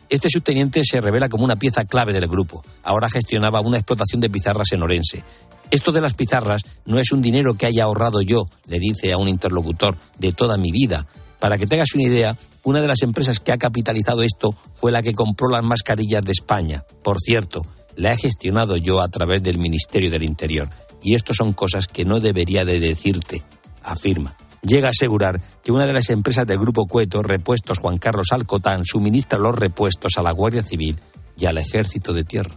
Este 0.09 0.29
subteniente 0.29 0.83
se 0.85 1.01
revela 1.01 1.27
como 1.27 1.43
una 1.43 1.55
pieza 1.55 1.85
clave 1.85 2.13
del 2.13 2.27
grupo. 2.27 2.63
Ahora 2.83 3.09
gestionaba 3.09 3.61
una 3.61 3.77
explotación 3.77 4.21
de 4.21 4.29
pizarras 4.29 4.71
en 4.73 4.83
Orense. 4.83 5.23
Esto 5.71 5.91
de 5.91 6.01
las 6.01 6.13
pizarras 6.13 6.61
no 6.85 6.99
es 6.99 7.11
un 7.11 7.23
dinero 7.23 7.55
que 7.55 7.65
haya 7.65 7.85
ahorrado 7.85 8.21
yo, 8.21 8.45
le 8.67 8.77
dice 8.79 9.11
a 9.11 9.17
un 9.17 9.27
interlocutor, 9.27 9.97
de 10.19 10.31
toda 10.31 10.57
mi 10.57 10.71
vida. 10.71 11.07
Para 11.39 11.57
que 11.57 11.65
tengas 11.65 11.95
una 11.95 12.03
idea, 12.03 12.37
una 12.63 12.81
de 12.81 12.87
las 12.87 13.01
empresas 13.01 13.39
que 13.39 13.51
ha 13.51 13.57
capitalizado 13.57 14.23
esto 14.23 14.55
fue 14.73 14.91
la 14.91 15.03
que 15.03 15.13
compró 15.13 15.47
las 15.49 15.63
mascarillas 15.63 16.23
de 16.23 16.31
España. 16.31 16.83
Por 17.03 17.19
cierto, 17.19 17.65
la 17.95 18.13
he 18.13 18.17
gestionado 18.17 18.77
yo 18.77 19.01
a 19.01 19.09
través 19.09 19.43
del 19.43 19.57
Ministerio 19.57 20.09
del 20.09 20.23
Interior. 20.23 20.69
Y 21.01 21.15
esto 21.15 21.33
son 21.33 21.53
cosas 21.53 21.87
que 21.87 22.05
no 22.05 22.19
debería 22.19 22.63
de 22.65 22.79
decirte, 22.79 23.43
afirma 23.83 24.35
llega 24.63 24.87
a 24.87 24.91
asegurar 24.91 25.41
que 25.63 25.71
una 25.71 25.85
de 25.85 25.93
las 25.93 26.09
empresas 26.09 26.47
del 26.47 26.57
Grupo 26.57 26.87
Cueto, 26.87 27.21
Repuestos 27.21 27.79
Juan 27.79 27.97
Carlos 27.97 28.31
Alcotán, 28.31 28.85
suministra 28.85 29.37
los 29.37 29.55
repuestos 29.55 30.13
a 30.17 30.21
la 30.21 30.31
Guardia 30.31 30.63
Civil 30.63 30.99
y 31.37 31.45
al 31.45 31.57
Ejército 31.57 32.13
de 32.13 32.23
Tierra. 32.23 32.55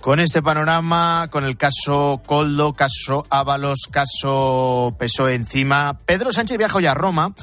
Con 0.00 0.20
este 0.20 0.40
panorama, 0.40 1.28
con 1.30 1.44
el 1.44 1.56
caso 1.56 2.22
Coldo, 2.24 2.74
caso 2.74 3.26
Ábalos, 3.28 3.88
caso 3.90 4.94
Peso 4.98 5.28
encima, 5.28 5.98
Pedro 6.06 6.32
Sánchez 6.32 6.58
viaja 6.58 6.78
hoy 6.78 6.86
a 6.86 6.94
Roma 6.94 7.34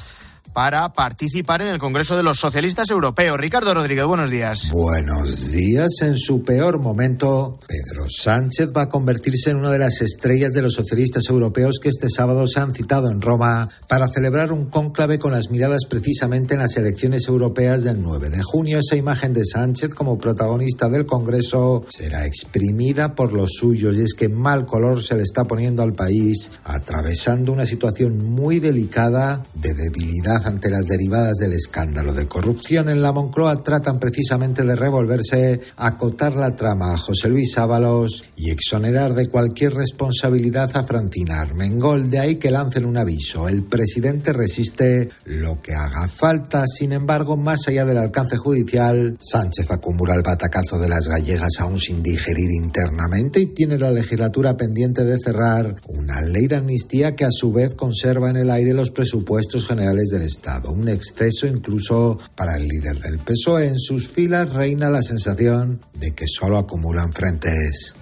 para 0.54 0.92
participar 0.92 1.62
en 1.62 1.68
el 1.68 1.78
Congreso 1.78 2.16
de 2.16 2.22
los 2.22 2.38
Socialistas 2.38 2.88
Europeos. 2.90 3.38
Ricardo 3.38 3.74
Rodríguez, 3.74 4.06
buenos 4.06 4.30
días. 4.30 4.70
Buenos 4.70 5.50
días. 5.50 5.90
En 6.00 6.16
su 6.16 6.44
peor 6.44 6.78
momento, 6.78 7.58
Pedro 7.66 8.06
Sánchez 8.08 8.68
va 8.74 8.82
a 8.82 8.88
convertirse 8.88 9.50
en 9.50 9.56
una 9.56 9.72
de 9.72 9.80
las 9.80 10.00
estrellas 10.00 10.52
de 10.52 10.62
los 10.62 10.74
socialistas 10.74 11.24
europeos 11.28 11.80
que 11.82 11.88
este 11.88 12.08
sábado 12.08 12.46
se 12.46 12.60
han 12.60 12.72
citado 12.72 13.10
en 13.10 13.20
Roma 13.20 13.68
para 13.88 14.06
celebrar 14.06 14.52
un 14.52 14.66
cónclave 14.66 15.18
con 15.18 15.32
las 15.32 15.50
miradas 15.50 15.86
precisamente 15.90 16.54
en 16.54 16.60
las 16.60 16.76
elecciones 16.76 17.26
europeas 17.26 17.82
del 17.82 18.00
9 18.00 18.30
de 18.30 18.42
junio. 18.42 18.78
Esa 18.78 18.94
imagen 18.94 19.32
de 19.32 19.44
Sánchez 19.44 19.92
como 19.92 20.18
protagonista 20.18 20.88
del 20.88 21.04
Congreso 21.04 21.84
será 21.88 22.26
exprimida 22.26 23.16
por 23.16 23.32
los 23.32 23.54
suyos 23.54 23.96
y 23.96 24.02
es 24.02 24.14
que 24.14 24.28
mal 24.28 24.66
color 24.66 25.02
se 25.02 25.16
le 25.16 25.24
está 25.24 25.44
poniendo 25.44 25.82
al 25.82 25.94
país, 25.94 26.52
atravesando 26.62 27.52
una 27.52 27.66
situación 27.66 28.24
muy 28.24 28.60
delicada 28.60 29.44
de 29.54 29.74
debilidad 29.74 30.43
ante 30.44 30.70
las 30.70 30.86
derivadas 30.86 31.38
del 31.38 31.52
escándalo 31.52 32.12
de 32.12 32.26
corrupción 32.26 32.88
en 32.88 33.02
la 33.02 33.12
Moncloa 33.12 33.62
tratan 33.62 33.98
precisamente 33.98 34.64
de 34.64 34.76
revolverse, 34.76 35.60
acotar 35.76 36.36
la 36.36 36.54
trama 36.56 36.92
a 36.92 36.98
José 36.98 37.28
Luis 37.28 37.56
Ábalos 37.58 38.24
y 38.36 38.50
exonerar 38.50 39.14
de 39.14 39.28
cualquier 39.28 39.74
responsabilidad 39.74 40.70
a 40.76 40.84
Francina 40.84 41.40
Armengol. 41.40 42.10
De 42.10 42.18
ahí 42.18 42.36
que 42.36 42.50
lancen 42.50 42.84
un 42.84 42.96
aviso. 42.96 43.48
El 43.48 43.62
presidente 43.62 44.32
resiste 44.32 45.08
lo 45.24 45.60
que 45.60 45.74
haga 45.74 46.08
falta. 46.08 46.64
Sin 46.66 46.92
embargo, 46.92 47.36
más 47.36 47.68
allá 47.68 47.84
del 47.84 47.98
alcance 47.98 48.36
judicial, 48.36 49.16
Sánchez 49.20 49.70
acumula 49.70 50.14
el 50.14 50.22
batacazo 50.22 50.78
de 50.78 50.88
las 50.88 51.08
gallegas 51.08 51.60
aún 51.60 51.78
sin 51.78 52.02
digerir 52.02 52.50
internamente 52.50 53.40
y 53.40 53.46
tiene 53.46 53.78
la 53.78 53.90
legislatura 53.90 54.56
pendiente 54.56 55.04
de 55.04 55.18
cerrar 55.18 55.76
una 55.88 56.20
ley 56.20 56.46
de 56.46 56.56
amnistía 56.56 57.16
que 57.16 57.24
a 57.24 57.30
su 57.30 57.52
vez 57.52 57.74
conserva 57.74 58.30
en 58.30 58.36
el 58.36 58.50
aire 58.50 58.74
los 58.74 58.90
presupuestos 58.90 59.66
generales 59.66 60.08
del 60.10 60.22
Estado. 60.22 60.33
Un 60.68 60.88
exceso 60.88 61.46
incluso 61.46 62.18
para 62.34 62.56
el 62.56 62.66
líder 62.66 62.98
del 62.98 63.18
PSOE. 63.18 63.68
En 63.68 63.78
sus 63.78 64.08
filas 64.08 64.52
reina 64.52 64.90
la 64.90 65.02
sensación 65.02 65.80
de 65.94 66.12
que 66.12 66.26
solo 66.26 66.58
acumulan 66.58 67.12
frentes. 67.12 67.94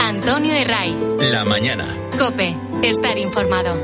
Antonio 0.00 0.52
de 0.52 0.64
Ray. 0.64 0.96
La 1.32 1.44
mañana. 1.44 1.86
Cope. 2.18 2.56
Estar 2.82 3.18
informado. 3.18 3.76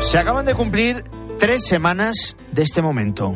Se 0.00 0.18
acaban 0.18 0.46
de 0.46 0.54
cumplir 0.54 1.04
tres 1.38 1.66
semanas 1.66 2.36
de 2.52 2.62
este 2.62 2.82
momento. 2.82 3.34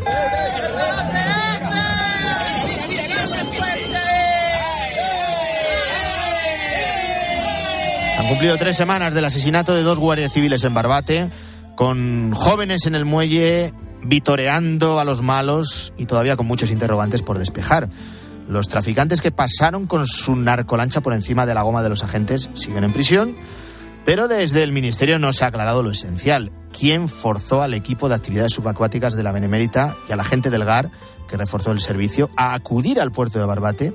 Cumplido 8.28 8.58
tres 8.58 8.76
semanas 8.76 9.14
del 9.14 9.24
asesinato 9.24 9.74
de 9.74 9.82
dos 9.82 9.98
guardias 9.98 10.34
civiles 10.34 10.62
en 10.64 10.74
Barbate, 10.74 11.30
con 11.74 12.34
jóvenes 12.34 12.84
en 12.86 12.94
el 12.94 13.06
muelle 13.06 13.72
vitoreando 14.02 15.00
a 15.00 15.04
los 15.04 15.22
malos 15.22 15.94
y 15.96 16.04
todavía 16.04 16.36
con 16.36 16.46
muchos 16.46 16.70
interrogantes 16.70 17.22
por 17.22 17.38
despejar. 17.38 17.88
Los 18.46 18.68
traficantes 18.68 19.22
que 19.22 19.32
pasaron 19.32 19.86
con 19.86 20.06
su 20.06 20.36
narcolancha 20.36 21.00
por 21.00 21.14
encima 21.14 21.46
de 21.46 21.54
la 21.54 21.62
goma 21.62 21.82
de 21.82 21.88
los 21.88 22.04
agentes 22.04 22.50
siguen 22.52 22.84
en 22.84 22.92
prisión, 22.92 23.34
pero 24.04 24.28
desde 24.28 24.62
el 24.62 24.72
Ministerio 24.72 25.18
no 25.18 25.32
se 25.32 25.44
ha 25.44 25.48
aclarado 25.48 25.82
lo 25.82 25.90
esencial. 25.90 26.52
¿Quién 26.78 27.08
forzó 27.08 27.62
al 27.62 27.72
equipo 27.72 28.10
de 28.10 28.16
actividades 28.16 28.52
subacuáticas 28.52 29.14
de 29.14 29.22
la 29.22 29.32
Benemérita 29.32 29.96
y 30.06 30.12
a 30.12 30.16
la 30.16 30.24
gente 30.24 30.50
del 30.50 30.66
GAR, 30.66 30.90
que 31.30 31.38
reforzó 31.38 31.72
el 31.72 31.80
servicio, 31.80 32.28
a 32.36 32.52
acudir 32.52 33.00
al 33.00 33.10
puerto 33.10 33.38
de 33.38 33.46
Barbate? 33.46 33.94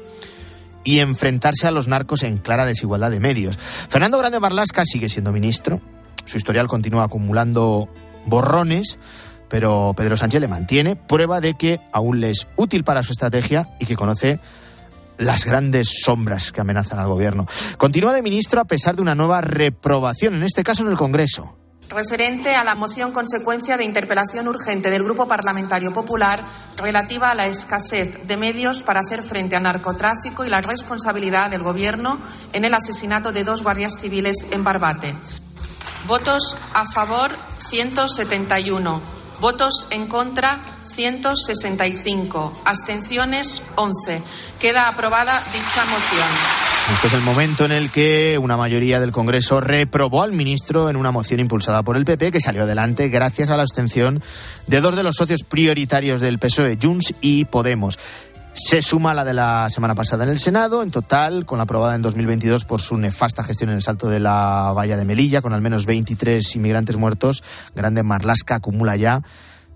Y 0.83 0.99
enfrentarse 0.99 1.67
a 1.67 1.71
los 1.71 1.87
narcos 1.87 2.23
en 2.23 2.37
clara 2.37 2.65
desigualdad 2.65 3.11
de 3.11 3.19
medios. 3.19 3.57
Fernando 3.57 4.17
Grande 4.17 4.39
Marlasca 4.39 4.83
sigue 4.85 5.09
siendo 5.09 5.31
ministro. 5.31 5.81
Su 6.25 6.37
historial 6.37 6.67
continúa 6.67 7.05
acumulando 7.05 7.89
borrones, 8.25 8.97
pero 9.49 9.93
Pedro 9.95 10.17
Sánchez 10.17 10.41
le 10.41 10.47
mantiene 10.47 10.95
prueba 10.95 11.41
de 11.41 11.55
que 11.55 11.79
aún 11.91 12.19
le 12.19 12.29
es 12.29 12.47
útil 12.55 12.83
para 12.83 13.03
su 13.03 13.11
estrategia 13.11 13.69
y 13.79 13.85
que 13.85 13.95
conoce 13.95 14.39
las 15.17 15.45
grandes 15.45 16.01
sombras 16.03 16.51
que 16.51 16.61
amenazan 16.61 16.99
al 16.99 17.07
gobierno. 17.07 17.45
Continúa 17.77 18.13
de 18.13 18.21
ministro 18.21 18.61
a 18.61 18.65
pesar 18.65 18.95
de 18.95 19.01
una 19.01 19.15
nueva 19.15 19.41
reprobación, 19.41 20.35
en 20.35 20.43
este 20.43 20.63
caso 20.63 20.83
en 20.83 20.89
el 20.89 20.97
Congreso 20.97 21.62
referente 21.93 22.55
a 22.55 22.63
la 22.63 22.75
moción 22.75 23.11
consecuencia 23.11 23.77
de 23.77 23.85
interpelación 23.85 24.47
urgente 24.47 24.89
del 24.89 25.03
Grupo 25.03 25.27
Parlamentario 25.27 25.93
Popular 25.93 26.39
relativa 26.77 27.31
a 27.31 27.35
la 27.35 27.45
escasez 27.45 28.27
de 28.27 28.37
medios 28.37 28.83
para 28.83 28.99
hacer 28.99 29.23
frente 29.23 29.55
al 29.55 29.63
narcotráfico 29.63 30.43
y 30.43 30.49
la 30.49 30.61
responsabilidad 30.61 31.51
del 31.51 31.63
Gobierno 31.63 32.19
en 32.51 32.65
el 32.65 32.73
asesinato 32.73 33.31
de 33.31 33.43
dos 33.43 33.63
guardias 33.63 33.93
civiles 34.01 34.47
en 34.51 34.63
Barbate. 34.63 35.13
Votos 36.07 36.57
a 36.73 36.85
favor 36.85 37.31
171. 37.59 39.22
Votos 39.43 39.87
en 39.91 40.07
contra 40.07 40.57
165. 40.85 42.61
Abstenciones 42.63 43.69
11. 43.75 44.21
Queda 44.57 44.87
aprobada 44.87 45.37
dicha 45.51 45.83
moción. 45.83 46.29
Este 46.93 47.07
es 47.07 47.13
el 47.13 47.19
momento 47.23 47.65
en 47.65 47.73
el 47.73 47.89
que 47.91 48.37
una 48.41 48.55
mayoría 48.55 49.01
del 49.01 49.11
Congreso 49.11 49.59
reprobó 49.59 50.23
al 50.23 50.31
ministro 50.31 50.89
en 50.89 50.95
una 50.95 51.11
moción 51.11 51.41
impulsada 51.41 51.83
por 51.83 51.97
el 51.97 52.05
PP 52.05 52.31
que 52.31 52.39
salió 52.39 52.63
adelante 52.63 53.09
gracias 53.09 53.49
a 53.49 53.57
la 53.57 53.63
abstención 53.63 54.23
de 54.67 54.79
dos 54.79 54.95
de 54.95 55.03
los 55.03 55.15
socios 55.15 55.43
prioritarios 55.43 56.21
del 56.21 56.39
PSOE, 56.39 56.77
Junts 56.81 57.13
y 57.19 57.43
Podemos. 57.43 57.99
Se 58.55 58.83
suma 58.83 59.15
la 59.15 59.25
de 59.25 59.33
la 59.33 59.67
semana 59.71 59.95
pasada 59.95 60.23
en 60.23 60.29
el 60.29 60.37
Senado, 60.37 60.83
en 60.83 60.91
total, 60.91 61.45
con 61.45 61.57
la 61.57 61.63
aprobada 61.63 61.95
en 61.95 62.03
2022 62.03 62.65
por 62.65 62.81
su 62.81 62.97
nefasta 62.97 63.43
gestión 63.43 63.71
en 63.71 63.77
el 63.77 63.81
salto 63.81 64.09
de 64.09 64.19
la 64.19 64.71
valla 64.75 64.95
de 64.95 65.05
Melilla, 65.05 65.41
con 65.41 65.53
al 65.53 65.61
menos 65.61 65.87
23 65.87 66.55
inmigrantes 66.55 66.95
muertos. 66.95 67.43
Grande 67.75 68.03
Marlasca 68.03 68.55
acumula 68.55 68.95
ya 68.95 69.23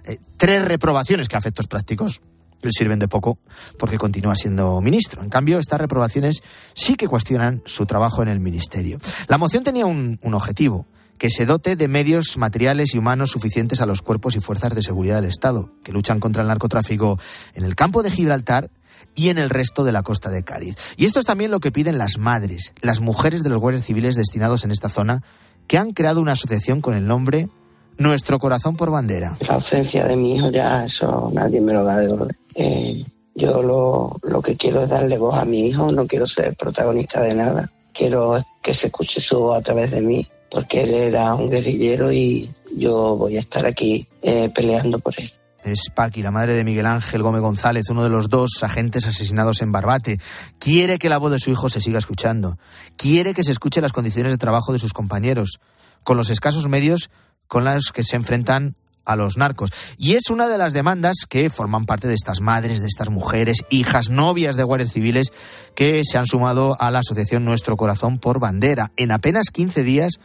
eh, 0.05 0.19
tres 0.37 0.63
reprobaciones 0.63 1.27
que 1.27 1.35
a 1.35 1.39
efectos 1.39 1.65
prácticos 1.65 2.21
le 2.61 2.71
sirven 2.71 2.99
de 2.99 3.07
poco 3.07 3.39
porque 3.79 3.97
continúa 3.97 4.35
siendo 4.35 4.79
ministro. 4.79 5.23
En 5.23 5.29
cambio, 5.29 5.57
estas 5.57 5.81
reprobaciones 5.81 6.43
sí 6.73 6.95
que 6.95 7.07
cuestionan 7.07 7.63
su 7.65 7.87
trabajo 7.87 8.21
en 8.21 8.27
el 8.27 8.39
ministerio. 8.39 8.99
La 9.27 9.39
moción 9.39 9.63
tenía 9.63 9.87
un, 9.87 10.19
un 10.21 10.33
objetivo, 10.35 10.85
que 11.17 11.29
se 11.29 11.45
dote 11.45 11.75
de 11.75 11.87
medios 11.87 12.37
materiales 12.37 12.93
y 12.93 12.97
humanos 12.97 13.31
suficientes 13.31 13.81
a 13.81 13.85
los 13.85 14.01
cuerpos 14.01 14.35
y 14.35 14.39
fuerzas 14.39 14.75
de 14.75 14.81
seguridad 14.81 15.21
del 15.21 15.29
Estado, 15.29 15.71
que 15.83 15.91
luchan 15.91 16.19
contra 16.19 16.41
el 16.41 16.47
narcotráfico 16.47 17.19
en 17.53 17.63
el 17.63 17.75
campo 17.75 18.03
de 18.03 18.11
Gibraltar 18.11 18.69
y 19.15 19.29
en 19.29 19.37
el 19.37 19.49
resto 19.49 19.83
de 19.83 19.91
la 19.91 20.03
costa 20.03 20.29
de 20.29 20.43
Cádiz. 20.43 20.75
Y 20.95 21.05
esto 21.05 21.19
es 21.19 21.25
también 21.25 21.51
lo 21.51 21.59
que 21.59 21.71
piden 21.71 21.97
las 21.97 22.17
madres, 22.17 22.73
las 22.81 23.01
mujeres 23.01 23.43
de 23.43 23.49
los 23.49 23.59
guardias 23.59 23.85
civiles 23.85 24.15
destinados 24.15 24.63
en 24.63 24.71
esta 24.71 24.89
zona, 24.89 25.23
que 25.67 25.77
han 25.77 25.91
creado 25.91 26.21
una 26.21 26.33
asociación 26.33 26.81
con 26.81 26.95
el 26.95 27.07
nombre 27.07 27.49
Nuestro 27.97 28.37
Corazón 28.37 28.77
por 28.77 28.91
Bandera. 28.91 29.37
La 29.47 29.55
ausencia 29.55 30.05
de 30.05 30.15
mi 30.15 30.35
hijo 30.35 30.51
ya, 30.51 30.85
eso 30.85 31.31
nadie 31.33 31.59
me 31.61 31.73
lo 31.73 31.83
va 31.83 31.95
a 31.95 31.99
devolver. 31.99 32.35
Eh, 32.53 33.03
yo 33.33 33.61
lo, 33.63 34.17
lo 34.23 34.41
que 34.41 34.55
quiero 34.55 34.83
es 34.83 34.89
darle 34.89 35.17
voz 35.17 35.37
a 35.37 35.45
mi 35.45 35.67
hijo, 35.67 35.91
no 35.91 36.05
quiero 36.05 36.27
ser 36.27 36.55
protagonista 36.55 37.21
de 37.21 37.33
nada. 37.33 37.71
Quiero 37.93 38.37
que 38.61 38.75
se 38.75 38.87
escuche 38.87 39.19
su 39.19 39.39
voz 39.39 39.57
a 39.57 39.61
través 39.61 39.91
de 39.91 40.01
mí, 40.01 40.27
porque 40.57 40.81
él 40.81 40.95
era 40.95 41.35
un 41.35 41.51
guerrillero 41.51 42.11
y 42.11 42.49
yo 42.75 43.15
voy 43.15 43.37
a 43.37 43.41
estar 43.41 43.63
aquí 43.67 44.07
eh, 44.23 44.49
peleando 44.49 44.97
por 44.97 45.13
él. 45.19 45.29
Es 45.63 45.91
Paqui, 45.93 46.23
la 46.23 46.31
madre 46.31 46.55
de 46.55 46.63
Miguel 46.63 46.87
Ángel 46.87 47.21
Gómez 47.21 47.41
González, 47.41 47.85
uno 47.91 48.01
de 48.01 48.09
los 48.09 48.27
dos 48.27 48.63
agentes 48.63 49.05
asesinados 49.05 49.61
en 49.61 49.71
Barbate. 49.71 50.17
Quiere 50.57 50.97
que 50.97 51.09
la 51.09 51.19
voz 51.19 51.29
de 51.29 51.37
su 51.37 51.51
hijo 51.51 51.69
se 51.69 51.79
siga 51.79 51.99
escuchando. 51.99 52.57
Quiere 52.95 53.35
que 53.35 53.43
se 53.43 53.51
escuche 53.51 53.81
las 53.81 53.93
condiciones 53.93 54.31
de 54.31 54.39
trabajo 54.39 54.73
de 54.73 54.79
sus 54.79 54.93
compañeros, 54.93 55.59
con 56.01 56.17
los 56.17 56.31
escasos 56.31 56.67
medios 56.67 57.11
con 57.47 57.63
los 57.63 57.91
que 57.91 58.01
se 58.01 58.15
enfrentan 58.15 58.75
a 59.07 59.15
los 59.15 59.37
narcos. 59.37 59.71
Y 59.97 60.15
es 60.15 60.29
una 60.29 60.47
de 60.47 60.57
las 60.57 60.73
demandas 60.73 61.25
que 61.27 61.49
forman 61.49 61.85
parte 61.85 62.07
de 62.07 62.13
estas 62.13 62.41
madres, 62.41 62.81
de 62.81 62.87
estas 62.87 63.09
mujeres, 63.09 63.63
hijas, 63.69 64.09
novias 64.09 64.57
de 64.57 64.63
guardias 64.63 64.91
civiles 64.91 65.31
que 65.75 66.03
se 66.03 66.17
han 66.17 66.27
sumado 66.27 66.75
a 66.79 66.91
la 66.91 66.99
asociación 66.99 67.45
Nuestro 67.45 67.77
Corazón 67.77 68.19
por 68.19 68.39
Bandera. 68.39 68.91
En 68.97 69.11
apenas 69.11 69.49
15 69.51 69.83
días 69.83 70.19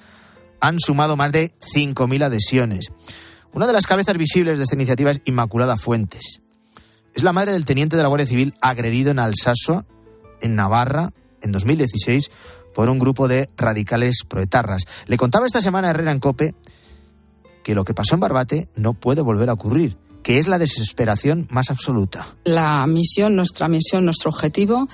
han 0.62 0.79
sumado 0.79 1.16
más 1.16 1.33
de 1.33 1.53
5.000 1.75 2.25
adhesiones. 2.25 2.92
Una 3.53 3.66
de 3.66 3.72
las 3.75 3.87
cabezas 3.87 4.16
visibles 4.16 4.57
de 4.57 4.64
esta 4.64 4.77
iniciativa 4.77 5.11
es 5.11 5.20
Inmaculada 5.25 5.77
Fuentes. 5.77 6.40
Es 7.14 7.25
la 7.25 7.33
madre 7.33 7.53
del 7.53 7.66
teniente 7.66 7.96
de 7.96 8.03
la 8.03 8.09
Guardia 8.09 8.27
Civil 8.27 8.55
agredido 8.62 9.11
en 9.11 9.18
Alsasua, 9.18 9.85
en 10.40 10.55
Navarra, 10.55 11.12
en 11.42 11.51
2016, 11.51 12.31
por 12.75 12.88
un 12.88 13.01
grupo 13.01 13.27
de 13.27 13.51
radicales 13.57 14.20
proetarras. 14.27 14.85
Le 15.07 15.16
contaba 15.16 15.46
esta 15.46 15.61
semana 15.61 15.88
a 15.88 15.90
Herrera 15.90 16.12
en 16.12 16.20
Cope 16.20 16.55
que 17.64 17.75
lo 17.75 17.85
que 17.85 17.92
pasó 17.92 18.14
en 18.14 18.20
Barbate 18.20 18.68
no 18.77 18.94
puede 18.94 19.20
volver 19.20 19.51
a 19.51 19.55
ocurrir 19.55 19.98
que 20.22 20.38
es 20.38 20.46
la 20.46 20.59
desesperación 20.59 21.48
más 21.51 21.70
absoluta. 21.70 22.25
La 22.44 22.87
misión, 22.87 23.35
nuestra 23.35 23.66
misión, 23.66 24.05
nuestro 24.05 24.31
objetivo 24.31 24.87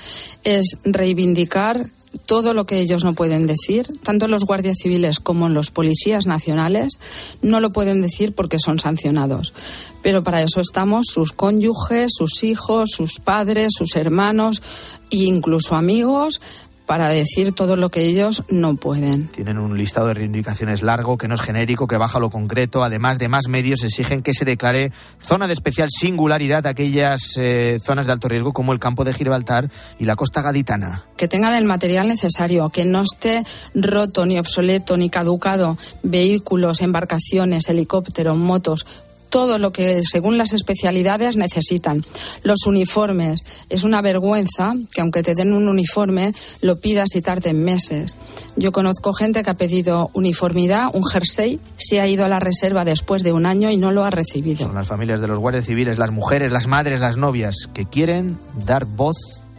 es 0.42 0.78
reivindicar 0.84 1.84
todo 2.26 2.54
lo 2.54 2.64
que 2.64 2.80
ellos 2.80 3.04
no 3.04 3.14
pueden 3.14 3.46
decir, 3.46 3.86
tanto 4.02 4.28
los 4.28 4.44
guardias 4.44 4.78
civiles 4.82 5.20
como 5.20 5.48
los 5.48 5.70
policías 5.70 6.26
nacionales, 6.26 6.98
no 7.42 7.60
lo 7.60 7.72
pueden 7.72 8.02
decir 8.02 8.34
porque 8.34 8.58
son 8.58 8.78
sancionados. 8.78 9.54
Pero 10.02 10.22
para 10.22 10.42
eso 10.42 10.60
estamos 10.60 11.06
sus 11.06 11.32
cónyuges, 11.32 12.12
sus 12.16 12.44
hijos, 12.44 12.90
sus 12.90 13.20
padres, 13.20 13.72
sus 13.76 13.96
hermanos 13.96 14.62
e 15.10 15.24
incluso 15.24 15.74
amigos 15.74 16.40
para 16.88 17.10
decir 17.10 17.52
todo 17.52 17.76
lo 17.76 17.90
que 17.90 18.00
ellos 18.00 18.44
no 18.48 18.74
pueden. 18.76 19.28
Tienen 19.28 19.58
un 19.58 19.76
listado 19.76 20.06
de 20.06 20.14
reivindicaciones 20.14 20.82
largo, 20.82 21.18
que 21.18 21.28
no 21.28 21.34
es 21.34 21.42
genérico, 21.42 21.86
que 21.86 21.98
baja 21.98 22.18
lo 22.18 22.30
concreto. 22.30 22.82
Además 22.82 23.18
de 23.18 23.28
más 23.28 23.46
medios, 23.46 23.84
exigen 23.84 24.22
que 24.22 24.32
se 24.32 24.46
declare 24.46 24.90
zona 25.20 25.46
de 25.46 25.52
especial 25.52 25.90
singularidad 25.90 26.66
aquellas 26.66 27.34
eh, 27.36 27.76
zonas 27.84 28.06
de 28.06 28.12
alto 28.12 28.28
riesgo 28.28 28.54
como 28.54 28.72
el 28.72 28.78
campo 28.78 29.04
de 29.04 29.12
Gibraltar 29.12 29.70
y 29.98 30.06
la 30.06 30.16
costa 30.16 30.40
gaditana. 30.40 31.04
Que 31.18 31.28
tengan 31.28 31.52
el 31.54 31.66
material 31.66 32.08
necesario, 32.08 32.70
que 32.70 32.86
no 32.86 33.02
esté 33.02 33.44
roto, 33.74 34.24
ni 34.24 34.38
obsoleto, 34.38 34.96
ni 34.96 35.10
caducado. 35.10 35.76
Vehículos, 36.02 36.80
embarcaciones, 36.80 37.68
helicópteros, 37.68 38.38
motos, 38.38 38.86
todo 39.28 39.58
lo 39.58 39.72
que 39.72 40.02
según 40.02 40.38
las 40.38 40.52
especialidades 40.52 41.36
necesitan. 41.36 42.04
Los 42.42 42.66
uniformes. 42.66 43.40
Es 43.68 43.84
una 43.84 44.02
vergüenza 44.02 44.74
que 44.92 45.00
aunque 45.00 45.22
te 45.22 45.34
den 45.34 45.52
un 45.52 45.68
uniforme, 45.68 46.32
lo 46.60 46.78
pidas 46.78 47.14
y 47.14 47.22
tarden 47.22 47.62
meses. 47.64 48.16
Yo 48.56 48.72
conozco 48.72 49.12
gente 49.12 49.42
que 49.42 49.50
ha 49.50 49.54
pedido 49.54 50.10
uniformidad, 50.14 50.88
un 50.92 51.04
jersey, 51.04 51.60
se 51.76 52.00
ha 52.00 52.06
ido 52.06 52.24
a 52.24 52.28
la 52.28 52.40
reserva 52.40 52.84
después 52.84 53.22
de 53.22 53.32
un 53.32 53.46
año 53.46 53.70
y 53.70 53.76
no 53.76 53.92
lo 53.92 54.04
ha 54.04 54.10
recibido. 54.10 54.66
Son 54.66 54.74
las 54.74 54.86
familias 54.86 55.20
de 55.20 55.28
los 55.28 55.38
guardias 55.38 55.66
civiles, 55.66 55.98
las 55.98 56.10
mujeres, 56.10 56.52
las 56.52 56.66
madres, 56.66 57.00
las 57.00 57.16
novias, 57.16 57.68
que 57.72 57.86
quieren 57.86 58.38
dar 58.66 58.84
voz 58.84 59.16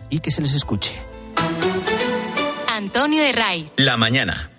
y 0.09 0.19
que 0.19 0.31
se 0.31 0.41
les 0.41 0.53
escuche. 0.53 0.93
Antonio 2.67 3.21
de 3.21 3.31
Ray. 3.31 3.71
La 3.77 3.97
mañana. 3.97 4.58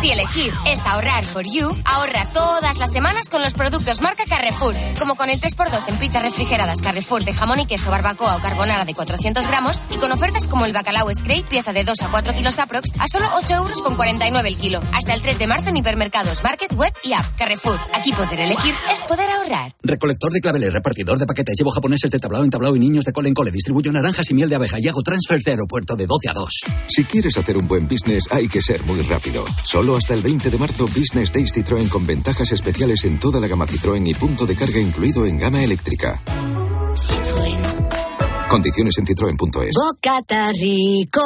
Si 0.00 0.10
elegir 0.10 0.52
es 0.66 0.80
ahorrar 0.86 1.24
for 1.24 1.44
you, 1.44 1.68
ahorra 1.84 2.26
todas 2.32 2.78
las 2.78 2.90
semanas 2.90 3.28
con 3.30 3.40
los 3.40 3.54
productos 3.54 4.00
marca 4.00 4.24
Carrefour. 4.28 4.74
Como 4.98 5.14
con 5.14 5.30
el 5.30 5.40
3x2 5.40 5.88
en 5.88 5.96
pizzas 5.96 6.22
refrigeradas 6.22 6.80
Carrefour 6.80 7.24
de 7.24 7.32
jamón 7.32 7.60
y 7.60 7.66
queso, 7.66 7.90
barbacoa 7.90 8.36
o 8.36 8.40
carbonara 8.40 8.84
de 8.84 8.94
400 8.94 9.46
gramos 9.46 9.80
y 9.90 9.96
con 9.98 10.10
ofertas 10.10 10.48
como 10.48 10.64
el 10.66 10.72
bacalao 10.72 11.12
Scrape, 11.14 11.44
pieza 11.48 11.72
de 11.72 11.84
2 11.84 12.02
a 12.02 12.08
4 12.10 12.34
kilos 12.34 12.58
aprox, 12.58 12.90
a 12.98 13.06
solo 13.06 13.28
8 13.36 13.54
euros 13.54 13.80
con 13.80 13.94
49 13.94 14.48
el 14.48 14.56
kilo. 14.56 14.80
Hasta 14.92 15.14
el 15.14 15.22
3 15.22 15.38
de 15.38 15.46
marzo 15.46 15.68
en 15.68 15.76
hipermercados, 15.76 16.42
market, 16.42 16.72
web 16.74 16.92
y 17.04 17.12
app. 17.12 17.36
Carrefour. 17.36 17.78
Aquí 17.94 18.12
poder 18.12 18.40
elegir 18.40 18.74
es 18.92 19.02
poder 19.02 19.30
ahorrar. 19.30 19.72
Recolector 19.82 20.32
de 20.32 20.40
claveles, 20.40 20.72
repartidor 20.72 21.18
de 21.18 21.26
paquetes, 21.26 21.56
llevo 21.58 21.70
japoneses 21.70 22.10
de 22.10 22.18
tablao 22.18 22.42
en 22.42 22.50
tablao 22.50 22.74
y 22.74 22.80
niños 22.80 23.04
de 23.04 23.12
cole 23.12 23.28
en 23.28 23.34
cole. 23.34 23.52
Distribuyo 23.52 23.92
naranjas 23.92 24.28
y 24.30 24.34
miel 24.34 24.48
de 24.48 24.56
abeja 24.56 24.78
y 24.80 24.88
hago 24.88 25.02
transfer 25.02 25.40
de 25.40 25.52
aeropuerto 25.52 25.94
de 25.94 26.06
12 26.06 26.28
a 26.28 26.32
2. 26.32 26.48
Si 26.88 27.04
quieres 27.04 27.36
hacer 27.36 27.56
un 27.56 27.68
buen 27.68 27.86
business, 27.86 28.24
hay 28.32 28.48
que 28.48 28.60
ser 28.60 28.82
muy 28.84 29.00
rápido. 29.02 29.44
Solo 29.72 29.96
hasta 29.96 30.12
el 30.12 30.20
20 30.20 30.50
de 30.50 30.58
marzo, 30.58 30.84
Business 30.84 31.32
Days 31.32 31.50
Citroën 31.50 31.88
con 31.88 32.06
ventajas 32.06 32.52
especiales 32.52 33.04
en 33.04 33.18
toda 33.18 33.40
la 33.40 33.48
gama 33.48 33.64
Citroën 33.64 34.06
y 34.06 34.12
punto 34.12 34.44
de 34.44 34.54
carga 34.54 34.78
incluido 34.78 35.24
en 35.24 35.38
gama 35.38 35.64
eléctrica. 35.64 36.20
Citroën. 36.94 38.48
Condiciones 38.50 38.98
en 38.98 39.06
citroen.es. 39.06 39.72
Bocata 39.72 40.52
rico 40.52 41.22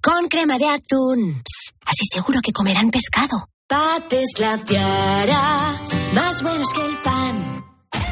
con 0.00 0.28
crema 0.28 0.58
de 0.58 0.68
atún. 0.68 1.42
Psst, 1.42 1.74
así 1.86 2.04
seguro 2.08 2.38
que 2.40 2.52
comerán 2.52 2.88
pescado. 2.92 3.48
Pates 3.66 4.38
la 4.38 4.56
piara, 4.58 5.74
más 6.14 6.40
buenos 6.44 6.72
que 6.72 6.80
el. 6.80 7.07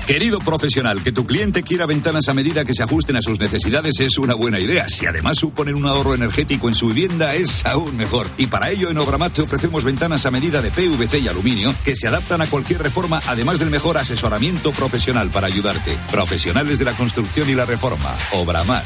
Querido 0.07 0.38
profesional, 0.38 1.03
que 1.03 1.11
tu 1.11 1.27
cliente 1.27 1.64
quiera 1.64 1.85
ventanas 1.85 2.29
a 2.29 2.33
medida 2.33 2.64
que 2.64 2.75
se 2.75 2.85
ajusten 2.85 3.16
a 3.16 3.23
sus 3.23 3.40
necesidades 3.40 3.99
es 3.99 4.19
una 4.19 4.35
buena 4.35 4.61
idea. 4.61 4.88
Si 4.88 5.05
además 5.05 5.37
suponen 5.37 5.75
un 5.75 5.85
ahorro 5.85 6.14
energético 6.14 6.69
en 6.69 6.75
su 6.75 6.87
vivienda 6.87 7.35
es 7.35 7.66
aún 7.66 7.97
mejor. 7.97 8.29
Y 8.38 8.47
para 8.47 8.71
ello 8.71 8.88
en 8.88 8.99
Obramat 8.99 9.33
te 9.33 9.42
ofrecemos 9.42 9.83
ventanas 9.83 10.25
a 10.25 10.31
medida 10.31 10.62
de 10.62 10.71
PVC 10.71 11.19
y 11.19 11.27
aluminio 11.27 11.75
que 11.83 11.97
se 11.97 12.07
adaptan 12.07 12.40
a 12.40 12.47
cualquier 12.47 12.85
reforma, 12.85 13.21
además 13.27 13.59
del 13.59 13.69
mejor 13.69 13.99
asesoramiento 13.99 14.71
profesional 14.71 15.29
para 15.31 15.49
ayudarte. 15.49 15.99
Profesionales 16.12 16.79
de 16.79 16.85
la 16.85 16.92
construcción 16.92 17.51
y 17.51 17.55
la 17.55 17.66
reforma. 17.66 18.14
Obramat. 18.31 18.85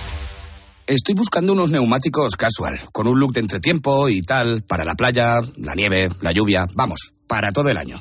Estoy 0.87 1.15
buscando 1.15 1.53
unos 1.53 1.71
neumáticos 1.71 2.35
casual, 2.35 2.81
con 2.93 3.07
un 3.07 3.21
look 3.21 3.35
de 3.35 3.41
entretiempo 3.41 4.09
y 4.09 4.23
tal, 4.23 4.63
para 4.63 4.87
la 4.87 4.95
playa, 4.95 5.43
la 5.59 5.75
nieve, 5.75 6.09
la 6.23 6.33
lluvia, 6.33 6.67
vamos, 6.75 7.13
para 7.29 7.53
todo 7.53 7.69
el 7.69 7.77
año. 7.77 8.01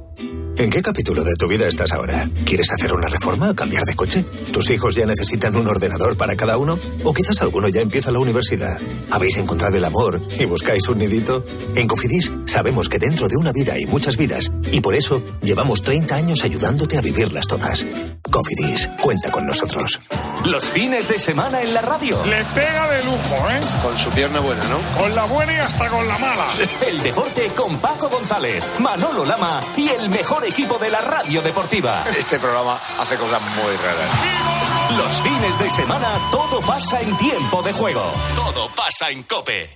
¿En 0.57 0.69
qué 0.69 0.81
capítulo 0.81 1.23
de 1.23 1.35
tu 1.35 1.47
vida 1.47 1.67
estás 1.67 1.91
ahora? 1.91 2.29
¿Quieres 2.45 2.71
hacer 2.71 2.93
una 2.93 3.07
reforma 3.07 3.49
o 3.49 3.55
cambiar 3.55 3.83
de 3.83 3.95
coche? 3.95 4.23
¿Tus 4.51 4.69
hijos 4.69 4.95
ya 4.95 5.05
necesitan 5.05 5.55
un 5.55 5.67
ordenador 5.67 6.17
para 6.17 6.35
cada 6.35 6.57
uno? 6.57 6.77
¿O 7.03 7.13
quizás 7.13 7.41
alguno 7.41 7.67
ya 7.67 7.81
empieza 7.81 8.11
la 8.11 8.19
universidad? 8.19 8.77
¿Habéis 9.09 9.37
encontrado 9.37 9.77
el 9.77 9.85
amor 9.85 10.21
y 10.39 10.45
buscáis 10.45 10.87
un 10.89 10.99
nidito? 10.99 11.43
En 11.75 11.87
Cofidis 11.87 12.31
sabemos 12.45 12.89
que 12.89 12.99
dentro 12.99 13.27
de 13.27 13.37
una 13.37 13.51
vida 13.51 13.73
hay 13.73 13.85
muchas 13.85 14.17
vidas 14.17 14.51
y 14.71 14.81
por 14.81 14.93
eso 14.95 15.23
llevamos 15.41 15.81
30 15.81 16.15
años 16.15 16.43
ayudándote 16.43 16.97
a 16.97 17.01
vivirlas 17.01 17.47
todas. 17.47 17.87
Cofidis, 18.29 18.87
cuenta 19.01 19.31
con 19.31 19.45
nosotros. 19.45 19.99
Los 20.45 20.65
fines 20.65 21.07
de 21.07 21.19
semana 21.19 21.61
en 21.61 21.73
la 21.73 21.81
radio. 21.81 22.17
Le 22.25 22.43
pega 22.55 22.89
de 22.89 23.03
lujo, 23.03 23.49
¿eh? 23.49 23.59
Con 23.83 23.97
su 23.97 24.09
pierna 24.09 24.39
buena, 24.39 24.63
¿no? 24.67 24.77
Con 24.99 25.13
la 25.15 25.25
buena 25.25 25.53
y 25.53 25.57
hasta 25.57 25.87
con 25.89 26.07
la 26.07 26.17
mala. 26.17 26.47
El 26.87 27.01
deporte 27.01 27.47
con 27.55 27.77
Paco 27.77 28.09
González, 28.09 28.63
Manolo 28.79 29.25
Lama 29.25 29.61
y 29.75 29.89
el 29.89 30.09
mejor 30.09 30.40
equipo 30.45 30.77
de 30.77 30.89
la 30.89 31.01
radio 31.01 31.41
deportiva. 31.41 32.03
Este 32.09 32.39
programa 32.39 32.79
hace 32.99 33.17
cosas 33.17 33.41
muy 33.41 33.75
raras. 33.75 34.97
Los 34.97 35.21
fines 35.21 35.59
de 35.59 35.69
semana 35.69 36.11
todo 36.31 36.61
pasa 36.61 36.99
en 37.01 37.15
tiempo 37.17 37.61
de 37.61 37.73
juego. 37.73 38.11
Todo 38.35 38.69
pasa 38.75 39.09
en 39.09 39.23
Cope. 39.23 39.69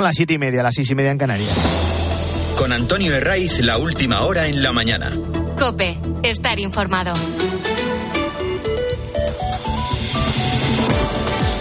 Son 0.00 0.06
las 0.06 0.16
siete 0.16 0.32
y 0.32 0.38
media, 0.38 0.62
las 0.62 0.74
seis 0.74 0.90
y 0.90 0.94
media 0.94 1.10
en 1.10 1.18
Canarias. 1.18 1.54
Con 2.56 2.72
Antonio 2.72 3.14
Herraiz, 3.14 3.60
la 3.60 3.76
última 3.76 4.22
hora 4.22 4.46
en 4.46 4.62
la 4.62 4.72
mañana. 4.72 5.12
Cope, 5.58 5.98
estar 6.22 6.58
informado. 6.58 7.12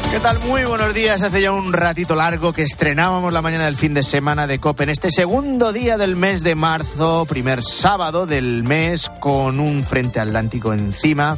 ¿Qué 0.09 0.19
tal? 0.21 0.39
Muy 0.47 0.63
buenos 0.63 0.93
días. 0.93 1.21
Hace 1.21 1.41
ya 1.41 1.51
un 1.51 1.73
ratito 1.73 2.15
largo 2.15 2.53
que 2.53 2.63
estrenábamos 2.63 3.33
la 3.33 3.41
mañana 3.41 3.65
del 3.65 3.75
fin 3.75 3.93
de 3.93 4.03
semana 4.03 4.47
de 4.47 4.57
COPE 4.57 4.85
en 4.85 4.89
este 4.91 5.11
segundo 5.11 5.73
día 5.73 5.97
del 5.97 6.15
mes 6.15 6.41
de 6.41 6.55
marzo, 6.55 7.25
primer 7.27 7.61
sábado 7.61 8.25
del 8.25 8.63
mes, 8.63 9.11
con 9.19 9.59
un 9.59 9.83
frente 9.83 10.21
atlántico 10.21 10.71
encima 10.71 11.37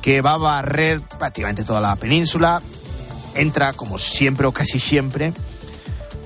que 0.00 0.20
va 0.20 0.34
a 0.34 0.38
barrer 0.38 1.00
prácticamente 1.18 1.64
toda 1.64 1.80
la 1.80 1.96
península. 1.96 2.62
Entra, 3.34 3.72
como 3.72 3.98
siempre 3.98 4.46
o 4.46 4.52
casi 4.52 4.78
siempre, 4.78 5.32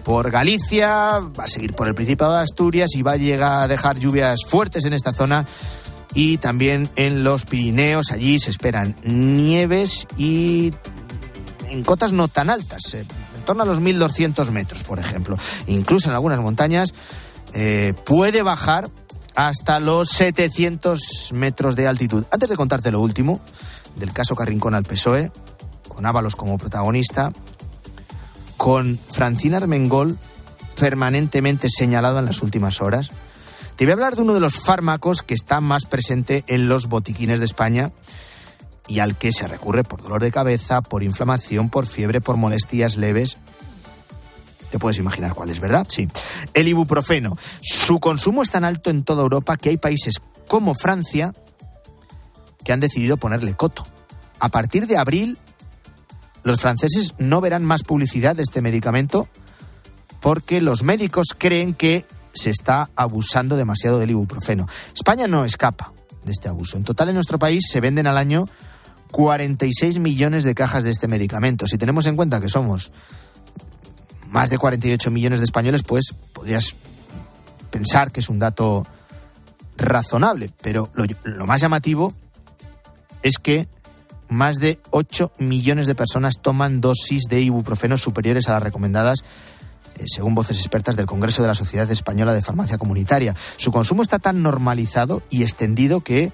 por 0.05 0.31
Galicia, 0.31 1.21
va 1.21 1.45
a 1.45 1.49
seguir 1.49 1.75
por 1.75 1.89
el 1.89 1.95
Principado 1.95 2.35
de 2.35 2.43
Asturias 2.43 2.91
y 2.95 3.03
va 3.03 3.13
a 3.13 3.17
llegar 3.17 3.63
a 3.63 3.69
dejar 3.69 3.99
lluvias 3.99 4.41
fuertes 4.47 4.85
en 4.85 4.93
esta 4.93 5.13
zona 5.13 5.45
y 6.15 6.39
también 6.39 6.89
en 6.97 7.25
los 7.25 7.45
Pirineos. 7.45 8.11
Allí 8.11 8.39
se 8.39 8.51
esperan 8.51 8.97
nieves 9.03 10.07
y 10.17 10.73
en 11.69 11.85
cotas 11.85 12.13
no 12.13 12.29
tan 12.29 12.51
altas, 12.51 12.95
eh, 12.95 13.05
en 13.37 13.45
torno 13.45 13.63
a 13.63 13.67
los 13.67 13.81
1.200 13.81 14.51
metros, 14.51 14.83
por 14.83 14.99
ejemplo. 14.99 15.39
Incluso 15.67 16.09
en 16.09 16.15
algunas 16.15 16.41
montañas 16.41 16.93
eh, 17.53 17.95
puede 18.05 18.43
bajar 18.43 18.89
hasta 19.35 19.81
los 19.81 20.11
700 20.11 21.33
metros 21.35 21.77
de 21.77 21.87
altitud. 21.87 22.25
Antes 22.31 22.49
de 22.49 22.57
contarte 22.57 22.91
lo 22.91 23.01
último 23.01 23.41
del 23.97 24.13
caso 24.13 24.35
Carrincón 24.35 24.75
al 24.75 24.85
PSOE, 24.85 25.31
con 25.89 26.07
Ábalos 26.07 26.37
como 26.37 26.59
protagonista, 26.59 27.33
con 28.61 28.99
Francina 28.99 29.57
Armengol 29.57 30.19
permanentemente 30.79 31.69
señalado 31.71 32.19
en 32.19 32.27
las 32.27 32.43
últimas 32.43 32.83
horas. 32.83 33.11
Te 33.75 33.87
voy 33.87 33.93
a 33.93 33.95
hablar 33.95 34.17
de 34.17 34.21
uno 34.21 34.35
de 34.35 34.41
los 34.41 34.57
fármacos 34.57 35.23
que 35.23 35.33
está 35.33 35.63
más 35.63 35.87
presente 35.87 36.45
en 36.47 36.69
los 36.69 36.87
botiquines 36.87 37.39
de 37.39 37.47
España 37.47 37.91
y 38.87 38.99
al 38.99 39.17
que 39.17 39.33
se 39.33 39.47
recurre 39.47 39.83
por 39.83 40.03
dolor 40.03 40.23
de 40.23 40.31
cabeza, 40.31 40.83
por 40.83 41.03
inflamación, 41.03 41.71
por 41.71 41.87
fiebre, 41.87 42.21
por 42.21 42.37
molestias 42.37 42.99
leves. 42.99 43.39
Te 44.71 44.79
puedes 44.79 44.99
imaginar 44.99 45.33
cuál 45.33 45.49
es, 45.49 45.59
¿verdad? 45.59 45.87
Sí. 45.89 46.07
El 46.53 46.69
ibuprofeno. 46.69 47.39
Su 47.63 47.99
consumo 47.99 48.43
es 48.43 48.51
tan 48.51 48.65
alto 48.65 48.91
en 48.91 49.05
toda 49.05 49.23
Europa 49.23 49.57
que 49.57 49.71
hay 49.71 49.79
países 49.79 50.17
como 50.47 50.75
Francia 50.75 51.33
que 52.63 52.75
han 52.75 52.81
decidido 52.81 53.17
ponerle 53.17 53.55
coto. 53.55 53.87
A 54.39 54.51
partir 54.51 54.87
de 54.87 54.99
abril, 54.99 55.39
los 56.43 56.61
franceses 56.61 57.15
no 57.19 57.41
verán 57.41 57.65
más 57.65 57.83
publicidad 57.83 58.37
de 58.37 58.43
este 58.43 58.63
medicamento 58.63 59.29
porque 60.21 60.61
los 60.61 60.83
médicos 60.83 61.29
creen 61.37 61.75
que 61.75 62.05
se 62.33 62.51
está 62.51 62.91
abusando 62.95 63.57
demasiado 63.57 63.99
del 63.99 64.11
ibuprofeno. 64.11 64.69
España 64.95 65.27
no 65.27 65.45
escapa 65.45 65.93
de 66.25 66.33
este 66.33 66.49
abuso. 66.49 66.77
En 66.77 66.85
total 66.85 67.09
en 67.09 67.15
nuestro 67.15 67.39
país 67.39 67.65
se 67.71 67.81
venden 67.81 68.07
al 68.07 68.19
año 68.19 68.47
46 69.11 69.99
millones 69.99 70.45
de 70.45 70.55
cajas 70.55 70.85
de 70.85 70.91
este 70.91 71.09
medicamento. 71.09 71.67
Si 71.67 71.79
tenemos 71.79 72.07
en 72.07 72.17
cuenta 72.17 72.41
que 72.41 72.49
somos 72.49 72.93
más 74.29 74.51
de 74.51 74.59
48 74.59 75.11
millones 75.11 75.41
de 75.41 75.45
españoles, 75.45 75.83
pues 75.83 76.15
podrías 76.33 76.75
pensar 77.71 78.13
que 78.13 78.21
es 78.21 78.29
un 78.29 78.39
dato 78.39 78.87
razonable. 79.77 80.51
Pero 80.63 80.91
lo, 80.95 81.47
más 81.47 81.61
llamativo 81.61 82.15
es 83.23 83.39
que 83.39 83.69
más 84.31 84.57
de 84.57 84.79
8 84.91 85.33
millones 85.39 85.87
de 85.87 85.95
personas 85.95 86.41
toman 86.41 86.81
dosis 86.81 87.25
de 87.29 87.41
ibuprofeno 87.41 87.97
superiores 87.97 88.49
a 88.49 88.53
las 88.53 88.63
recomendadas 88.63 89.25
eh, 89.97 90.05
según 90.07 90.35
voces 90.35 90.59
expertas 90.59 90.97
del 90.97 91.07
Congreso 91.07 91.43
de 91.43 91.49
la 91.49 91.55
Sociedad 91.55 91.91
Española 91.91 92.33
de 92.33 92.43
Farmacia 92.43 92.79
Comunitaria. 92.79 93.35
Su 93.57 93.73
consumo 93.73 94.03
está 94.03 94.19
tan 94.19 94.43
normalizado 94.43 95.23
y 95.31 95.43
extendido 95.43 96.01
que, 96.01 96.33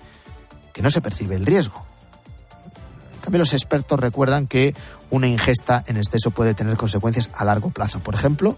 que 0.72 0.82
no 0.82 0.90
se 0.90 1.00
percibe 1.00 1.36
el 1.36 1.46
riesgo. 1.46 1.84
En 3.14 3.20
cambio, 3.22 3.40
los 3.40 3.54
expertos 3.54 3.98
recuerdan 3.98 4.46
que 4.46 4.74
una 5.10 5.26
ingesta 5.26 5.82
en 5.88 5.96
exceso 5.96 6.30
puede 6.30 6.54
tener 6.54 6.76
consecuencias 6.76 7.28
a 7.34 7.44
largo 7.44 7.70
plazo. 7.70 7.98
Por 7.98 8.14
ejemplo, 8.14 8.56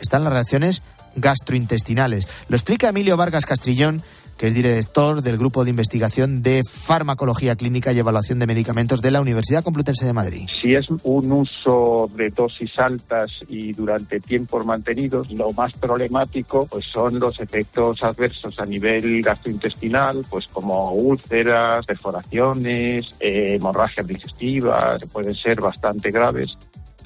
están 0.00 0.22
las 0.22 0.32
reacciones 0.32 0.82
gastrointestinales. 1.16 2.28
Lo 2.48 2.56
explica 2.56 2.88
Emilio 2.88 3.16
Vargas 3.16 3.46
Castrillón, 3.46 4.02
que 4.36 4.48
es 4.48 4.54
director 4.54 5.22
del 5.22 5.38
Grupo 5.38 5.64
de 5.64 5.70
Investigación 5.70 6.42
de 6.42 6.62
Farmacología 6.68 7.56
Clínica 7.56 7.92
y 7.92 7.98
Evaluación 7.98 8.38
de 8.38 8.46
Medicamentos 8.46 9.00
de 9.00 9.10
la 9.10 9.20
Universidad 9.20 9.62
Complutense 9.62 10.06
de 10.06 10.12
Madrid. 10.12 10.48
Si 10.60 10.74
es 10.74 10.86
un 10.90 11.32
uso 11.32 12.10
de 12.16 12.30
dosis 12.30 12.78
altas 12.78 13.30
y 13.48 13.72
durante 13.72 14.20
tiempos 14.20 14.66
mantenidos, 14.66 15.30
lo 15.30 15.52
más 15.52 15.72
problemático 15.74 16.66
pues 16.66 16.86
son 16.86 17.18
los 17.18 17.40
efectos 17.40 18.02
adversos 18.02 18.58
a 18.58 18.66
nivel 18.66 19.22
gastrointestinal, 19.22 20.24
pues 20.28 20.46
como 20.48 20.92
úlceras, 20.92 21.86
perforaciones, 21.86 23.14
eh, 23.20 23.54
hemorragias 23.56 24.06
digestivas, 24.06 25.00
que 25.00 25.06
pueden 25.06 25.34
ser 25.34 25.60
bastante 25.60 26.10
graves. 26.10 26.56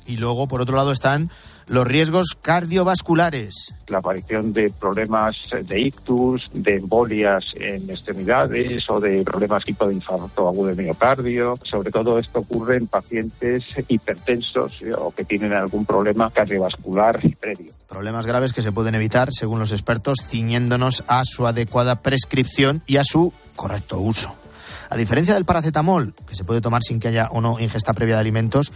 Y 0.07 0.17
luego, 0.17 0.49
por 0.49 0.62
otro 0.62 0.77
lado, 0.77 0.91
están 0.91 1.31
los 1.69 1.87
riesgos 1.87 2.37
cardiovasculares. 2.41 3.75
La 3.89 3.99
aparición 3.99 4.53
de 4.53 4.71
problemas 4.71 5.37
de 5.63 5.81
ictus, 5.81 6.51
de 6.53 6.77
embolias 6.77 7.45
en 7.57 7.89
extremidades 7.91 8.89
o 8.91 9.01
de 9.01 9.23
problemas 9.23 9.65
tipo 9.65 9.87
de 9.87 9.95
infarto 9.95 10.49
agudo 10.49 10.75
de 10.75 10.83
miocardio. 10.83 11.59
Sobre 11.63 11.91
todo 11.91 12.19
esto 12.19 12.41
ocurre 12.41 12.77
en 12.77 12.87
pacientes 12.87 13.65
hipertensos 13.89 14.79
o 14.99 15.11
que 15.13 15.25
tienen 15.25 15.53
algún 15.53 15.85
problema 15.85 16.31
cardiovascular 16.31 17.21
previo. 17.41 17.73
Problemas 17.89 18.27
graves 18.27 18.53
que 18.53 18.63
se 18.63 18.73
pueden 18.73 18.95
evitar, 18.95 19.31
según 19.33 19.59
los 19.59 19.73
expertos, 19.73 20.19
ciñéndonos 20.27 21.05
a 21.07 21.23
su 21.25 21.47
adecuada 21.47 22.03
prescripción 22.03 22.83
y 22.87 22.97
a 22.97 23.05
su 23.05 23.33
correcto 23.57 24.01
uso. 24.01 24.35
A 24.91 24.97
diferencia 24.97 25.35
del 25.35 25.45
paracetamol, 25.45 26.15
que 26.27 26.35
se 26.35 26.45
puede 26.45 26.63
tomar 26.63 26.83
sin 26.83 26.99
que 26.99 27.09
haya 27.09 27.29
o 27.31 27.41
no 27.41 27.61
ingesta 27.61 27.93
previa 27.93 28.15
de 28.15 28.21
alimentos, 28.21 28.73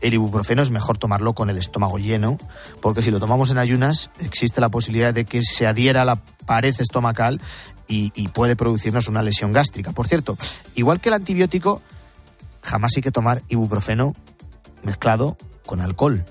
el 0.00 0.14
ibuprofeno 0.14 0.62
es 0.62 0.70
mejor 0.70 0.98
tomarlo 0.98 1.34
con 1.34 1.50
el 1.50 1.58
estómago 1.58 1.98
lleno, 1.98 2.38
porque 2.80 3.02
si 3.02 3.10
lo 3.10 3.20
tomamos 3.20 3.50
en 3.50 3.58
ayunas 3.58 4.10
existe 4.20 4.60
la 4.60 4.68
posibilidad 4.68 5.12
de 5.12 5.24
que 5.24 5.42
se 5.42 5.66
adhiera 5.66 6.02
a 6.02 6.04
la 6.04 6.16
pared 6.46 6.74
estomacal 6.78 7.40
y, 7.86 8.28
puede 8.28 8.54
producirnos 8.54 9.08
una 9.08 9.22
lesión 9.22 9.52
gástrica. 9.52 9.92
Por 9.92 10.06
cierto, 10.06 10.36
igual 10.76 11.00
que 11.00 11.08
el 11.08 11.16
antibiótico, 11.16 11.82
jamás 12.62 12.92
hay 12.96 13.02
que 13.02 13.10
tomar 13.10 13.42
ibuprofeno 13.48 14.14
mezclado 14.84 15.36
con 15.66 15.80
alcohol. 15.80 16.24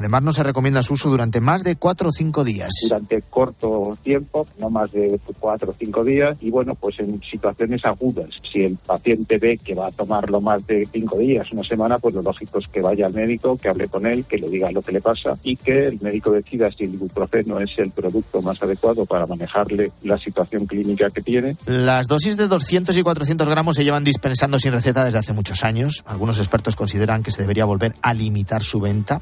Además, 0.00 0.22
no 0.22 0.32
se 0.32 0.42
recomienda 0.42 0.82
su 0.82 0.94
uso 0.94 1.10
durante 1.10 1.42
más 1.42 1.62
de 1.62 1.76
cuatro 1.76 2.08
o 2.08 2.12
cinco 2.12 2.42
días. 2.42 2.70
Durante 2.84 3.20
corto 3.20 3.98
tiempo, 4.02 4.46
no 4.58 4.70
más 4.70 4.90
de 4.92 5.20
cuatro 5.38 5.72
o 5.72 5.74
cinco 5.78 6.02
días, 6.02 6.38
y 6.40 6.50
bueno, 6.50 6.74
pues 6.74 6.98
en 7.00 7.20
situaciones 7.20 7.84
agudas. 7.84 8.30
Si 8.50 8.64
el 8.64 8.78
paciente 8.78 9.36
ve 9.36 9.58
que 9.62 9.74
va 9.74 9.88
a 9.88 9.90
tomarlo 9.90 10.40
más 10.40 10.66
de 10.66 10.88
cinco 10.90 11.18
días, 11.18 11.52
una 11.52 11.64
semana, 11.64 11.98
pues 11.98 12.14
lo 12.14 12.22
lógico 12.22 12.58
es 12.58 12.66
que 12.68 12.80
vaya 12.80 13.06
al 13.06 13.12
médico, 13.12 13.58
que 13.58 13.68
hable 13.68 13.88
con 13.88 14.06
él, 14.06 14.24
que 14.24 14.38
le 14.38 14.48
diga 14.48 14.72
lo 14.72 14.80
que 14.80 14.92
le 14.92 15.02
pasa 15.02 15.36
y 15.42 15.56
que 15.56 15.88
el 15.88 16.00
médico 16.00 16.30
decida 16.30 16.70
si 16.70 16.84
el 16.84 16.94
ibuprofeno 16.94 17.60
es 17.60 17.78
el 17.78 17.90
producto 17.90 18.40
más 18.40 18.62
adecuado 18.62 19.04
para 19.04 19.26
manejarle 19.26 19.92
la 20.04 20.16
situación 20.16 20.64
clínica 20.64 21.10
que 21.10 21.20
tiene. 21.20 21.58
Las 21.66 22.08
dosis 22.08 22.38
de 22.38 22.48
200 22.48 22.96
y 22.96 23.02
400 23.02 23.46
gramos 23.50 23.76
se 23.76 23.84
llevan 23.84 24.04
dispensando 24.04 24.58
sin 24.58 24.72
receta 24.72 25.04
desde 25.04 25.18
hace 25.18 25.34
muchos 25.34 25.62
años. 25.62 26.02
Algunos 26.06 26.38
expertos 26.38 26.74
consideran 26.74 27.22
que 27.22 27.32
se 27.32 27.42
debería 27.42 27.66
volver 27.66 27.94
a 28.00 28.14
limitar 28.14 28.62
su 28.62 28.80
venta. 28.80 29.20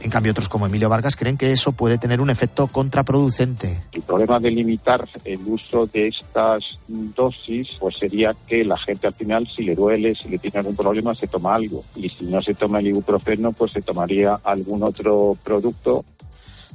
En 0.00 0.10
cambio, 0.10 0.32
otros 0.32 0.48
como 0.48 0.66
Emilio 0.66 0.88
Vargas 0.88 1.14
creen 1.14 1.36
que 1.36 1.52
eso 1.52 1.72
puede 1.72 1.98
tener 1.98 2.20
un 2.20 2.30
efecto 2.30 2.66
contraproducente. 2.66 3.82
El 3.92 4.02
problema 4.02 4.38
de 4.40 4.50
limitar 4.50 5.06
el 5.24 5.40
uso 5.46 5.86
de 5.86 6.08
estas 6.08 6.78
dosis, 6.88 7.68
pues 7.78 7.98
sería 7.98 8.34
que 8.46 8.64
la 8.64 8.78
gente 8.78 9.06
al 9.06 9.14
final, 9.14 9.46
si 9.46 9.62
le 9.62 9.74
duele, 9.74 10.14
si 10.14 10.28
le 10.28 10.38
tiene 10.38 10.60
algún 10.60 10.76
problema, 10.76 11.14
se 11.14 11.26
toma 11.26 11.54
algo. 11.54 11.84
Y 11.96 12.08
si 12.08 12.24
no 12.24 12.40
se 12.40 12.54
toma 12.54 12.80
el 12.80 12.88
ibuprofeno, 12.88 13.52
pues 13.52 13.72
se 13.72 13.82
tomaría 13.82 14.38
algún 14.42 14.82
otro 14.82 15.36
producto. 15.44 16.04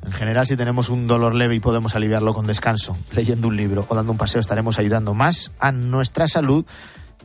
En 0.05 0.11
general, 0.11 0.45
si 0.45 0.55
tenemos 0.55 0.89
un 0.89 1.07
dolor 1.07 1.33
leve 1.33 1.55
y 1.55 1.59
podemos 1.59 1.95
aliviarlo 1.95 2.33
con 2.33 2.45
descanso, 2.45 2.95
leyendo 3.15 3.47
un 3.47 3.57
libro 3.57 3.85
o 3.89 3.95
dando 3.95 4.11
un 4.11 4.19
paseo, 4.19 4.39
estaremos 4.39 4.77
ayudando 4.77 5.15
más 5.15 5.51
a 5.59 5.71
nuestra 5.71 6.27
salud 6.27 6.63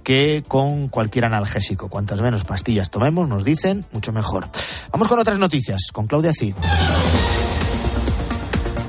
que 0.03 0.42
con 0.46 0.88
cualquier 0.88 1.24
analgésico. 1.24 1.88
Cuantas 1.88 2.20
menos 2.20 2.44
pastillas 2.44 2.90
tomemos, 2.90 3.28
nos 3.28 3.44
dicen, 3.44 3.84
mucho 3.92 4.12
mejor. 4.12 4.48
Vamos 4.92 5.09
con 5.09 5.18
otras 5.18 5.38
noticias, 5.38 5.88
con 5.92 6.07
Claudia 6.07 6.32
Cid. 6.32 6.55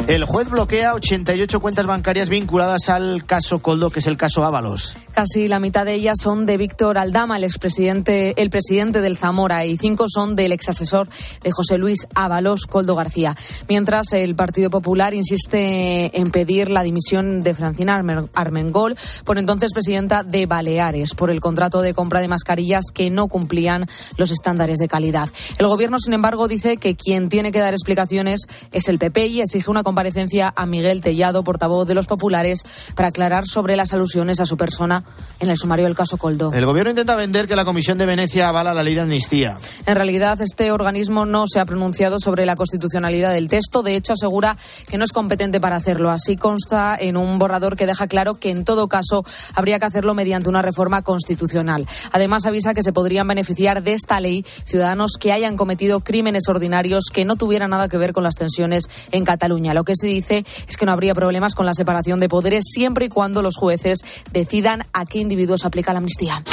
El 0.07 0.25
juez 0.25 0.49
bloquea 0.49 0.93
88 0.95 1.59
cuentas 1.59 1.85
bancarias 1.85 2.27
vinculadas 2.27 2.89
al 2.89 3.23
caso 3.25 3.61
Coldo, 3.61 3.91
que 3.91 3.99
es 3.99 4.07
el 4.07 4.17
caso 4.17 4.43
Ábalos. 4.43 4.97
Casi 5.21 5.47
la 5.47 5.59
mitad 5.59 5.85
de 5.85 5.93
ellas 5.93 6.17
son 6.19 6.47
de 6.47 6.57
Víctor 6.57 6.97
Aldama, 6.97 7.37
el 7.37 7.43
expresidente, 7.43 8.33
el 8.41 8.49
presidente 8.49 9.01
del 9.01 9.17
Zamora, 9.17 9.67
y 9.67 9.77
cinco 9.77 10.07
son 10.09 10.35
del 10.35 10.51
exasesor 10.51 11.07
de 11.43 11.51
José 11.51 11.77
Luis 11.77 12.07
Ábalos, 12.15 12.65
Coldo 12.65 12.95
García. 12.95 13.37
Mientras 13.69 14.13
el 14.13 14.33
Partido 14.33 14.71
Popular 14.71 15.13
insiste 15.13 16.19
en 16.19 16.31
pedir 16.31 16.71
la 16.71 16.81
dimisión 16.81 17.39
de 17.41 17.53
Francina 17.53 18.01
Armengol, 18.33 18.95
por 19.23 19.37
entonces 19.37 19.73
presidenta 19.73 20.23
de 20.23 20.47
Baleares, 20.47 21.13
por 21.13 21.29
el 21.29 21.39
contrato 21.39 21.83
de 21.83 21.93
compra 21.93 22.19
de 22.19 22.27
mascarillas 22.27 22.85
que 22.91 23.11
no 23.11 23.27
cumplían 23.27 23.85
los 24.17 24.31
estándares 24.31 24.79
de 24.79 24.87
calidad. 24.87 25.29
El 25.59 25.67
gobierno, 25.67 25.99
sin 25.99 26.13
embargo, 26.13 26.47
dice 26.47 26.77
que 26.77 26.95
quien 26.95 27.29
tiene 27.29 27.51
que 27.51 27.59
dar 27.59 27.75
explicaciones 27.75 28.41
es 28.71 28.89
el 28.89 28.97
PP 28.97 29.27
y 29.27 29.41
exige 29.41 29.69
una 29.69 29.83
comparecencia 29.83 30.51
a 30.55 30.65
Miguel 30.65 31.01
Tellado, 31.01 31.43
portavoz 31.43 31.87
de 31.87 31.93
los 31.93 32.07
populares, 32.07 32.63
para 32.95 33.09
aclarar 33.09 33.45
sobre 33.45 33.75
las 33.75 33.93
alusiones 33.93 34.39
a 34.39 34.47
su 34.47 34.57
persona 34.57 35.03
en 35.41 35.49
el 35.49 35.57
sumario 35.57 35.85
del 35.85 35.95
caso 35.95 36.17
Coldo. 36.17 36.51
El 36.53 36.65
gobierno 36.65 36.91
intenta 36.91 37.15
vender 37.15 37.47
que 37.47 37.55
la 37.55 37.65
Comisión 37.65 37.97
de 37.97 38.05
Venecia 38.05 38.47
avala 38.47 38.73
la 38.73 38.83
ley 38.83 38.93
de 38.93 39.01
amnistía. 39.01 39.55
En 39.85 39.95
realidad, 39.95 40.39
este 40.41 40.71
organismo 40.71 41.25
no 41.25 41.45
se 41.47 41.59
ha 41.59 41.65
pronunciado 41.65 42.19
sobre 42.19 42.45
la 42.45 42.55
constitucionalidad 42.55 43.33
del 43.33 43.47
texto. 43.47 43.81
De 43.81 43.95
hecho, 43.95 44.13
asegura 44.13 44.55
que 44.87 44.99
no 44.99 45.03
es 45.03 45.11
competente 45.11 45.59
para 45.59 45.75
hacerlo. 45.77 46.11
Así 46.11 46.37
consta 46.37 46.95
en 46.99 47.17
un 47.17 47.39
borrador 47.39 47.75
que 47.75 47.87
deja 47.87 48.07
claro 48.07 48.35
que, 48.35 48.51
en 48.51 48.63
todo 48.65 48.87
caso, 48.87 49.23
habría 49.55 49.79
que 49.79 49.85
hacerlo 49.85 50.13
mediante 50.13 50.47
una 50.47 50.61
reforma 50.61 51.01
constitucional. 51.01 51.87
Además, 52.11 52.45
avisa 52.45 52.75
que 52.75 52.83
se 52.83 52.93
podrían 52.93 53.27
beneficiar 53.27 53.81
de 53.81 53.93
esta 53.93 54.19
ley 54.19 54.45
ciudadanos 54.63 55.13
que 55.19 55.31
hayan 55.31 55.57
cometido 55.57 56.01
crímenes 56.01 56.43
ordinarios 56.49 57.05
que 57.11 57.25
no 57.25 57.35
tuvieran 57.35 57.71
nada 57.71 57.89
que 57.89 57.97
ver 57.97 58.13
con 58.13 58.23
las 58.23 58.35
tensiones 58.35 58.83
en 59.11 59.25
Cataluña. 59.25 59.73
Lo 59.73 59.83
que 59.83 59.95
se 59.95 60.07
dice 60.07 60.45
es 60.67 60.77
que 60.77 60.85
no 60.85 60.91
habría 60.91 61.15
problemas 61.15 61.55
con 61.55 61.65
la 61.65 61.73
separación 61.73 62.19
de 62.19 62.29
poderes 62.29 62.65
siempre 62.71 63.05
y 63.05 63.09
cuando 63.09 63.41
los 63.41 63.55
jueces 63.57 63.99
decidan 64.31 64.83
a 64.93 65.05
qué 65.05 65.19
individuos 65.19 65.65
aplica 65.65 65.93
la 65.93 65.99
amnistía. 65.99 66.43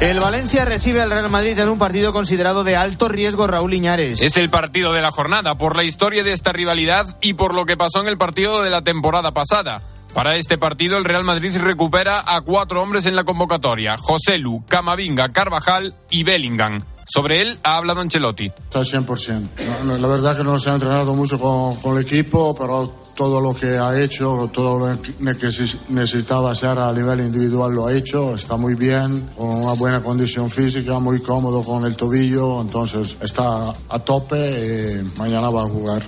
El 0.00 0.20
Valencia 0.20 0.64
recibe 0.64 1.00
al 1.00 1.10
Real 1.10 1.30
Madrid 1.30 1.58
en 1.58 1.68
un 1.68 1.78
partido 1.78 2.12
considerado 2.12 2.64
de 2.64 2.76
alto 2.76 3.08
riesgo, 3.08 3.46
Raúl 3.46 3.74
Iñares. 3.74 4.20
Es 4.20 4.36
el 4.36 4.50
partido 4.50 4.92
de 4.92 5.00
la 5.00 5.10
jornada 5.12 5.56
por 5.56 5.76
la 5.76 5.84
historia 5.84 6.24
de 6.24 6.32
esta 6.32 6.52
rivalidad 6.52 7.16
y 7.22 7.34
por 7.34 7.54
lo 7.54 7.64
que 7.64 7.76
pasó 7.76 8.00
en 8.02 8.08
el 8.08 8.18
partido 8.18 8.62
de 8.62 8.70
la 8.70 8.82
temporada 8.82 9.32
pasada. 9.32 9.80
Para 10.12 10.36
este 10.36 10.58
partido, 10.58 10.98
el 10.98 11.04
Real 11.04 11.24
Madrid 11.24 11.56
recupera 11.56 12.22
a 12.26 12.40
cuatro 12.42 12.82
hombres 12.82 13.06
en 13.06 13.16
la 13.16 13.24
convocatoria: 13.24 13.96
José 13.96 14.38
Lu, 14.38 14.64
Camavinga, 14.66 15.32
Carvajal 15.32 15.94
y 16.10 16.22
Bellingham. 16.22 16.80
Sobre 17.06 17.40
él 17.40 17.58
ha 17.62 17.76
hablado 17.76 18.00
Ancelotti. 18.00 18.46
Está 18.46 18.80
100%. 18.80 19.98
La 19.98 20.06
verdad 20.08 20.36
que 20.36 20.44
no 20.44 20.58
se 20.58 20.70
ha 20.70 20.74
entrenado 20.74 21.14
mucho 21.14 21.38
con, 21.38 21.76
con 21.76 21.96
el 21.96 22.02
equipo, 22.04 22.54
pero 22.58 23.03
todo 23.14 23.40
lo 23.40 23.54
que 23.54 23.78
ha 23.78 24.00
hecho, 24.00 24.50
todo 24.52 24.78
lo 24.78 25.02
que 25.02 25.12
necesitaba 25.88 26.50
hacer 26.50 26.78
a 26.78 26.92
nivel 26.92 27.20
individual 27.20 27.72
lo 27.72 27.86
ha 27.86 27.92
hecho, 27.92 28.34
está 28.34 28.56
muy 28.56 28.74
bien, 28.74 29.28
con 29.36 29.48
una 29.48 29.72
buena 29.74 30.00
condición 30.00 30.50
física, 30.50 30.98
muy 30.98 31.20
cómodo 31.20 31.62
con 31.62 31.84
el 31.84 31.96
tobillo, 31.96 32.60
entonces 32.60 33.16
está 33.20 33.70
a 33.88 33.98
tope 34.00 34.36
y 34.36 35.18
mañana 35.18 35.50
va 35.50 35.62
a 35.62 35.68
jugar. 35.68 36.02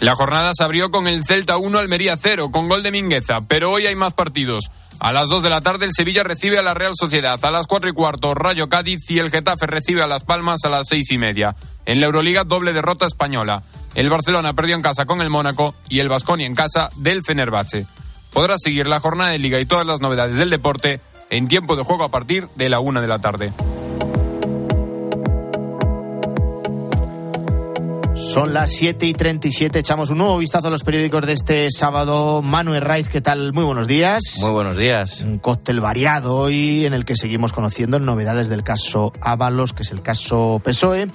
La 0.00 0.16
jornada 0.16 0.50
se 0.54 0.64
abrió 0.64 0.90
con 0.90 1.06
el 1.06 1.24
Celta 1.24 1.56
1 1.56 1.78
Almería 1.78 2.16
0, 2.20 2.50
con 2.50 2.68
gol 2.68 2.82
de 2.82 2.90
Mingueza, 2.90 3.40
pero 3.46 3.70
hoy 3.70 3.86
hay 3.86 3.94
más 3.94 4.12
partidos. 4.12 4.70
A 5.00 5.12
las 5.12 5.28
2 5.28 5.42
de 5.42 5.50
la 5.50 5.60
tarde 5.60 5.86
el 5.86 5.92
Sevilla 5.92 6.22
recibe 6.22 6.58
a 6.58 6.62
la 6.62 6.74
Real 6.74 6.94
Sociedad, 6.98 7.38
a 7.44 7.50
las 7.50 7.66
4 7.66 7.90
y 7.90 7.92
cuarto 7.92 8.34
Rayo 8.34 8.68
Cádiz 8.68 9.00
y 9.10 9.18
el 9.18 9.30
Getafe 9.30 9.66
recibe 9.66 10.02
a 10.02 10.06
Las 10.06 10.24
Palmas 10.24 10.60
a 10.64 10.68
las 10.68 10.86
6 10.88 11.10
y 11.10 11.18
media. 11.18 11.54
En 11.84 12.00
la 12.00 12.06
Euroliga 12.06 12.44
doble 12.44 12.72
derrota 12.72 13.06
española. 13.06 13.62
El 13.94 14.08
Barcelona 14.08 14.54
perdió 14.54 14.74
en 14.74 14.82
casa 14.82 15.04
con 15.04 15.20
el 15.20 15.30
Mónaco 15.30 15.74
y 15.88 16.00
el 16.00 16.08
Vasconi 16.08 16.44
en 16.44 16.54
casa 16.54 16.88
del 16.96 17.22
Fenerbahce. 17.22 17.86
Podrás 18.32 18.60
seguir 18.62 18.86
la 18.86 19.00
jornada 19.00 19.30
de 19.30 19.38
liga 19.38 19.60
y 19.60 19.66
todas 19.66 19.86
las 19.86 20.00
novedades 20.00 20.36
del 20.36 20.50
deporte 20.50 21.00
en 21.30 21.48
tiempo 21.48 21.76
de 21.76 21.84
juego 21.84 22.04
a 22.04 22.10
partir 22.10 22.48
de 22.56 22.68
la 22.68 22.80
una 22.80 23.00
de 23.00 23.08
la 23.08 23.18
tarde. 23.18 23.52
Son 28.16 28.54
las 28.54 28.72
7 28.72 29.06
y 29.06 29.12
37. 29.12 29.80
Echamos 29.80 30.10
un 30.10 30.18
nuevo 30.18 30.38
vistazo 30.38 30.68
a 30.68 30.70
los 30.70 30.84
periódicos 30.84 31.26
de 31.26 31.32
este 31.32 31.70
sábado. 31.70 32.42
Manuel 32.42 32.82
Raiz, 32.82 33.08
¿qué 33.08 33.20
tal? 33.20 33.52
Muy 33.52 33.64
buenos 33.64 33.88
días. 33.88 34.22
Muy 34.40 34.52
buenos 34.52 34.76
días. 34.76 35.20
Un 35.22 35.38
cóctel 35.38 35.80
variado 35.80 36.36
hoy 36.36 36.86
en 36.86 36.94
el 36.94 37.04
que 37.04 37.16
seguimos 37.16 37.52
conociendo 37.52 37.98
novedades 37.98 38.48
del 38.48 38.62
caso 38.62 39.12
Ábalos, 39.20 39.72
que 39.72 39.82
es 39.82 39.90
el 39.90 40.00
caso 40.00 40.60
PSOE 40.62 41.10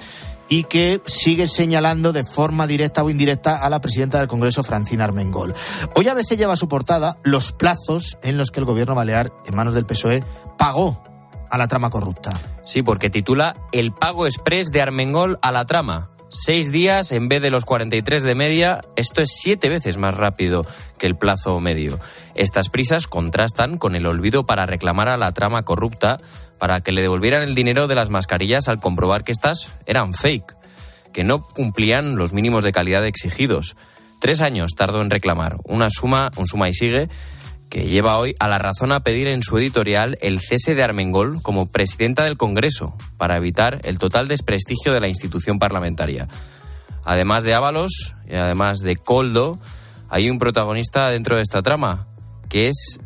y 0.50 0.64
que 0.64 1.02
sigue 1.06 1.48
señalando 1.48 2.12
de 2.12 2.24
forma 2.24 2.68
directa 2.68 3.04
o 3.04 3.10
indirecta 3.10 3.58
a 3.58 3.70
la 3.70 3.80
presidenta 3.80 4.18
del 4.18 4.28
Congreso, 4.28 4.64
Francina 4.64 5.06
Armengol. 5.06 5.54
Hoy 5.96 6.08
a 6.08 6.14
veces 6.14 6.38
lleva 6.38 6.54
a 6.54 6.58
su 6.58 6.68
portada 6.68 7.18
los 7.24 7.54
plazos 7.54 8.18
en 8.24 8.38
los 8.38 8.52
que 8.52 8.60
el 8.60 8.66
gobierno 8.66 8.96
balear, 8.96 9.32
en 9.46 9.56
manos 9.56 9.74
del 9.74 9.86
PSOE, 9.86 10.24
pagó 10.58 11.02
a 11.50 11.58
la 11.58 11.68
trama 11.68 11.90
corrupta. 11.90 12.32
Sí, 12.66 12.84
porque 12.84 13.10
titula 13.10 13.56
El 13.72 13.94
pago 13.94 14.26
express 14.26 14.72
de 14.72 14.82
Armengol 14.82 15.40
a 15.42 15.52
la 15.52 15.66
trama. 15.66 16.12
Seis 16.32 16.72
días 16.72 17.12
en 17.12 17.28
vez 17.28 17.42
de 17.42 17.50
los 17.50 17.66
43 17.66 18.22
de 18.22 18.36
media, 18.36 18.82
esto 18.96 19.20
es 19.20 19.30
siete 19.42 19.68
veces 19.68 19.98
más 19.98 20.16
rápido 20.16 20.64
que 21.00 21.08
el 21.08 21.18
plazo 21.18 21.60
medio. 21.60 22.00
Estas 22.36 22.70
prisas 22.70 23.08
contrastan 23.08 23.80
con 23.80 23.96
el 23.96 24.06
olvido 24.06 24.46
para 24.46 24.68
reclamar 24.68 25.10
a 25.10 25.18
la 25.18 25.32
trama 25.32 25.64
corrupta 25.64 26.20
para 26.60 26.82
que 26.82 26.92
le 26.92 27.02
devolvieran 27.02 27.42
el 27.42 27.56
dinero 27.56 27.88
de 27.88 27.96
las 27.96 28.12
mascarillas 28.12 28.68
al 28.68 28.80
comprobar 28.80 29.24
que 29.24 29.32
estas 29.32 29.80
eran 29.88 30.14
fake, 30.14 30.56
que 31.14 31.24
no 31.24 31.42
cumplían 31.42 32.16
los 32.16 32.32
mínimos 32.32 32.64
de 32.64 32.74
calidad 32.74 33.08
exigidos. 33.08 33.76
Tres 34.20 34.42
años 34.42 34.74
tardó 34.78 35.02
en 35.02 35.10
reclamar 35.10 35.58
una 35.64 35.90
suma, 35.90 36.30
un 36.38 36.46
suma 36.46 36.70
y 36.70 36.74
sigue, 36.74 37.10
que 37.70 37.88
lleva 37.88 38.18
hoy 38.18 38.36
a 38.40 38.48
la 38.48 38.58
razón 38.58 38.92
a 38.92 39.02
pedir 39.02 39.28
en 39.28 39.44
su 39.44 39.58
editorial 39.58 40.18
el 40.22 40.40
cese 40.40 40.76
de 40.76 40.84
Armengol 40.84 41.42
como 41.42 41.68
presidenta 41.68 42.24
del 42.24 42.38
Congreso 42.38 42.96
para 43.18 43.38
evitar 43.38 43.80
el 43.84 44.00
total 44.00 44.28
desprestigio 44.28 44.92
de 44.92 45.00
la 45.00 45.08
institución 45.08 45.60
parlamentaria. 45.60 46.28
Además 47.06 47.44
de 47.44 47.54
Ábalos 47.54 48.16
y 48.28 48.36
además 48.36 48.80
de 48.80 48.96
Coldo, 48.96 49.60
hay 50.10 50.30
un 50.30 50.40
protagonista 50.40 51.10
dentro 51.10 51.36
de 51.36 51.44
esta 51.44 51.62
trama, 51.62 52.08
que 52.50 52.68
es 52.68 53.00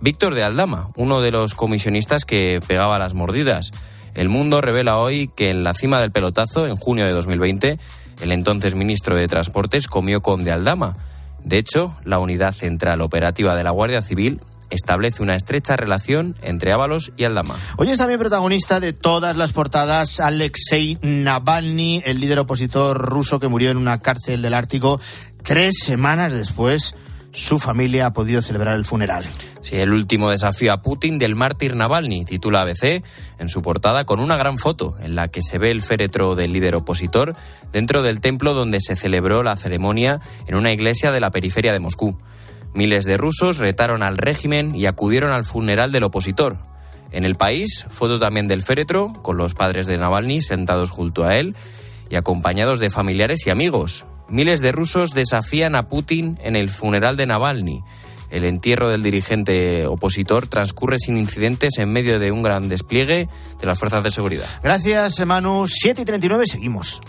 Víctor 0.00 0.34
de 0.34 0.44
Aldama, 0.44 0.90
uno 0.96 1.20
de 1.20 1.32
los 1.32 1.54
comisionistas 1.54 2.24
que 2.24 2.60
pegaba 2.66 2.98
las 2.98 3.14
mordidas. 3.14 3.72
El 4.14 4.28
Mundo 4.28 4.60
revela 4.60 4.98
hoy 4.98 5.28
que 5.34 5.50
en 5.50 5.64
la 5.64 5.74
cima 5.74 6.00
del 6.00 6.12
pelotazo, 6.12 6.66
en 6.66 6.76
junio 6.76 7.04
de 7.04 7.12
2020, 7.12 7.78
el 8.22 8.32
entonces 8.32 8.74
ministro 8.76 9.16
de 9.16 9.26
Transportes 9.26 9.88
comió 9.88 10.20
con 10.20 10.44
de 10.44 10.52
Aldama. 10.52 10.96
De 11.44 11.58
hecho, 11.58 11.96
la 12.04 12.18
Unidad 12.18 12.52
Central 12.52 13.00
Operativa 13.00 13.54
de 13.54 13.64
la 13.64 13.70
Guardia 13.70 14.02
Civil 14.02 14.40
establece 14.70 15.22
una 15.22 15.34
estrecha 15.34 15.76
relación 15.76 16.34
entre 16.42 16.72
Ábalos 16.72 17.12
y 17.16 17.24
Aldama. 17.24 17.56
Hoy 17.76 17.90
es 17.90 17.98
también 17.98 18.20
protagonista 18.20 18.80
de 18.80 18.92
todas 18.92 19.36
las 19.36 19.52
portadas 19.52 20.20
Alexei 20.20 20.98
Navalny, 21.02 22.02
el 22.04 22.20
líder 22.20 22.40
opositor 22.40 22.98
ruso 22.98 23.40
que 23.40 23.48
murió 23.48 23.70
en 23.70 23.76
una 23.76 24.00
cárcel 24.00 24.42
del 24.42 24.54
Ártico 24.54 25.00
tres 25.42 25.78
semanas 25.82 26.32
después 26.32 26.94
su 27.32 27.58
familia 27.58 28.06
ha 28.06 28.12
podido 28.12 28.40
celebrar 28.42 28.76
el 28.76 28.84
funeral. 28.84 29.24
Sí, 29.60 29.76
el 29.76 29.92
último 29.92 30.30
desafío 30.30 30.72
a 30.72 30.82
Putin 30.82 31.18
del 31.18 31.34
mártir 31.34 31.76
Navalny, 31.76 32.24
titula 32.24 32.62
ABC 32.62 33.02
en 33.38 33.48
su 33.48 33.62
portada 33.62 34.04
con 34.04 34.20
una 34.20 34.36
gran 34.36 34.58
foto 34.58 34.96
en 35.00 35.14
la 35.14 35.28
que 35.28 35.42
se 35.42 35.58
ve 35.58 35.70
el 35.70 35.82
féretro 35.82 36.34
del 36.34 36.52
líder 36.52 36.74
opositor 36.74 37.36
dentro 37.72 38.02
del 38.02 38.20
templo 38.20 38.54
donde 38.54 38.80
se 38.80 38.96
celebró 38.96 39.42
la 39.42 39.56
ceremonia 39.56 40.20
en 40.46 40.54
una 40.54 40.72
iglesia 40.72 41.12
de 41.12 41.20
la 41.20 41.30
periferia 41.30 41.72
de 41.72 41.80
Moscú. 41.80 42.18
Miles 42.74 43.04
de 43.04 43.16
rusos 43.16 43.58
retaron 43.58 44.02
al 44.02 44.18
régimen 44.18 44.74
y 44.74 44.86
acudieron 44.86 45.32
al 45.32 45.44
funeral 45.44 45.92
del 45.92 46.04
opositor. 46.04 46.58
En 47.10 47.24
el 47.24 47.36
país, 47.36 47.86
foto 47.88 48.18
también 48.18 48.48
del 48.48 48.62
féretro, 48.62 49.14
con 49.22 49.36
los 49.36 49.54
padres 49.54 49.86
de 49.86 49.96
Navalny 49.96 50.42
sentados 50.42 50.90
junto 50.90 51.24
a 51.24 51.36
él 51.36 51.54
y 52.10 52.16
acompañados 52.16 52.78
de 52.78 52.90
familiares 52.90 53.46
y 53.46 53.50
amigos. 53.50 54.06
Miles 54.28 54.60
de 54.60 54.72
rusos 54.72 55.14
desafían 55.14 55.74
a 55.74 55.88
Putin 55.88 56.38
en 56.42 56.56
el 56.56 56.68
funeral 56.68 57.16
de 57.16 57.26
Navalny. 57.26 57.82
El 58.30 58.44
entierro 58.44 58.88
del 58.90 59.02
dirigente 59.02 59.86
opositor 59.86 60.46
transcurre 60.48 60.98
sin 60.98 61.16
incidentes 61.16 61.78
en 61.78 61.90
medio 61.90 62.18
de 62.18 62.30
un 62.30 62.42
gran 62.42 62.68
despliegue 62.68 63.28
de 63.58 63.66
las 63.66 63.78
fuerzas 63.78 64.04
de 64.04 64.10
seguridad. 64.10 64.44
Gracias, 64.62 65.24
Manu. 65.24 65.66
7 65.66 66.02
y 66.02 66.04
39, 66.04 66.44
seguimos. 66.46 67.00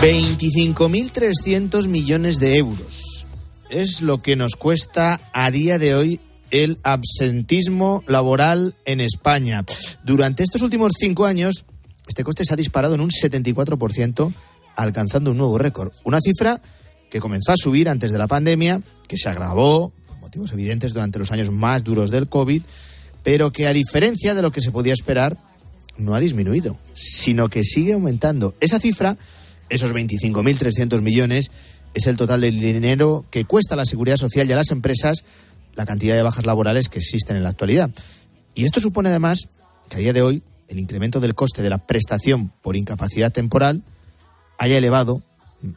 25.300 0.00 1.86
millones 1.86 2.38
de 2.40 2.56
euros. 2.56 3.26
Es 3.68 4.00
lo 4.00 4.16
que 4.16 4.34
nos 4.34 4.56
cuesta 4.56 5.20
a 5.34 5.50
día 5.50 5.78
de 5.78 5.94
hoy 5.94 6.20
el 6.50 6.78
absentismo 6.84 8.02
laboral 8.06 8.76
en 8.86 9.02
España. 9.02 9.62
Durante 10.02 10.42
estos 10.42 10.62
últimos 10.62 10.92
cinco 10.98 11.26
años, 11.26 11.66
este 12.08 12.24
coste 12.24 12.46
se 12.46 12.54
ha 12.54 12.56
disparado 12.56 12.94
en 12.94 13.02
un 13.02 13.10
74%, 13.10 14.32
alcanzando 14.74 15.32
un 15.32 15.36
nuevo 15.36 15.58
récord. 15.58 15.92
Una 16.04 16.20
cifra 16.20 16.62
que 17.10 17.20
comenzó 17.20 17.52
a 17.52 17.58
subir 17.58 17.90
antes 17.90 18.10
de 18.10 18.16
la 18.16 18.26
pandemia, 18.26 18.80
que 19.06 19.18
se 19.18 19.28
agravó 19.28 19.92
por 20.06 20.16
motivos 20.16 20.50
evidentes 20.52 20.94
durante 20.94 21.18
los 21.18 21.30
años 21.30 21.50
más 21.50 21.84
duros 21.84 22.10
del 22.10 22.26
COVID, 22.26 22.62
pero 23.22 23.52
que 23.52 23.66
a 23.66 23.74
diferencia 23.74 24.34
de 24.34 24.40
lo 24.40 24.50
que 24.50 24.62
se 24.62 24.72
podía 24.72 24.94
esperar, 24.94 25.36
no 25.98 26.14
ha 26.14 26.20
disminuido, 26.20 26.78
sino 26.94 27.50
que 27.50 27.64
sigue 27.64 27.92
aumentando. 27.92 28.54
Esa 28.60 28.80
cifra, 28.80 29.18
esos 29.70 29.92
25.300 29.92 31.00
millones, 31.00 31.50
es 31.94 32.06
el 32.06 32.16
total 32.16 32.42
del 32.42 32.60
dinero 32.60 33.24
que 33.30 33.44
cuesta 33.44 33.74
a 33.74 33.76
la 33.76 33.84
seguridad 33.84 34.16
social 34.16 34.48
y 34.48 34.52
a 34.52 34.56
las 34.56 34.70
empresas 34.70 35.24
la 35.74 35.86
cantidad 35.86 36.14
de 36.14 36.22
bajas 36.22 36.46
laborales 36.46 36.88
que 36.88 36.98
existen 36.98 37.36
en 37.36 37.42
la 37.42 37.50
actualidad. 37.50 37.90
Y 38.54 38.64
esto 38.64 38.80
supone 38.80 39.08
además 39.08 39.48
que 39.88 39.96
a 39.96 40.00
día 40.00 40.12
de 40.12 40.22
hoy 40.22 40.42
el 40.68 40.78
incremento 40.78 41.20
del 41.20 41.34
coste 41.34 41.62
de 41.62 41.70
la 41.70 41.78
prestación 41.78 42.52
por 42.62 42.76
incapacidad 42.76 43.32
temporal 43.32 43.82
haya 44.58 44.76
elevado 44.76 45.22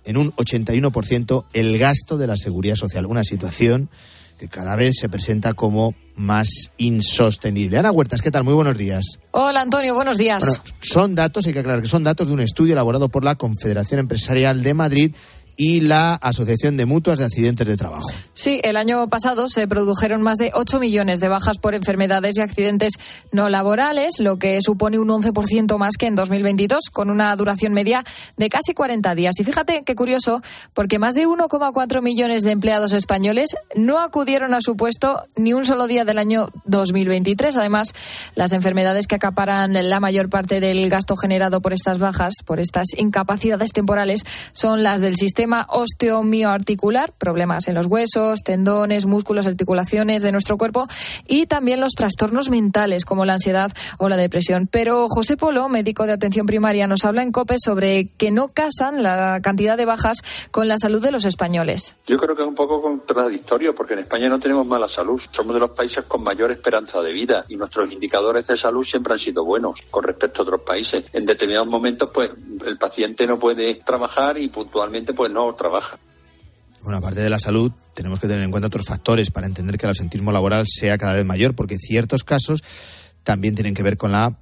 en 0.06 0.18
un 0.18 0.32
81% 0.34 1.46
el 1.54 1.78
gasto 1.78 2.18
de 2.18 2.28
la 2.28 2.38
seguridad 2.38 2.76
social. 2.76 3.06
Una 3.06 3.24
situación 3.24 3.90
que 4.38 4.48
cada 4.48 4.76
vez 4.76 4.96
se 5.00 5.10
presenta 5.10 5.54
como 5.54 5.96
más 6.16 6.72
insostenible. 6.78 7.78
Ana 7.78 7.92
Huertas, 7.92 8.22
¿qué 8.22 8.32
tal? 8.32 8.44
Muy 8.44 8.54
buenos 8.54 8.78
días. 8.78 9.20
Hola 9.32 9.62
Antonio, 9.62 9.94
buenos 9.94 10.18
días. 10.18 10.44
Bueno, 10.46 10.64
son 10.80 11.16
datos, 11.16 11.46
hay 11.48 11.54
que 11.54 11.60
aclarar 11.60 11.82
que 11.82 11.88
son 11.88 12.04
datos 12.04 12.28
de 12.28 12.34
un 12.34 12.40
estudio 12.40 12.74
elaborado 12.74 13.10
por 13.10 13.24
la 13.24 13.36
Confederación 13.36 14.00
Empresarial 14.00 14.64
de 14.64 14.74
Madrid 14.74 15.16
y 15.56 15.82
la 15.82 16.16
Asociación 16.16 16.78
de 16.78 16.86
Mutuas 16.86 17.20
de 17.20 17.26
Accidentes 17.26 17.68
de 17.68 17.78
Trabajo. 17.78 18.10
Sí, 18.34 18.60
el 18.64 18.78
año 18.78 19.08
pasado 19.10 19.48
se 19.50 19.68
produjeron 19.68 20.22
más 20.22 20.38
de 20.38 20.52
8 20.54 20.80
millones 20.80 21.20
de 21.20 21.28
bajas 21.28 21.58
por 21.58 21.76
enfermedades 21.76 22.38
y 22.38 22.42
accidentes 22.42 22.94
no 23.32 23.50
laborales, 23.50 24.14
lo 24.20 24.38
que 24.38 24.60
supone 24.62 24.98
un 24.98 25.10
11% 25.10 25.78
más 25.78 25.98
que 25.98 26.08
en 26.08 26.16
2022, 26.16 26.90
con 26.92 27.10
una 27.10 27.36
duración 27.36 27.74
media 27.74 28.04
de 28.38 28.50
casi 28.50 28.74
40 28.74 29.14
días. 29.16 29.40
Y 29.40 29.44
fíjate 29.44 29.84
qué 29.86 29.96
curioso, 29.96 30.42
porque 30.74 30.98
más 30.98 31.14
de 31.14 31.28
1,4 31.28 32.02
millones 32.02 32.42
de 32.42 32.52
empleados 32.52 32.94
españoles 32.94 33.56
no 33.76 34.00
acudieron 34.00 34.54
a 34.54 34.62
su 34.62 34.76
puesto 34.76 35.24
ni 35.36 35.54
un 35.54 35.66
solo 35.66 35.88
día 35.88 36.04
del 36.04 36.18
año 36.18 36.50
2023. 36.66 37.58
Además, 37.58 37.94
las 38.36 38.52
enfermedades 38.52 39.08
que 39.08 39.16
acaparan 39.16 39.74
la 39.90 40.00
mayor 40.00 40.30
parte 40.30 40.60
del 40.60 40.90
gasto 40.90 41.16
generado 41.16 41.62
por 41.62 41.74
estas 41.74 42.00
bajas, 42.00 42.34
por 42.46 42.60
estas 42.60 42.88
incapacidades 42.98 43.72
temporales, 43.72 44.24
son 44.54 44.82
las 44.82 45.00
del 45.00 45.16
sistema 45.16 45.43
sistema 45.44 45.68
osteomioarticular, 45.68 47.12
problemas 47.12 47.68
en 47.68 47.76
los 47.76 47.88
huesos, 47.88 48.44
tendones, 48.46 49.06
músculos, 49.06 49.46
articulaciones 49.46 50.22
de 50.22 50.32
nuestro 50.32 50.58
cuerpo 50.58 50.88
y 51.28 51.48
también 51.48 51.82
los 51.82 51.96
trastornos 51.96 52.50
mentales 52.50 53.04
como 53.04 53.26
la 53.26 53.34
ansiedad 53.34 53.74
o 53.98 54.08
la 54.08 54.16
depresión. 54.16 54.70
Pero 54.72 55.08
José 55.10 55.36
Polo, 55.36 55.68
médico 55.68 56.06
de 56.06 56.14
atención 56.14 56.46
primaria, 56.46 56.88
nos 56.88 57.04
habla 57.04 57.24
en 57.24 57.34
COPE 57.34 57.56
sobre 57.60 58.08
que 58.18 58.32
no 58.32 58.48
casan 58.48 59.04
la 59.04 59.42
cantidad 59.44 59.76
de 59.76 59.84
bajas 59.84 60.20
con 60.52 60.70
la 60.70 60.78
salud 60.78 61.02
de 61.02 61.12
los 61.12 61.26
españoles. 61.26 61.98
Yo 62.08 62.18
creo 62.18 62.38
que 62.38 62.44
es 62.44 62.48
un 62.48 62.56
poco 62.56 62.82
contradictorio 62.82 63.76
porque 63.76 63.96
en 63.96 64.00
España 64.00 64.30
no 64.30 64.40
tenemos 64.40 64.66
mala 64.66 64.88
salud. 64.88 65.22
Somos 65.30 65.56
de 65.56 65.60
los 65.60 65.72
países 65.72 66.06
con 66.06 66.24
mayor 66.24 66.52
esperanza 66.52 67.02
de 67.02 67.12
vida 67.12 67.44
y 67.50 67.58
nuestros 67.58 67.92
indicadores 67.92 68.48
de 68.48 68.56
salud 68.56 68.86
siempre 68.86 69.12
han 69.12 69.20
sido 69.20 69.44
buenos 69.44 69.82
con 69.92 70.06
respecto 70.06 70.42
a 70.42 70.44
otros 70.44 70.62
países. 70.62 71.04
En 71.12 71.26
determinados 71.26 71.68
momentos, 71.68 72.10
pues 72.14 72.32
el 72.68 72.78
paciente 72.78 73.28
no 73.28 73.40
puede 73.40 73.76
trabajar 73.76 74.38
y 74.38 74.48
puntualmente 74.48 75.14
pues 75.14 75.32
no 75.32 75.54
trabaja. 75.56 75.98
Bueno, 76.82 76.98
aparte 76.98 77.22
de 77.22 77.30
la 77.30 77.40
salud, 77.40 77.72
tenemos 77.94 78.20
que 78.20 78.28
tener 78.28 78.44
en 78.44 78.52
cuenta 78.52 78.68
otros 78.68 78.88
factores 78.88 79.32
para 79.32 79.48
entender 79.48 79.78
que 79.78 79.86
el 79.86 79.92
absentismo 79.92 80.32
laboral 80.34 80.66
sea 80.68 80.98
cada 80.98 81.14
vez 81.14 81.26
mayor, 81.26 81.56
porque 81.56 81.78
ciertos 81.78 82.26
casos 82.26 82.62
también 83.24 83.56
tienen 83.56 83.74
que 83.74 83.84
ver 83.84 83.96
con 83.96 84.12
la 84.12 84.38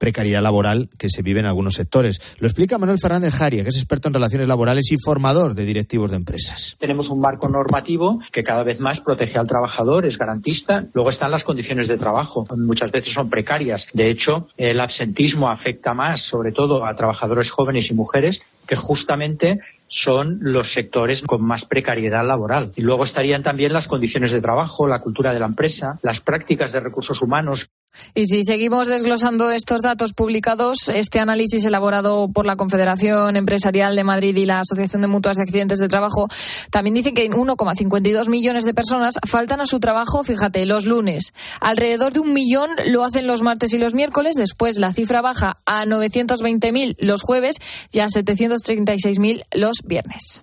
precariedad 0.00 0.42
laboral 0.42 0.88
que 0.98 1.10
se 1.10 1.20
vive 1.20 1.40
en 1.40 1.46
algunos 1.46 1.74
sectores. 1.74 2.36
Lo 2.40 2.46
explica 2.46 2.78
Manuel 2.78 2.98
Fernández 2.98 3.34
Jaria, 3.34 3.62
que 3.62 3.68
es 3.68 3.76
experto 3.76 4.08
en 4.08 4.14
relaciones 4.14 4.48
laborales 4.48 4.90
y 4.90 4.96
formador 4.96 5.54
de 5.54 5.66
directivos 5.66 6.10
de 6.10 6.16
empresas. 6.16 6.76
Tenemos 6.80 7.10
un 7.10 7.18
marco 7.18 7.48
normativo 7.48 8.18
que 8.32 8.42
cada 8.42 8.62
vez 8.64 8.80
más 8.80 9.00
protege 9.00 9.38
al 9.38 9.46
trabajador, 9.46 10.06
es 10.06 10.16
garantista. 10.16 10.86
Luego 10.94 11.10
están 11.10 11.30
las 11.30 11.44
condiciones 11.44 11.86
de 11.86 11.98
trabajo. 11.98 12.46
Muchas 12.56 12.90
veces 12.90 13.12
son 13.12 13.28
precarias. 13.28 13.88
De 13.92 14.08
hecho, 14.08 14.48
el 14.56 14.80
absentismo 14.80 15.50
afecta 15.50 15.92
más, 15.92 16.22
sobre 16.22 16.52
todo, 16.52 16.86
a 16.86 16.94
trabajadores 16.94 17.50
jóvenes 17.50 17.90
y 17.90 17.94
mujeres 17.94 18.40
que 18.66 18.76
justamente 18.76 19.58
son 19.88 20.38
los 20.40 20.72
sectores 20.72 21.22
con 21.22 21.42
más 21.42 21.64
precariedad 21.64 22.24
laboral. 22.24 22.70
Y 22.76 22.82
luego 22.82 23.02
estarían 23.02 23.42
también 23.42 23.72
las 23.72 23.88
condiciones 23.88 24.30
de 24.30 24.40
trabajo, 24.40 24.86
la 24.86 25.00
cultura 25.00 25.34
de 25.34 25.40
la 25.40 25.46
empresa, 25.46 25.98
las 26.02 26.20
prácticas 26.20 26.70
de 26.70 26.78
recursos 26.78 27.20
humanos. 27.20 27.68
Y 28.14 28.26
si 28.26 28.42
seguimos 28.44 28.88
desglosando 28.88 29.50
estos 29.50 29.82
datos 29.82 30.12
publicados, 30.12 30.88
este 30.88 31.20
análisis 31.20 31.64
elaborado 31.64 32.28
por 32.28 32.46
la 32.46 32.56
Confederación 32.56 33.36
Empresarial 33.36 33.96
de 33.96 34.04
Madrid 34.04 34.36
y 34.36 34.46
la 34.46 34.60
Asociación 34.60 35.02
de 35.02 35.08
Mutuas 35.08 35.36
de 35.36 35.42
Accidentes 35.42 35.78
de 35.78 35.88
Trabajo 35.88 36.28
también 36.70 36.94
dice 36.94 37.14
que 37.14 37.28
1,52 37.30 38.28
millones 38.28 38.64
de 38.64 38.74
personas 38.74 39.14
faltan 39.26 39.60
a 39.60 39.66
su 39.66 39.80
trabajo, 39.80 40.24
fíjate, 40.24 40.66
los 40.66 40.86
lunes. 40.86 41.32
Alrededor 41.60 42.12
de 42.12 42.20
un 42.20 42.32
millón 42.32 42.70
lo 42.86 43.04
hacen 43.04 43.26
los 43.26 43.42
martes 43.42 43.74
y 43.74 43.78
los 43.78 43.94
miércoles, 43.94 44.34
después 44.36 44.78
la 44.78 44.92
cifra 44.92 45.22
baja 45.22 45.56
a 45.66 45.84
920.000 45.84 46.96
los 46.98 47.22
jueves 47.22 47.56
y 47.92 48.00
a 48.00 48.06
736.000 48.06 49.44
los 49.52 49.78
viernes. 49.84 50.42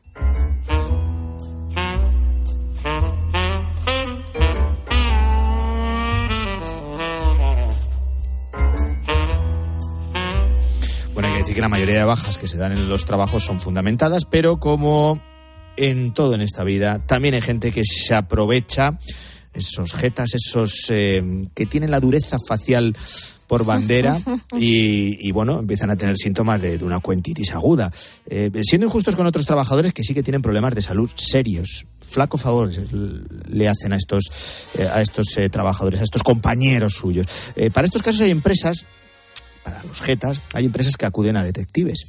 Que 11.58 11.62
la 11.62 11.70
mayoría 11.70 11.98
de 11.98 12.06
bajas 12.06 12.38
que 12.38 12.48
se 12.48 12.56
dan 12.56 12.72
en 12.72 12.88
los 12.88 13.06
trabajos 13.06 13.44
son 13.44 13.60
fundamentadas, 13.60 14.26
pero 14.26 14.60
como 14.60 15.20
en 15.76 16.14
todo 16.14 16.36
en 16.36 16.42
esta 16.42 16.64
vida, 16.64 17.04
también 17.08 17.34
hay 17.34 17.42
gente 17.42 17.72
que 17.72 17.82
se 17.84 18.14
aprovecha, 18.14 19.00
esos 19.56 19.94
jetas, 19.94 20.36
esos 20.36 20.86
eh, 20.92 21.48
que 21.56 21.66
tienen 21.66 21.90
la 21.90 22.00
dureza 22.00 22.38
facial 22.48 22.96
por 23.48 23.66
bandera 23.66 24.20
y, 24.56 25.28
y, 25.28 25.32
bueno, 25.32 25.58
empiezan 25.58 25.90
a 25.90 25.96
tener 25.96 26.16
síntomas 26.18 26.62
de, 26.62 26.78
de 26.78 26.86
una 26.86 27.00
cuentitis 27.00 27.52
aguda. 27.54 27.92
Eh, 28.28 28.52
siendo 28.62 28.86
injustos 28.86 29.16
con 29.16 29.26
otros 29.26 29.48
trabajadores 29.48 29.94
que 29.94 30.04
sí 30.04 30.14
que 30.14 30.22
tienen 30.22 30.44
problemas 30.44 30.76
de 30.76 30.84
salud 30.84 31.10
serios. 31.16 31.88
Flaco 32.02 32.38
favor 32.38 32.70
le 33.50 33.68
hacen 33.68 33.94
a 33.94 33.96
estos, 33.96 34.68
eh, 34.78 34.88
a 34.94 35.02
estos 35.02 35.36
eh, 35.38 35.50
trabajadores, 35.50 36.02
a 36.02 36.04
estos 36.04 36.22
compañeros 36.22 36.94
suyos. 36.94 37.26
Para 37.74 37.86
estos 37.86 38.04
casos 38.04 38.22
hay 38.22 38.30
empresas 38.30 38.86
para 39.68 39.84
los 39.84 40.02
jetas, 40.02 40.42
hay 40.54 40.66
empresas 40.66 40.96
que 40.96 41.06
acuden 41.06 41.36
a 41.36 41.44
detectives. 41.44 42.06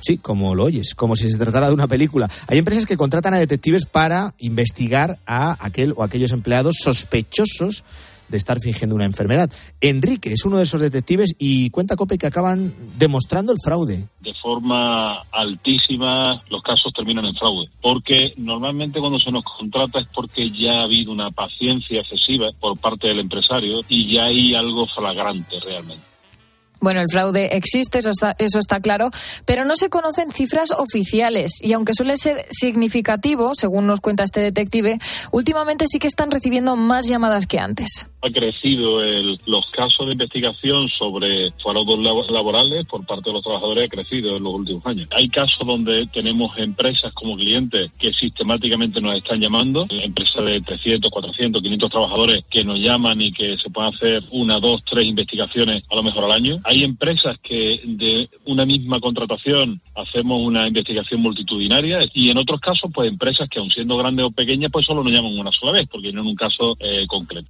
Sí, 0.00 0.16
como 0.16 0.54
lo 0.54 0.64
oyes, 0.64 0.94
como 0.94 1.14
si 1.14 1.28
se 1.28 1.36
tratara 1.36 1.68
de 1.68 1.74
una 1.74 1.86
película. 1.86 2.26
Hay 2.48 2.56
empresas 2.56 2.86
que 2.86 2.96
contratan 2.96 3.34
a 3.34 3.38
detectives 3.38 3.84
para 3.84 4.34
investigar 4.38 5.18
a 5.26 5.58
aquel 5.64 5.92
o 5.94 6.02
aquellos 6.02 6.32
empleados 6.32 6.76
sospechosos 6.82 7.84
de 8.28 8.38
estar 8.38 8.58
fingiendo 8.60 8.96
una 8.96 9.04
enfermedad. 9.04 9.50
Enrique 9.82 10.32
es 10.32 10.46
uno 10.46 10.56
de 10.56 10.62
esos 10.62 10.80
detectives 10.80 11.34
y 11.38 11.68
cuenta 11.68 11.96
Cope 11.96 12.16
que 12.16 12.26
acaban 12.26 12.72
demostrando 12.96 13.52
el 13.52 13.58
fraude. 13.62 14.08
De 14.20 14.32
forma 14.40 15.20
altísima 15.30 16.42
los 16.48 16.62
casos 16.62 16.94
terminan 16.94 17.26
en 17.26 17.34
fraude, 17.34 17.68
porque 17.82 18.32
normalmente 18.38 19.00
cuando 19.00 19.18
se 19.18 19.30
nos 19.30 19.44
contrata 19.44 20.00
es 20.00 20.06
porque 20.14 20.50
ya 20.50 20.80
ha 20.80 20.84
habido 20.84 21.12
una 21.12 21.30
paciencia 21.30 22.00
excesiva 22.00 22.48
por 22.58 22.78
parte 22.78 23.08
del 23.08 23.20
empresario 23.20 23.82
y 23.86 24.14
ya 24.14 24.24
hay 24.24 24.54
algo 24.54 24.86
flagrante 24.86 25.60
realmente. 25.60 26.11
Bueno, 26.82 27.00
el 27.00 27.06
fraude 27.08 27.56
existe, 27.56 28.00
eso 28.00 28.10
está, 28.10 28.34
eso 28.38 28.58
está, 28.58 28.80
claro, 28.80 29.10
pero 29.46 29.64
no 29.64 29.76
se 29.76 29.88
conocen 29.88 30.32
cifras 30.32 30.72
oficiales 30.72 31.52
y 31.62 31.72
aunque 31.74 31.94
suele 31.94 32.16
ser 32.16 32.44
significativo, 32.50 33.52
según 33.54 33.86
nos 33.86 34.00
cuenta 34.00 34.24
este 34.24 34.40
detective, 34.40 34.98
últimamente 35.30 35.86
sí 35.88 36.00
que 36.00 36.08
están 36.08 36.32
recibiendo 36.32 36.74
más 36.74 37.06
llamadas 37.06 37.46
que 37.46 37.60
antes. 37.60 38.06
Ha 38.22 38.30
crecido 38.30 39.02
el, 39.02 39.38
los 39.46 39.70
casos 39.70 40.06
de 40.06 40.12
investigación 40.12 40.88
sobre 40.88 41.50
fraudes 41.62 42.30
laborales 42.30 42.86
por 42.86 43.04
parte 43.04 43.30
de 43.30 43.34
los 43.34 43.42
trabajadores, 43.42 43.86
ha 43.86 43.94
crecido 43.94 44.36
en 44.36 44.44
los 44.44 44.54
últimos 44.54 44.86
años. 44.86 45.08
Hay 45.12 45.28
casos 45.28 45.66
donde 45.66 46.06
tenemos 46.12 46.56
empresas 46.58 47.12
como 47.14 47.36
clientes 47.36 47.90
que 47.98 48.12
sistemáticamente 48.12 49.00
nos 49.00 49.16
están 49.16 49.40
llamando, 49.40 49.86
empresas 49.90 50.44
de 50.44 50.60
300, 50.60 51.10
400, 51.10 51.62
500 51.62 51.90
trabajadores 51.90 52.44
que 52.50 52.64
nos 52.64 52.78
llaman 52.78 53.20
y 53.20 53.32
que 53.32 53.56
se 53.56 53.70
pueden 53.70 53.94
hacer 53.94 54.22
una, 54.30 54.60
dos, 54.60 54.84
tres 54.84 55.04
investigaciones 55.06 55.84
a 55.90 55.96
lo 55.96 56.02
mejor 56.02 56.24
al 56.24 56.32
año 56.32 56.52
hay 56.64 56.84
empresas 56.84 57.36
que 57.42 57.80
de 57.84 58.28
una 58.46 58.64
misma 58.64 59.00
contratación 59.00 59.80
hacemos 59.94 60.40
una 60.40 60.66
investigación 60.66 61.20
multitudinaria 61.20 62.00
y 62.14 62.30
en 62.30 62.38
otros 62.38 62.60
casos, 62.60 62.90
pues 62.92 63.10
empresas 63.10 63.48
que 63.48 63.58
aun 63.58 63.70
siendo 63.70 63.96
grandes 63.96 64.26
o 64.26 64.30
pequeñas, 64.30 64.70
pues 64.72 64.86
solo 64.86 65.02
nos 65.02 65.12
llaman 65.12 65.38
una 65.38 65.52
sola 65.52 65.72
vez, 65.72 65.88
porque 65.90 66.12
no 66.12 66.22
en 66.22 66.28
un 66.28 66.34
caso 66.34 66.76
eh, 66.80 67.06
concreto. 67.06 67.48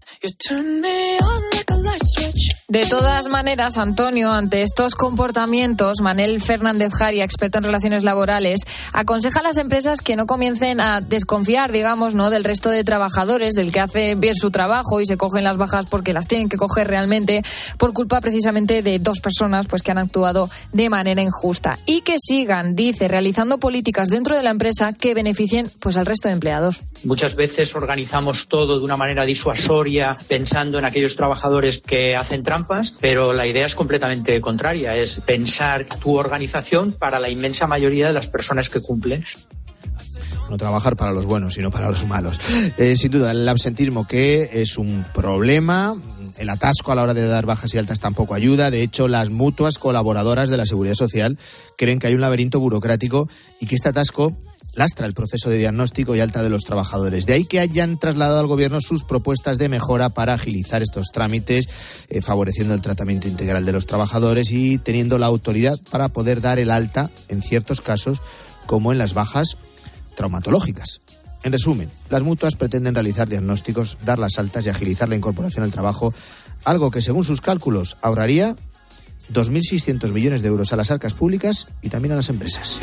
Turn 0.62 0.80
me 0.80 1.18
on 1.18 1.42
like 1.50 1.70
a 1.70 1.76
light 1.76 2.00
switch. 2.04 2.61
De 2.72 2.86
todas 2.86 3.28
maneras, 3.28 3.76
Antonio, 3.76 4.32
ante 4.32 4.62
estos 4.62 4.94
comportamientos, 4.94 6.00
Manel 6.00 6.40
Fernández 6.40 6.94
Jaria, 6.94 7.22
experto 7.22 7.58
en 7.58 7.64
relaciones 7.64 8.02
laborales, 8.02 8.60
aconseja 8.94 9.40
a 9.40 9.42
las 9.42 9.58
empresas 9.58 10.00
que 10.00 10.16
no 10.16 10.24
comiencen 10.24 10.80
a 10.80 11.02
desconfiar, 11.02 11.70
digamos, 11.70 12.14
¿no? 12.14 12.30
del 12.30 12.44
resto 12.44 12.70
de 12.70 12.82
trabajadores, 12.82 13.52
del 13.52 13.72
que 13.72 13.80
hace 13.80 14.14
bien 14.14 14.34
su 14.34 14.50
trabajo 14.50 15.02
y 15.02 15.04
se 15.04 15.18
cogen 15.18 15.44
las 15.44 15.58
bajas 15.58 15.84
porque 15.84 16.14
las 16.14 16.28
tienen 16.28 16.48
que 16.48 16.56
coger 16.56 16.88
realmente 16.88 17.42
por 17.76 17.92
culpa 17.92 18.22
precisamente 18.22 18.82
de 18.82 18.98
dos 18.98 19.20
personas 19.20 19.66
pues 19.66 19.82
que 19.82 19.90
han 19.90 19.98
actuado 19.98 20.48
de 20.72 20.88
manera 20.88 21.20
injusta 21.20 21.78
y 21.84 22.00
que 22.00 22.16
sigan, 22.18 22.74
dice, 22.74 23.06
realizando 23.06 23.58
políticas 23.58 24.08
dentro 24.08 24.34
de 24.34 24.44
la 24.44 24.50
empresa 24.50 24.94
que 24.94 25.12
beneficien 25.12 25.70
pues 25.78 25.98
al 25.98 26.06
resto 26.06 26.28
de 26.28 26.32
empleados. 26.32 26.80
Muchas 27.04 27.34
veces 27.34 27.74
organizamos 27.74 28.48
todo 28.48 28.78
de 28.78 28.84
una 28.86 28.96
manera 28.96 29.26
disuasoria 29.26 30.16
pensando 30.26 30.78
en 30.78 30.86
aquellos 30.86 31.16
trabajadores 31.16 31.78
que 31.78 32.16
hacen 32.16 32.42
pero 33.00 33.32
la 33.32 33.46
idea 33.46 33.66
es 33.66 33.74
completamente 33.74 34.40
contraria, 34.40 34.96
es 34.96 35.20
pensar 35.20 35.86
tu 36.00 36.16
organización 36.16 36.92
para 36.92 37.18
la 37.18 37.30
inmensa 37.30 37.66
mayoría 37.66 38.08
de 38.08 38.12
las 38.12 38.26
personas 38.26 38.70
que 38.70 38.80
cumplen 38.80 39.24
no 40.50 40.58
trabajar 40.58 40.96
para 40.96 41.12
los 41.12 41.24
buenos, 41.24 41.54
sino 41.54 41.70
para 41.70 41.88
los 41.88 42.06
malos. 42.06 42.38
Eh, 42.76 42.94
sin 42.96 43.10
duda, 43.10 43.30
el 43.30 43.48
absentismo 43.48 44.06
que 44.06 44.60
es 44.60 44.76
un 44.76 45.04
problema, 45.14 45.94
el 46.36 46.50
atasco 46.50 46.92
a 46.92 46.94
la 46.94 47.02
hora 47.02 47.14
de 47.14 47.26
dar 47.26 47.46
bajas 47.46 47.74
y 47.74 47.78
altas 47.78 48.00
tampoco 48.00 48.34
ayuda. 48.34 48.70
De 48.70 48.82
hecho, 48.82 49.08
las 49.08 49.30
mutuas 49.30 49.78
colaboradoras 49.78 50.50
de 50.50 50.58
la 50.58 50.66
Seguridad 50.66 50.94
Social 50.94 51.38
creen 51.76 51.98
que 51.98 52.08
hay 52.08 52.14
un 52.14 52.20
laberinto 52.20 52.60
burocrático 52.60 53.28
y 53.60 53.66
que 53.66 53.74
este 53.74 53.88
atasco 53.88 54.36
lastra 54.74 55.06
el 55.06 55.14
proceso 55.14 55.50
de 55.50 55.58
diagnóstico 55.58 56.14
y 56.16 56.20
alta 56.20 56.42
de 56.42 56.48
los 56.48 56.64
trabajadores. 56.64 57.26
De 57.26 57.34
ahí 57.34 57.44
que 57.44 57.60
hayan 57.60 57.98
trasladado 57.98 58.40
al 58.40 58.46
Gobierno 58.46 58.80
sus 58.80 59.04
propuestas 59.04 59.58
de 59.58 59.68
mejora 59.68 60.10
para 60.10 60.34
agilizar 60.34 60.82
estos 60.82 61.08
trámites, 61.12 61.66
eh, 62.08 62.22
favoreciendo 62.22 62.74
el 62.74 62.80
tratamiento 62.80 63.28
integral 63.28 63.64
de 63.64 63.72
los 63.72 63.86
trabajadores 63.86 64.50
y 64.50 64.78
teniendo 64.78 65.18
la 65.18 65.26
autoridad 65.26 65.78
para 65.90 66.08
poder 66.08 66.40
dar 66.40 66.58
el 66.58 66.70
alta 66.70 67.10
en 67.28 67.42
ciertos 67.42 67.80
casos, 67.80 68.20
como 68.66 68.92
en 68.92 68.98
las 68.98 69.14
bajas 69.14 69.56
traumatológicas. 70.16 71.00
En 71.42 71.52
resumen, 71.52 71.90
las 72.08 72.22
mutuas 72.22 72.54
pretenden 72.54 72.94
realizar 72.94 73.28
diagnósticos, 73.28 73.98
dar 74.04 74.18
las 74.18 74.38
altas 74.38 74.64
y 74.66 74.70
agilizar 74.70 75.08
la 75.08 75.16
incorporación 75.16 75.64
al 75.64 75.72
trabajo, 75.72 76.14
algo 76.64 76.90
que 76.90 77.02
según 77.02 77.24
sus 77.24 77.40
cálculos 77.40 77.96
ahorraría 78.00 78.56
2.600 79.32 80.12
millones 80.12 80.42
de 80.42 80.48
euros 80.48 80.72
a 80.72 80.76
las 80.76 80.90
arcas 80.90 81.14
públicas 81.14 81.66
y 81.80 81.88
también 81.88 82.12
a 82.12 82.16
las 82.16 82.28
empresas. 82.28 82.80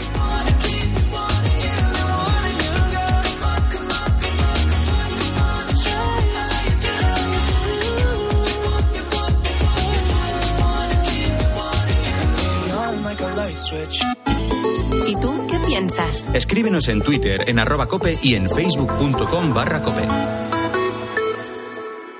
Piensas? 15.79 16.27
Escríbenos 16.33 16.87
en 16.87 17.01
Twitter, 17.01 17.45
en 17.47 17.59
arroba 17.59 17.87
cope 17.87 18.17
y 18.21 18.35
en 18.35 18.49
facebook.com 18.49 19.53
barra 19.53 19.81
cope. 19.81 20.03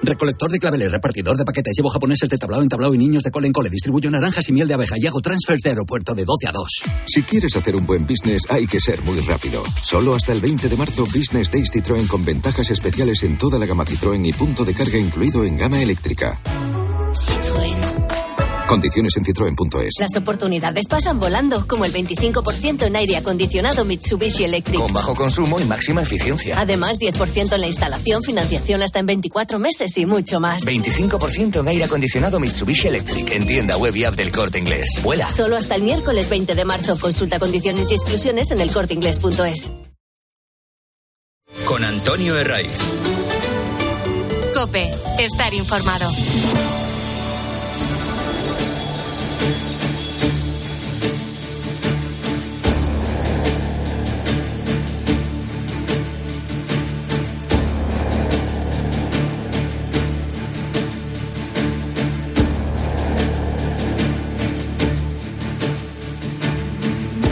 Recolector 0.02 0.50
de 0.50 0.60
claveles, 0.60 0.92
repartidor 0.92 1.36
de 1.36 1.44
paquetes, 1.44 1.76
llevo 1.76 1.90
japoneses 1.90 2.30
de 2.30 2.38
tablao 2.38 2.62
en 2.62 2.70
tablao 2.70 2.94
y 2.94 2.98
niños 2.98 3.22
de 3.22 3.32
cole 3.32 3.48
en 3.48 3.54
cole, 3.54 3.70
distribuyo 3.70 4.10
naranjas 4.10 4.48
y 4.48 4.54
miel 4.54 4.68
de 4.68 4.76
abeja 4.76 4.96
y 4.98 5.06
hago 5.06 5.20
transfers 5.20 5.62
de 5.62 5.72
aeropuerto 5.72 6.16
de 6.16 6.24
12 6.24 6.48
a 6.48 6.52
2. 6.54 6.68
Si 7.06 7.24
quieres 7.24 7.56
hacer 7.58 7.76
un 7.76 7.86
buen 7.86 8.08
business 8.08 8.44
hay 8.50 8.66
que 8.66 8.80
ser 8.80 9.02
muy 9.04 9.20
rápido. 9.20 9.62
Solo 9.84 10.16
hasta 10.16 10.32
el 10.32 10.40
20 10.40 10.70
de 10.70 10.78
marzo 10.78 11.04
Business 11.04 11.52
Days 11.52 11.72
Citroën 11.72 12.08
con 12.08 12.24
ventajas 12.24 12.72
especiales 12.72 13.24
en 13.24 13.38
toda 13.38 13.60
la 13.60 13.66
gama 13.66 13.84
Citroën 13.84 14.26
y 14.26 14.32
punto 14.32 14.64
de 14.64 14.74
carga 14.74 14.98
incluido 14.98 15.44
en 15.44 15.58
gama 15.58 15.82
eléctrica. 15.82 16.40
Citroën. 17.14 17.99
Condiciones 18.70 19.18
en 19.18 19.26
citroen.es. 19.26 19.94
Las 20.00 20.16
oportunidades 20.16 20.86
pasan 20.88 21.20
volando, 21.20 21.66
como 21.68 21.86
el 21.86 21.92
25% 21.92 22.86
en 22.86 22.96
aire 22.96 23.18
acondicionado 23.18 23.84
Mitsubishi 23.84 24.44
Electric. 24.44 24.80
Con 24.80 24.94
bajo 24.94 25.16
consumo 25.16 25.60
y 25.60 25.64
máxima 25.64 26.04
eficiencia. 26.04 26.60
Además, 26.60 27.00
10% 27.00 27.52
en 27.52 27.62
la 27.62 27.66
instalación, 27.66 28.22
financiación 28.22 28.84
hasta 28.84 29.00
en 29.00 29.08
24 29.08 29.58
meses 29.58 29.98
y 29.98 30.06
mucho 30.06 30.40
más. 30.40 30.62
25% 30.62 31.62
en 31.62 31.68
aire 31.68 31.86
acondicionado 31.86 32.40
Mitsubishi 32.40 32.90
Electric. 32.90 33.32
En 33.32 33.48
tienda 33.48 33.76
web 33.76 33.96
y 33.96 34.04
app 34.04 34.14
del 34.14 34.32
Corte 34.32 34.60
Inglés. 34.60 35.02
Vuela. 35.02 35.28
Solo 35.32 35.58
hasta 35.58 35.74
el 35.74 35.82
miércoles 35.82 36.30
20 36.30 36.54
de 36.54 36.66
marzo. 36.66 36.96
Consulta 37.00 37.40
condiciones 37.40 37.90
y 37.90 37.96
exclusiones 37.96 38.52
en 38.52 38.62
elcorteinglés.es. 38.62 39.72
Con 41.66 41.84
Antonio 41.84 42.38
Herraiz. 42.38 42.78
Cope, 44.54 44.94
estar 45.18 45.52
informado. 45.56 46.08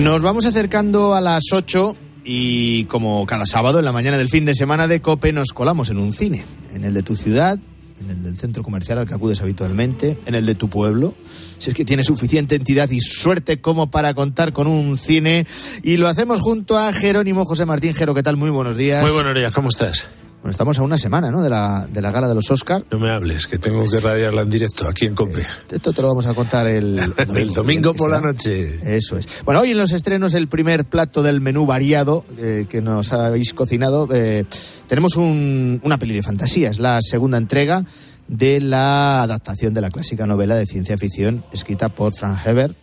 Nos 0.08 0.22
vamos 0.22 0.46
acercando 0.46 1.14
a 1.16 1.20
las 1.20 1.52
8 1.52 1.98
y 2.24 2.86
como 2.86 3.26
cada 3.26 3.46
sábado 3.46 3.80
en 3.80 3.84
la 3.84 3.92
mañana 3.92 4.18
del 4.18 4.30
fin 4.30 4.46
de 4.46 4.54
semana 4.54 4.88
de 4.88 5.02
Cope 5.02 5.34
nos 5.34 5.50
colamos 5.50 5.90
en 5.90 5.98
un 5.98 6.14
cine, 6.14 6.46
en 6.74 6.86
el 6.86 6.94
de 6.94 7.04
tu 7.04 7.18
ciudad, 7.18 7.60
en 8.00 8.10
el 8.10 8.24
del 8.24 8.38
centro 8.38 8.64
comercial 8.64 9.00
al 9.00 9.06
que 9.06 9.14
acudes 9.14 9.42
habitualmente, 9.42 10.18
en 10.26 10.36
el 10.36 10.46
de 10.46 10.56
tu 10.56 10.70
pueblo, 10.70 11.14
si 11.58 11.72
es 11.72 11.76
que 11.76 11.84
tienes 11.84 12.06
suficiente 12.06 12.56
entidad 12.56 12.90
y 12.90 13.02
suerte 13.02 13.60
como 13.60 13.92
para 13.92 14.14
contar 14.14 14.54
con 14.54 14.68
un 14.68 14.98
cine 14.98 15.46
y 15.84 15.98
lo 15.98 16.08
hacemos 16.08 16.40
junto 16.40 16.80
a 16.80 16.94
Jerónimo 16.94 17.44
José 17.44 17.66
Martín 17.66 17.94
Jero, 17.94 18.14
¿qué 18.14 18.24
tal? 18.24 18.38
Muy 18.38 18.50
buenos 18.50 18.78
días. 18.78 19.02
Muy 19.04 19.12
buenos 19.12 19.36
días, 19.36 19.52
¿cómo 19.52 19.68
estás? 19.68 20.08
Bueno, 20.42 20.52
estamos 20.52 20.78
a 20.80 20.84
una 20.84 20.98
semana, 20.98 21.30
¿no? 21.32 21.42
De 21.42 21.50
la, 21.50 21.88
de 21.92 22.02
la 22.02 22.12
gala 22.12 22.28
de 22.28 22.36
los 22.36 22.50
Oscar. 22.52 22.84
No 22.92 23.00
me 23.00 23.10
hables, 23.10 23.48
que 23.48 23.58
tengo 23.58 23.84
que 23.90 24.00
radiarla 24.00 24.44
en 24.44 24.50
directo 24.50 24.88
aquí 24.88 25.06
en 25.08 25.16
Cope. 25.16 25.44
Esto 25.72 25.92
te 25.92 26.02
lo 26.02 26.08
vamos 26.10 26.26
a 26.28 26.34
contar 26.36 26.68
el, 26.68 26.98
el 27.18 27.26
domingo, 27.28 27.38
el 27.40 27.54
domingo 27.54 27.94
por 27.96 28.10
la 28.12 28.22
noche. 28.22 28.80
Eso 28.96 29.18
es. 29.18 29.28
Bueno, 29.46 29.62
hoy 29.62 29.72
en 29.72 29.78
los 29.78 29.92
estrenos 29.92 30.36
el 30.36 30.48
primer 30.48 30.86
plato 30.86 31.22
del 31.24 31.42
menú 31.42 31.66
variado 31.66 32.24
eh, 32.38 32.66
que 32.70 32.82
nos 32.82 33.12
habéis 33.14 33.54
cocinado. 33.54 34.08
eh, 34.14 34.46
tenemos 34.88 35.16
un- 35.18 35.82
una 35.84 35.98
peli 35.98 36.14
de 36.14 36.24
fantasías, 36.24 36.80
la 36.80 37.02
segunda 37.02 37.38
entrega 37.38 37.84
de 38.30 38.62
la 38.62 39.24
adaptación 39.24 39.74
de 39.74 39.82
la 39.82 39.90
clásica 39.90 40.26
novela 40.26 40.56
de 40.56 40.66
ciencia 40.66 40.98
ficción 40.98 41.44
escrita 41.52 41.90
por 41.90 42.14
Frank 42.14 42.38
Herbert. 42.46 42.76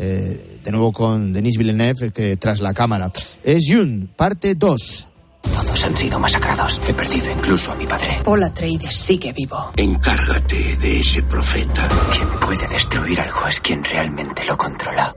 eh, 0.00 0.60
de 0.62 0.70
nuevo 0.70 0.92
con 0.92 1.32
Denis 1.32 1.58
Villeneuve, 1.58 2.12
que 2.12 2.36
tras 2.36 2.60
la 2.60 2.72
cámara. 2.72 3.10
Es 3.42 3.64
June, 3.68 4.06
parte 4.14 4.54
2. 4.54 5.07
Todos 5.54 5.84
han 5.84 5.96
sido 5.96 6.18
masacrados. 6.18 6.80
He 6.86 6.94
perdido 6.94 7.30
incluso 7.30 7.72
a 7.72 7.76
mi 7.76 7.86
padre. 7.86 8.20
Paul 8.24 8.42
Atreides 8.42 8.94
sigue 8.94 9.32
vivo. 9.32 9.72
Encárgate 9.76 10.76
de 10.76 11.00
ese 11.00 11.22
profeta. 11.22 11.88
Quien 12.10 12.28
puede 12.40 12.68
destruir 12.68 13.20
algo 13.20 13.46
es 13.46 13.60
quien 13.60 13.84
realmente 13.84 14.44
lo 14.46 14.56
controla. 14.56 15.14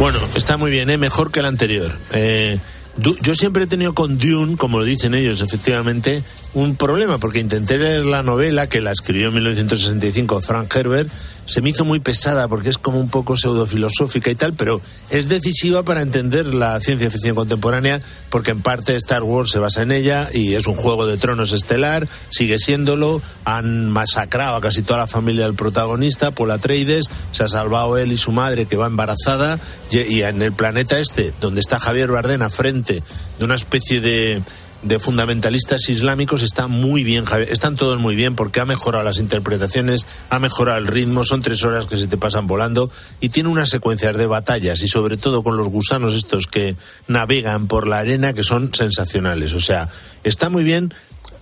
Bueno, 0.00 0.18
está 0.34 0.56
muy 0.56 0.70
bien, 0.70 0.90
¿eh? 0.90 0.96
mejor 0.96 1.30
que 1.30 1.40
el 1.40 1.46
anterior. 1.46 1.92
Eh, 2.12 2.58
yo 2.98 3.34
siempre 3.34 3.64
he 3.64 3.66
tenido 3.66 3.94
con 3.94 4.18
Dune, 4.18 4.56
como 4.56 4.78
lo 4.78 4.84
dicen 4.84 5.14
ellos, 5.14 5.40
efectivamente, 5.40 6.22
un 6.54 6.74
problema, 6.74 7.18
porque 7.18 7.38
intenté 7.38 7.78
leer 7.78 8.04
la 8.04 8.22
novela 8.22 8.68
que 8.68 8.80
la 8.80 8.90
escribió 8.90 9.28
en 9.28 9.34
1965 9.34 10.40
Frank 10.40 10.74
Herbert, 10.74 11.08
se 11.48 11.62
me 11.62 11.70
hizo 11.70 11.86
muy 11.86 11.98
pesada 11.98 12.46
porque 12.46 12.68
es 12.68 12.76
como 12.76 13.00
un 13.00 13.08
poco 13.08 13.34
pseudofilosófica 13.34 14.30
y 14.30 14.34
tal, 14.34 14.52
pero 14.52 14.82
es 15.08 15.30
decisiva 15.30 15.82
para 15.82 16.02
entender 16.02 16.44
la 16.46 16.78
ciencia 16.78 17.10
ficción 17.10 17.34
contemporánea, 17.34 18.00
porque 18.28 18.50
en 18.50 18.60
parte 18.60 18.94
Star 18.96 19.22
Wars 19.22 19.50
se 19.50 19.58
basa 19.58 19.80
en 19.80 19.90
ella 19.90 20.28
y 20.32 20.54
es 20.54 20.66
un 20.66 20.76
juego 20.76 21.06
de 21.06 21.16
tronos 21.16 21.52
estelar, 21.52 22.06
sigue 22.28 22.58
siéndolo, 22.58 23.22
han 23.46 23.90
masacrado 23.90 24.56
a 24.56 24.60
casi 24.60 24.82
toda 24.82 25.00
la 25.00 25.06
familia 25.06 25.44
del 25.44 25.54
protagonista, 25.54 26.32
Paul 26.32 26.50
Atreides, 26.50 27.06
se 27.32 27.44
ha 27.44 27.48
salvado 27.48 27.96
él 27.96 28.12
y 28.12 28.18
su 28.18 28.30
madre 28.30 28.66
que 28.66 28.76
va 28.76 28.86
embarazada, 28.86 29.58
y 29.90 30.20
en 30.20 30.42
el 30.42 30.52
planeta 30.52 30.98
este, 30.98 31.32
donde 31.40 31.60
está 31.60 31.80
Javier 31.80 32.10
Bardem 32.10 32.42
a 32.42 32.50
frente 32.50 33.02
de 33.38 33.44
una 33.44 33.54
especie 33.54 34.02
de 34.02 34.42
de 34.82 34.98
fundamentalistas 34.98 35.88
islámicos 35.88 36.42
está 36.42 36.68
muy 36.68 37.02
bien, 37.02 37.24
Javier. 37.24 37.50
están 37.50 37.76
todos 37.76 37.98
muy 37.98 38.14
bien 38.14 38.36
porque 38.36 38.60
ha 38.60 38.64
mejorado 38.64 39.04
las 39.04 39.18
interpretaciones, 39.18 40.06
ha 40.30 40.38
mejorado 40.38 40.78
el 40.78 40.86
ritmo, 40.86 41.24
son 41.24 41.42
tres 41.42 41.64
horas 41.64 41.86
que 41.86 41.96
se 41.96 42.06
te 42.06 42.16
pasan 42.16 42.46
volando 42.46 42.90
y 43.20 43.30
tiene 43.30 43.48
unas 43.48 43.70
secuencias 43.70 44.16
de 44.16 44.26
batallas 44.26 44.82
y 44.82 44.88
sobre 44.88 45.16
todo 45.16 45.42
con 45.42 45.56
los 45.56 45.68
gusanos 45.68 46.14
estos 46.14 46.46
que 46.46 46.76
navegan 47.08 47.66
por 47.66 47.86
la 47.86 47.98
arena 47.98 48.32
que 48.32 48.42
son 48.42 48.72
sensacionales. 48.72 49.54
O 49.54 49.60
sea, 49.60 49.88
está 50.24 50.48
muy 50.48 50.64
bien 50.64 50.94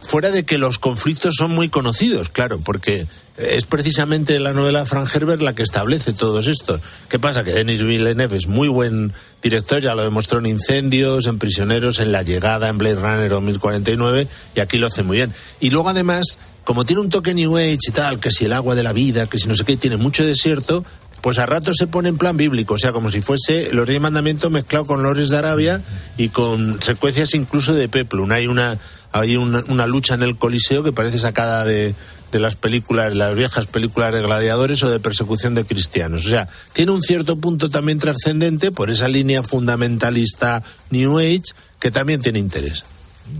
fuera 0.02 0.30
de 0.30 0.44
que 0.44 0.58
los 0.58 0.78
conflictos 0.78 1.34
son 1.36 1.50
muy 1.50 1.68
conocidos, 1.68 2.28
claro, 2.28 2.60
porque 2.62 3.06
es 3.36 3.66
precisamente 3.66 4.40
la 4.40 4.52
novela 4.52 4.86
Frank 4.86 5.14
Herbert 5.14 5.42
la 5.42 5.54
que 5.54 5.62
establece 5.62 6.12
todos 6.12 6.46
estos. 6.46 6.80
¿Qué 7.08 7.18
pasa? 7.18 7.44
Que 7.44 7.52
Denis 7.52 7.82
Villeneuve 7.82 8.36
es 8.36 8.46
muy 8.46 8.68
buen 8.68 9.12
director, 9.42 9.80
ya 9.80 9.94
lo 9.94 10.02
demostró 10.02 10.38
en 10.38 10.46
Incendios, 10.46 11.26
en 11.26 11.38
Prisioneros, 11.38 12.00
en 12.00 12.12
La 12.12 12.22
Llegada, 12.22 12.68
en 12.68 12.78
Blade 12.78 12.96
Runner 12.96 13.28
2049, 13.28 14.26
y 14.54 14.60
aquí 14.60 14.78
lo 14.78 14.86
hace 14.86 15.02
muy 15.02 15.18
bien. 15.18 15.34
Y 15.60 15.70
luego 15.70 15.90
además, 15.90 16.38
como 16.64 16.84
tiene 16.84 17.02
un 17.02 17.10
toque 17.10 17.34
New 17.34 17.56
Age 17.56 17.78
y 17.88 17.92
tal, 17.92 18.20
que 18.20 18.30
si 18.30 18.46
el 18.46 18.52
agua 18.52 18.74
de 18.74 18.82
la 18.82 18.92
vida, 18.92 19.26
que 19.26 19.38
si 19.38 19.48
no 19.48 19.56
sé 19.56 19.64
qué, 19.64 19.76
tiene 19.76 19.96
mucho 19.96 20.24
desierto, 20.24 20.84
pues 21.20 21.38
a 21.38 21.46
rato 21.46 21.74
se 21.74 21.86
pone 21.86 22.08
en 22.08 22.18
plan 22.18 22.36
bíblico, 22.36 22.74
o 22.74 22.78
sea, 22.78 22.92
como 22.92 23.10
si 23.10 23.20
fuese 23.20 23.72
los 23.72 23.88
diez 23.88 24.00
mandamientos 24.00 24.50
mezclado 24.50 24.86
con 24.86 25.02
Lores 25.02 25.28
de 25.28 25.36
Arabia 25.36 25.82
y 26.16 26.28
con 26.28 26.80
secuencias 26.80 27.34
incluso 27.34 27.74
de 27.74 27.88
Peplum. 27.88 28.30
Hay 28.32 28.46
una, 28.46 28.78
hay 29.12 29.36
una, 29.36 29.64
una 29.68 29.86
lucha 29.86 30.14
en 30.14 30.22
el 30.22 30.36
Coliseo 30.36 30.82
que 30.82 30.92
parece 30.92 31.18
sacada 31.18 31.64
de, 31.64 31.94
de 32.32 32.38
las 32.38 32.56
películas, 32.56 33.14
las 33.14 33.34
viejas 33.34 33.66
películas 33.66 34.12
de 34.12 34.22
gladiadores 34.22 34.82
o 34.82 34.90
de 34.90 35.00
persecución 35.00 35.54
de 35.54 35.64
cristianos. 35.64 36.26
O 36.26 36.28
sea, 36.28 36.48
tiene 36.72 36.92
un 36.92 37.02
cierto 37.02 37.36
punto 37.36 37.70
también 37.70 37.98
trascendente 37.98 38.72
por 38.72 38.90
esa 38.90 39.08
línea 39.08 39.42
fundamentalista 39.42 40.62
New 40.90 41.18
Age 41.18 41.54
que 41.78 41.90
también 41.90 42.20
tiene 42.20 42.38
interés 42.38 42.84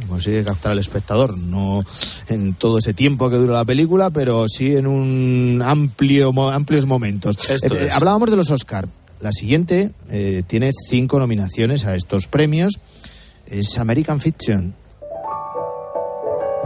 consigue 0.09 0.43
captar 0.45 0.73
al 0.73 0.79
espectador, 0.79 1.39
no 1.39 1.85
en 2.29 2.55
todo 2.55 2.79
ese 2.79 2.95
tiempo 2.95 3.31
que 3.31 3.37
dura 3.37 3.55
la 3.55 3.65
película, 3.65 4.11
pero 4.11 4.49
sí 4.49 4.75
en 4.75 4.87
un 4.87 5.63
amplio 5.65 6.33
amplios 6.51 6.87
momentos. 6.87 7.37
Eh, 7.51 7.89
hablábamos 7.93 8.31
de 8.31 8.37
los 8.37 8.51
Oscar. 8.51 8.89
La 9.21 9.33
siguiente 9.33 9.93
eh, 10.11 10.43
tiene 10.47 10.73
cinco 10.89 11.19
nominaciones 11.19 11.85
a 11.85 11.95
estos 11.95 12.27
premios. 12.27 12.81
Es 13.47 13.79
American 13.79 14.21
Fiction 14.21 14.75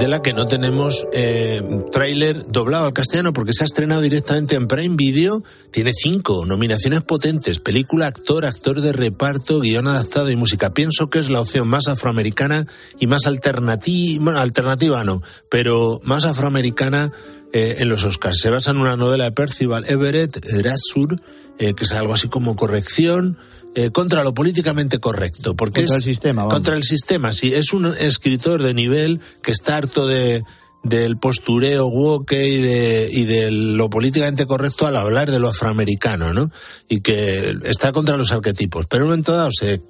de 0.01 0.09
la 0.09 0.23
que 0.23 0.33
no 0.33 0.47
tenemos 0.47 1.07
eh, 1.13 1.63
tráiler 1.93 2.47
doblado 2.47 2.87
al 2.87 2.95
castellano 2.95 3.35
porque 3.35 3.53
se 3.53 3.65
ha 3.65 3.67
estrenado 3.67 4.01
directamente 4.01 4.57
en 4.57 4.67
Prime 4.67 4.97
Video. 4.97 5.43
Tiene 5.71 5.93
cinco 5.93 6.47
nominaciones 6.47 7.03
potentes: 7.03 7.61
película, 7.61 8.07
actor, 8.07 8.47
actor 8.47 8.81
de 8.81 8.95
reparto, 8.95 9.61
guion 9.61 9.87
adaptado 9.87 10.31
y 10.31 10.37
música. 10.37 10.71
Pienso 10.71 11.11
que 11.11 11.19
es 11.19 11.29
la 11.29 11.43
opción 11.43 11.69
más 11.69 11.87
afroamericana 11.87 12.67
y 12.99 13.09
más 13.09 13.27
alternativa, 13.27 14.41
alternativa 14.41 15.05
no, 15.05 15.23
pero 15.51 16.01
más 16.03 16.25
afroamericana 16.25 17.13
eh, 17.53 17.77
en 17.81 17.91
los 17.91 18.03
Oscars. 18.05 18.39
Se 18.41 18.49
basa 18.49 18.71
en 18.71 18.79
una 18.79 18.97
novela 18.97 19.25
de 19.25 19.33
Percival 19.33 19.85
Everett, 19.87 20.43
Drasur, 20.47 21.21
eh, 21.59 21.75
que 21.75 21.85
es 21.85 21.93
algo 21.93 22.15
así 22.15 22.29
como 22.29 22.57
corrección 22.57 23.37
eh, 23.75 23.91
contra 23.91 24.25
lo 24.25 24.35
políticamente 24.35 24.99
correcto. 24.99 25.55
Porque 25.55 25.81
contra 25.83 25.97
el 25.97 26.03
sistema. 26.03 26.49
Contra 26.49 26.77
el 26.77 26.83
sistema, 26.83 27.33
sí. 27.33 27.55
Es 27.55 27.73
un 27.73 27.87
escritor 27.87 28.63
de 28.63 28.75
nivel 28.75 29.21
que 29.43 29.53
está 29.53 29.77
harto 29.77 30.07
de 30.07 30.45
del 30.83 31.19
postureo 31.19 31.87
woke 31.89 32.33
y 32.33 32.57
de, 32.57 33.09
y 33.13 33.25
de 33.25 33.51
lo 33.51 33.91
políticamente 33.91 34.47
correcto 34.47 34.87
al 34.87 34.97
hablar 34.97 35.31
de 35.31 35.39
lo 35.39 35.49
afroamericano, 35.49 36.33
¿no? 36.33 36.51
Y 36.89 37.01
que 37.01 37.55
está 37.65 37.93
contra 37.93 38.17
los 38.17 38.33
arquetipos. 38.33 38.87
Pero 38.87 39.05
en 39.05 39.05
un 39.05 39.11
momento 39.11 39.33
dado 39.33 39.51
se, 39.53 39.83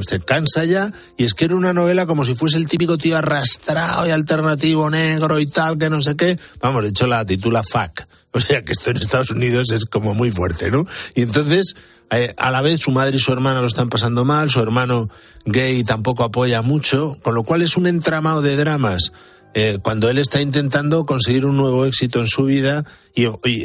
se 0.00 0.20
cansa 0.20 0.64
ya 0.64 0.92
y 1.16 1.24
escribe 1.24 1.54
una 1.54 1.74
novela 1.74 2.06
como 2.06 2.24
si 2.24 2.34
fuese 2.34 2.56
el 2.56 2.66
típico 2.66 2.96
tío 2.96 3.18
arrastrado 3.18 4.06
y 4.06 4.10
alternativo 4.10 4.88
negro 4.88 5.38
y 5.38 5.46
tal, 5.46 5.76
que 5.76 5.90
no 5.90 6.00
sé 6.00 6.16
qué. 6.16 6.38
Vamos, 6.60 6.82
de 6.82 6.90
hecho 6.90 7.06
la 7.06 7.26
titula 7.26 7.62
FAC. 7.62 8.08
O 8.32 8.40
sea 8.40 8.62
que 8.62 8.72
esto 8.72 8.90
en 8.90 8.98
Estados 8.98 9.30
Unidos 9.30 9.70
es 9.72 9.84
como 9.84 10.14
muy 10.14 10.30
fuerte, 10.30 10.70
¿no? 10.70 10.86
Y 11.14 11.22
entonces 11.22 11.74
eh, 12.10 12.34
a 12.36 12.50
la 12.50 12.62
vez 12.62 12.80
su 12.80 12.90
madre 12.90 13.16
y 13.16 13.20
su 13.20 13.32
hermana 13.32 13.60
lo 13.60 13.66
están 13.66 13.88
pasando 13.88 14.24
mal, 14.24 14.50
su 14.50 14.60
hermano 14.60 15.08
gay 15.44 15.84
tampoco 15.84 16.24
apoya 16.24 16.62
mucho, 16.62 17.18
con 17.22 17.34
lo 17.34 17.42
cual 17.42 17.62
es 17.62 17.76
un 17.76 17.86
entramado 17.86 18.42
de 18.42 18.56
dramas 18.56 19.12
eh, 19.54 19.78
cuando 19.82 20.10
él 20.10 20.18
está 20.18 20.40
intentando 20.40 21.06
conseguir 21.06 21.46
un 21.46 21.56
nuevo 21.56 21.86
éxito 21.86 22.20
en 22.20 22.26
su 22.26 22.44
vida 22.44 22.84
y, 23.14 23.24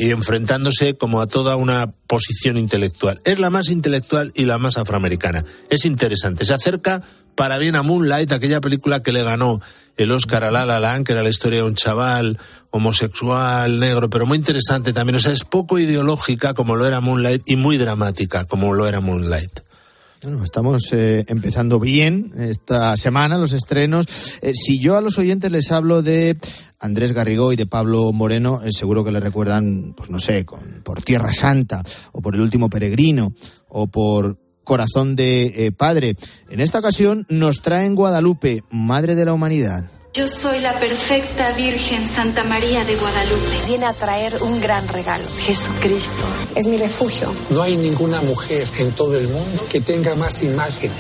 enfrentándose 0.09 0.95
como 0.95 1.21
a 1.21 1.27
toda 1.27 1.55
una 1.55 1.91
posición 2.07 2.57
intelectual. 2.57 3.21
Es 3.25 3.39
la 3.39 3.49
más 3.49 3.69
intelectual 3.69 4.31
y 4.33 4.45
la 4.45 4.57
más 4.57 4.77
afroamericana. 4.77 5.43
Es 5.69 5.85
interesante. 5.85 6.45
Se 6.45 6.53
acerca 6.53 7.03
para 7.35 7.57
bien 7.57 7.75
a 7.75 7.83
Moonlight, 7.83 8.31
aquella 8.31 8.61
película 8.61 9.01
que 9.01 9.11
le 9.11 9.23
ganó 9.23 9.61
el 9.97 10.11
Oscar 10.11 10.43
a 10.43 10.51
La 10.51 10.65
La 10.65 10.79
Land, 10.79 11.05
que 11.05 11.13
era 11.13 11.23
la 11.23 11.29
historia 11.29 11.59
de 11.59 11.65
un 11.65 11.75
chaval 11.75 12.37
homosexual, 12.71 13.79
negro, 13.79 14.09
pero 14.09 14.25
muy 14.25 14.37
interesante 14.37 14.93
también. 14.93 15.17
O 15.17 15.19
sea, 15.19 15.31
es 15.31 15.43
poco 15.43 15.77
ideológica 15.77 16.53
como 16.53 16.75
lo 16.75 16.87
era 16.87 17.01
Moonlight 17.01 17.43
y 17.45 17.55
muy 17.55 17.77
dramática 17.77 18.45
como 18.45 18.73
lo 18.73 18.87
era 18.87 18.99
Moonlight. 18.99 19.59
Bueno, 20.23 20.41
estamos 20.41 20.91
eh, 20.93 21.25
empezando 21.27 21.81
bien 21.81 22.31
esta 22.37 22.95
semana, 22.95 23.37
los 23.37 23.51
estrenos. 23.51 24.05
Eh, 24.41 24.53
si 24.55 24.79
yo 24.79 24.95
a 24.95 25.01
los 25.01 25.17
oyentes 25.17 25.51
les 25.51 25.69
hablo 25.73 26.01
de 26.01 26.37
Andrés 26.79 27.11
Garrigó 27.11 27.51
y 27.51 27.57
de 27.57 27.65
Pablo 27.65 28.13
Moreno, 28.13 28.61
eh, 28.63 28.69
seguro 28.71 29.03
que 29.03 29.11
le 29.11 29.19
recuerdan, 29.19 29.93
pues 29.97 30.09
no 30.09 30.21
sé, 30.21 30.45
por 30.83 31.01
Tierra 31.01 31.33
Santa, 31.33 31.83
o 32.13 32.21
por 32.21 32.35
El 32.35 32.41
último 32.41 32.69
peregrino, 32.69 33.33
o 33.67 33.87
por 33.87 34.37
Corazón 34.63 35.15
de 35.15 35.73
Padre. 35.77 36.15
En 36.49 36.59
esta 36.59 36.79
ocasión 36.79 37.25
nos 37.29 37.61
traen 37.61 37.95
Guadalupe, 37.95 38.63
Madre 38.69 39.15
de 39.15 39.25
la 39.25 39.33
Humanidad. 39.33 39.85
Yo 40.15 40.27
soy 40.27 40.59
la 40.59 40.79
perfecta 40.79 41.53
Virgen 41.53 42.07
Santa 42.07 42.43
María 42.43 42.85
de 42.85 42.95
Guadalupe. 42.95 43.65
Viene 43.65 43.85
a 43.85 43.93
traer 43.93 44.35
un 44.43 44.61
gran 44.61 44.87
regalo, 44.87 45.23
Jesucristo. 45.39 46.23
Es 46.55 46.67
mi 46.67 46.77
refugio. 46.77 47.33
No 47.49 47.63
hay 47.63 47.75
ninguna 47.77 48.21
mujer 48.21 48.67
en 48.77 48.91
todo 48.91 49.17
el 49.17 49.27
mundo 49.27 49.65
que 49.71 49.81
tenga 49.81 50.13
más 50.13 50.43
imágenes. 50.43 50.93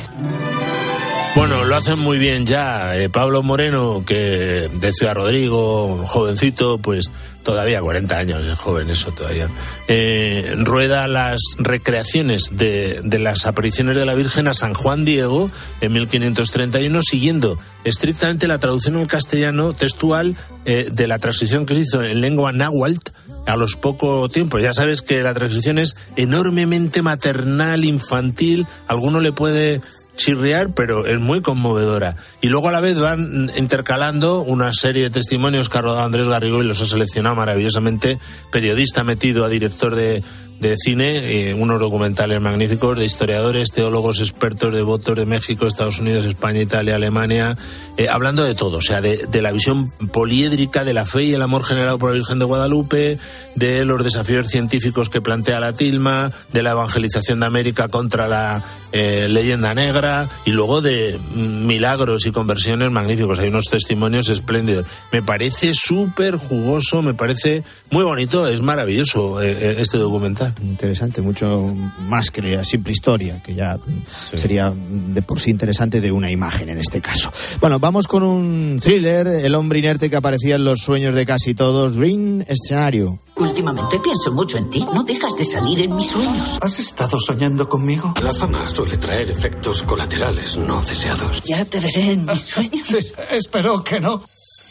Bueno, 1.35 1.65
lo 1.65 1.75
hacen 1.75 1.99
muy 1.99 2.19
bien 2.19 2.45
ya. 2.45 2.95
Eh, 2.95 3.09
Pablo 3.09 3.41
Moreno, 3.41 4.03
que 4.05 4.69
de 4.71 4.91
Ciudad 4.91 5.15
Rodrigo, 5.15 6.03
jovencito, 6.05 6.77
pues 6.77 7.11
todavía 7.43 7.81
40 7.81 8.17
años, 8.17 8.45
es 8.45 8.57
joven 8.57 8.89
eso 8.89 9.11
todavía, 9.11 9.49
eh, 9.87 10.53
rueda 10.57 11.07
las 11.07 11.39
recreaciones 11.57 12.49
de, 12.53 13.01
de, 13.03 13.19
las 13.19 13.45
apariciones 13.45 13.97
de 13.97 14.05
la 14.05 14.15
Virgen 14.15 14.47
a 14.47 14.53
San 14.53 14.73
Juan 14.73 15.05
Diego 15.05 15.51
en 15.81 15.93
1531, 15.93 17.01
siguiendo 17.01 17.57
estrictamente 17.83 18.47
la 18.47 18.59
traducción 18.59 18.95
al 18.97 19.07
castellano 19.07 19.73
textual 19.73 20.35
eh, 20.65 20.89
de 20.91 21.07
la 21.07 21.19
transición 21.19 21.65
que 21.65 21.73
se 21.73 21.81
hizo 21.81 22.03
en 22.03 22.21
lengua 22.21 22.53
náhuatl 22.53 23.11
a 23.45 23.57
los 23.57 23.75
pocos 23.75 24.31
tiempos. 24.31 24.61
Ya 24.61 24.73
sabes 24.73 25.01
que 25.01 25.21
la 25.21 25.33
transición 25.33 25.77
es 25.77 25.95
enormemente 26.15 27.01
maternal, 27.01 27.83
infantil, 27.83 28.65
alguno 28.87 29.19
le 29.19 29.33
puede 29.33 29.81
chirriar, 30.15 30.69
pero 30.73 31.05
es 31.05 31.19
muy 31.19 31.41
conmovedora. 31.41 32.15
Y 32.41 32.47
luego 32.47 32.69
a 32.69 32.71
la 32.71 32.81
vez 32.81 32.99
van 32.99 33.51
intercalando 33.57 34.41
una 34.41 34.71
serie 34.71 35.03
de 35.03 35.09
testimonios 35.09 35.69
que 35.69 35.77
ha 35.77 35.81
rodado 35.81 36.03
Andrés 36.03 36.27
Garrigo 36.27 36.61
y 36.61 36.67
los 36.67 36.81
ha 36.81 36.85
seleccionado 36.85 37.35
maravillosamente, 37.35 38.19
periodista 38.51 39.03
metido 39.03 39.45
a 39.45 39.49
director 39.49 39.95
de 39.95 40.23
de 40.59 40.75
cine, 40.77 41.49
eh, 41.49 41.53
unos 41.53 41.79
documentales 41.79 42.39
magníficos 42.41 42.97
de 42.97 43.05
historiadores, 43.05 43.71
teólogos, 43.71 44.19
expertos, 44.19 44.73
devotos 44.73 45.15
de 45.17 45.25
México, 45.25 45.67
Estados 45.67 45.99
Unidos, 45.99 46.25
España, 46.25 46.61
Italia, 46.61 46.95
Alemania, 46.95 47.57
eh, 47.97 48.07
hablando 48.09 48.43
de 48.43 48.55
todo, 48.55 48.77
o 48.77 48.81
sea, 48.81 49.01
de, 49.01 49.27
la 49.41 49.51
visión 49.51 49.87
poliédrica 50.11 50.83
de 50.83 50.93
la 50.93 51.05
fe 51.05 51.23
y 51.23 51.33
el 51.33 51.41
amor 51.41 51.63
generado 51.63 51.99
por 51.99 52.11
la 52.11 52.15
Virgen 52.15 52.39
de 52.39 52.45
Guadalupe, 52.45 53.17
de 53.55 53.85
los 53.85 54.03
desafíos 54.03 54.47
científicos 54.47 55.09
que 55.09 55.21
plantea 55.21 55.59
la 55.59 55.73
tilma, 55.73 56.31
de 56.51 56.63
la 56.63 56.71
evangelización 56.71 57.41
de 57.41 57.45
América 57.45 57.87
contra 57.89 58.27
la 58.27 58.63
eh, 58.93 59.27
leyenda 59.29 59.73
negra 59.73 60.29
y 60.45 60.51
luego 60.51 60.81
de 60.81 61.19
milagros 61.35 62.25
y 62.25 62.31
conversiones 62.31 62.89
magníficos. 62.89 63.39
Hay 63.39 63.49
unos 63.49 63.65
testimonios 63.65 64.29
espléndidos. 64.29 64.85
Me 65.11 65.21
parece 65.21 65.73
súper 65.73 66.37
jugoso, 66.37 67.01
me 67.01 67.13
parece 67.13 67.63
muy 67.91 68.03
bonito, 68.03 68.47
es 68.47 68.61
maravilloso 68.61 69.41
este 69.41 69.97
documental 69.97 70.42
interesante, 70.61 71.21
mucho 71.21 71.73
más 72.07 72.31
que 72.31 72.41
la 72.41 72.63
simple 72.63 72.93
historia, 72.93 73.41
que 73.43 73.53
ya 73.53 73.77
sería 74.07 74.73
de 74.75 75.21
por 75.21 75.39
sí 75.39 75.49
interesante 75.51 76.01
de 76.01 76.11
una 76.11 76.31
imagen 76.31 76.69
en 76.69 76.77
este 76.79 77.01
caso. 77.01 77.31
Bueno, 77.61 77.79
vamos 77.79 78.07
con 78.07 78.23
un 78.23 78.79
thriller, 78.81 79.27
El 79.27 79.55
hombre 79.55 79.79
inerte 79.79 80.09
que 80.09 80.15
aparecía 80.15 80.55
en 80.55 80.65
los 80.65 80.79
sueños 80.79 81.15
de 81.15 81.25
casi 81.25 81.53
todos, 81.53 81.95
Green 81.97 82.45
Escenario. 82.47 83.19
Últimamente 83.35 83.99
pienso 84.03 84.31
mucho 84.31 84.57
en 84.57 84.69
ti. 84.69 84.85
No 84.93 85.03
dejas 85.03 85.35
de 85.35 85.45
salir 85.45 85.81
en 85.81 85.95
mis 85.95 86.07
sueños. 86.07 86.59
¿Has 86.61 86.79
estado 86.79 87.19
soñando 87.19 87.67
conmigo? 87.67 88.13
La 88.23 88.31
fama 88.33 88.69
suele 88.69 88.97
traer 88.97 89.29
efectos 89.31 89.81
colaterales 89.83 90.55
no 90.57 90.81
deseados. 90.83 91.41
Ya 91.43 91.65
te 91.65 91.79
veré 91.79 92.11
en 92.11 92.25
mis 92.25 92.41
sueños. 92.45 93.13
espero 93.31 93.83
que 93.83 93.99
no. 93.99 94.23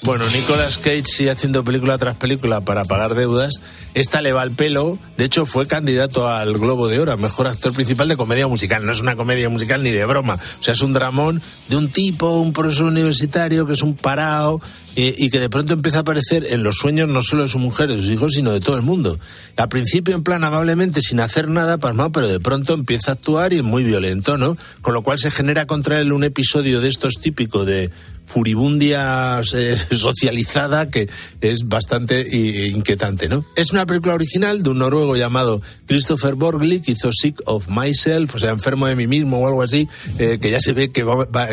Bueno, 0.05 0.28
Nicolas 0.30 0.78
Cage 0.78 1.05
sigue 1.05 1.30
haciendo 1.30 1.62
película 1.62 1.96
tras 1.96 2.16
película 2.16 2.61
para 2.61 2.84
pagar 2.84 3.14
deudas. 3.14 3.61
Esta 3.94 4.20
le 4.20 4.32
va 4.32 4.42
al 4.42 4.50
pelo. 4.50 4.98
De 5.16 5.24
hecho, 5.24 5.46
fue 5.46 5.68
candidato 5.68 6.26
al 6.26 6.55
Globo 6.55 6.88
de 6.88 6.98
Oro, 6.98 7.16
mejor 7.16 7.46
actor 7.46 7.72
principal 7.72 8.09
de 8.09 8.16
comedia 8.16 8.48
musical. 8.48 8.84
No 8.84 8.90
es 8.90 9.00
una 9.00 9.14
comedia 9.14 9.48
musical 9.48 9.84
ni 9.84 9.90
de 9.90 10.05
broma. 10.05 10.34
O 10.34 10.62
sea, 10.62 10.72
es 10.72 10.82
un 10.82 10.92
dramón 10.92 11.40
de 11.68 11.76
un 11.76 11.88
tipo, 11.88 12.40
un 12.40 12.53
profesor 12.53 12.86
universitario 12.86 13.64
que 13.64 13.74
es 13.74 13.82
un 13.82 13.94
parado 13.94 14.61
eh, 14.97 15.14
y 15.16 15.30
que 15.30 15.40
de 15.40 15.49
pronto 15.49 15.74
empieza 15.74 15.99
a 15.99 16.01
aparecer 16.03 16.47
en 16.51 16.62
los 16.62 16.76
sueños 16.76 17.09
no 17.09 17.20
solo 17.22 17.45
de 17.45 17.49
su 17.49 17.59
mujer, 17.59 17.88
de 17.88 17.97
sus 17.97 18.11
hijos, 18.11 18.32
sino 18.34 18.53
de 18.53 18.61
todo 18.61 18.76
el 18.76 18.82
mundo. 18.82 19.18
Al 19.57 19.68
principio, 19.68 20.14
en 20.14 20.22
plan 20.22 20.45
amablemente, 20.45 21.01
sin 21.01 21.20
hacer 21.20 21.49
nada, 21.49 21.78
pasmado, 21.78 22.12
pero 22.12 22.28
de 22.28 22.40
pronto 22.40 22.74
empieza 22.74 23.12
a 23.12 23.14
actuar 23.14 23.53
y 23.53 23.57
es 23.57 23.62
muy 23.62 23.84
violento, 23.84 24.38
¿no? 24.38 24.57
Con 24.82 24.95
lo 24.95 25.03
cual 25.03 25.18
se 25.18 25.30
genera 25.30 25.66
contra 25.66 26.01
él 26.01 26.12
un 26.12 26.24
episodio 26.24 26.80
de 26.80 26.88
estos 26.88 27.14
típicos 27.20 27.66
de 27.66 27.90
furibundia 28.26 29.40
eh, 29.55 29.76
socializada 29.90 30.90
que 30.90 31.09
es 31.40 31.68
bastante 31.68 32.26
inquietante, 32.68 33.28
¿no? 33.28 33.45
Es 33.57 33.72
una 33.72 33.84
película 33.84 34.14
original 34.14 34.62
de 34.62 34.70
un 34.70 34.78
noruego 34.78 35.16
llamado 35.16 35.61
Christopher 35.86 36.34
Borgli, 36.34 36.80
que 36.80 36.93
hizo 36.93 37.11
Sick 37.12 37.40
of 37.45 37.68
Myself, 37.68 38.34
o 38.34 38.38
sea, 38.38 38.51
enfermo 38.51 38.86
de 38.86 38.97
mí 38.97 39.07
mismo 39.07 39.40
o 39.40 39.47
algo 39.47 39.62
así, 39.62 39.88
eh, 40.18 40.38
que 40.40 40.51
ya 40.51 40.61
se 40.61 40.72
ve 40.72 40.90
que 40.90 41.05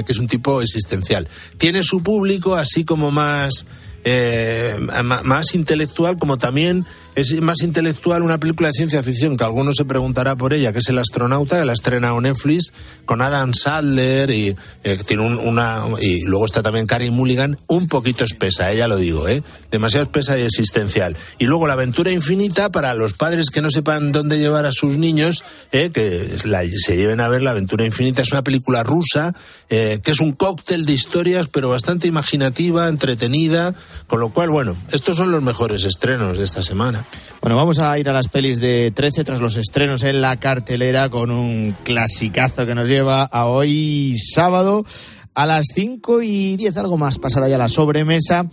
es 0.07 0.19
un 0.19 0.27
tipo 0.27 0.61
existencial. 0.61 1.27
Tiene 1.57 1.83
su 1.83 2.01
público 2.01 2.55
así 2.55 2.85
como 2.85 3.11
más... 3.11 3.28
Eh, 4.05 4.77
más 5.03 5.55
intelectual 5.55 6.17
como 6.17 6.37
también 6.37 6.85
es 7.19 7.41
más 7.41 7.61
intelectual 7.63 8.21
una 8.21 8.39
película 8.39 8.69
de 8.69 8.73
ciencia 8.73 9.03
ficción 9.03 9.35
que 9.35 9.43
alguno 9.43 9.73
se 9.73 9.85
preguntará 9.85 10.35
por 10.35 10.53
ella, 10.53 10.71
que 10.71 10.79
es 10.79 10.89
El 10.89 10.99
astronauta, 10.99 11.59
que 11.59 11.65
la 11.65 11.73
estrena 11.73 12.09
en 12.09 12.23
Netflix 12.23 12.71
con 13.05 13.21
Adam 13.21 13.53
Sadler 13.53 14.29
y 14.29 14.55
eh, 14.83 14.97
tiene 15.05 15.23
una 15.23 15.83
y 15.99 16.23
luego 16.23 16.45
está 16.45 16.61
también 16.61 16.87
Carey 16.87 17.11
Mulligan, 17.11 17.57
un 17.67 17.87
poquito 17.87 18.23
espesa, 18.23 18.71
ella 18.71 18.85
eh, 18.85 18.87
lo 18.87 18.97
digo, 18.97 19.27
eh, 19.27 19.43
demasiado 19.71 20.05
espesa 20.05 20.37
y 20.37 20.43
existencial. 20.43 21.15
Y 21.37 21.45
luego 21.45 21.67
La 21.67 21.73
aventura 21.73 22.11
infinita 22.11 22.69
para 22.69 22.93
los 22.93 23.13
padres 23.13 23.49
que 23.49 23.61
no 23.61 23.69
sepan 23.69 24.11
dónde 24.11 24.37
llevar 24.37 24.65
a 24.65 24.71
sus 24.71 24.97
niños, 24.97 25.43
eh, 25.71 25.91
que 25.91 26.37
se 26.37 26.95
lleven 26.95 27.19
a 27.21 27.27
ver 27.27 27.41
La 27.41 27.51
aventura 27.51 27.85
infinita 27.85 28.21
es 28.21 28.31
una 28.31 28.43
película 28.43 28.83
rusa 28.83 29.33
que 29.69 30.01
es 30.03 30.19
un 30.19 30.31
cóctel 30.31 30.85
de 30.85 30.93
historias 30.93 31.47
pero 31.47 31.69
bastante 31.69 32.07
imaginativa, 32.07 32.87
entretenida, 32.87 33.75
con 34.07 34.19
lo 34.19 34.29
cual 34.29 34.49
bueno, 34.49 34.75
estos 34.91 35.17
son 35.17 35.31
los 35.31 35.43
mejores 35.43 35.85
estrenos 35.85 36.39
de 36.39 36.43
esta 36.43 36.63
semana. 36.63 37.05
Bueno, 37.41 37.55
vamos 37.55 37.79
a 37.79 37.97
ir 37.97 38.09
a 38.09 38.13
las 38.13 38.27
pelis 38.27 38.59
de 38.59 38.91
13 38.91 39.23
tras 39.23 39.39
los 39.39 39.55
estrenos 39.55 40.03
en 40.03 40.21
la 40.21 40.37
cartelera 40.37 41.09
con 41.09 41.31
un 41.31 41.75
clasicazo 41.83 42.65
que 42.65 42.75
nos 42.75 42.89
lleva 42.89 43.23
a 43.23 43.45
hoy 43.45 44.17
sábado 44.17 44.83
a 45.35 45.45
las 45.45 45.67
5 45.73 46.21
y 46.21 46.57
10, 46.57 46.77
algo 46.77 46.97
más, 46.97 47.17
pasará 47.17 47.47
ya 47.47 47.57
la 47.57 47.69
sobremesa. 47.69 48.45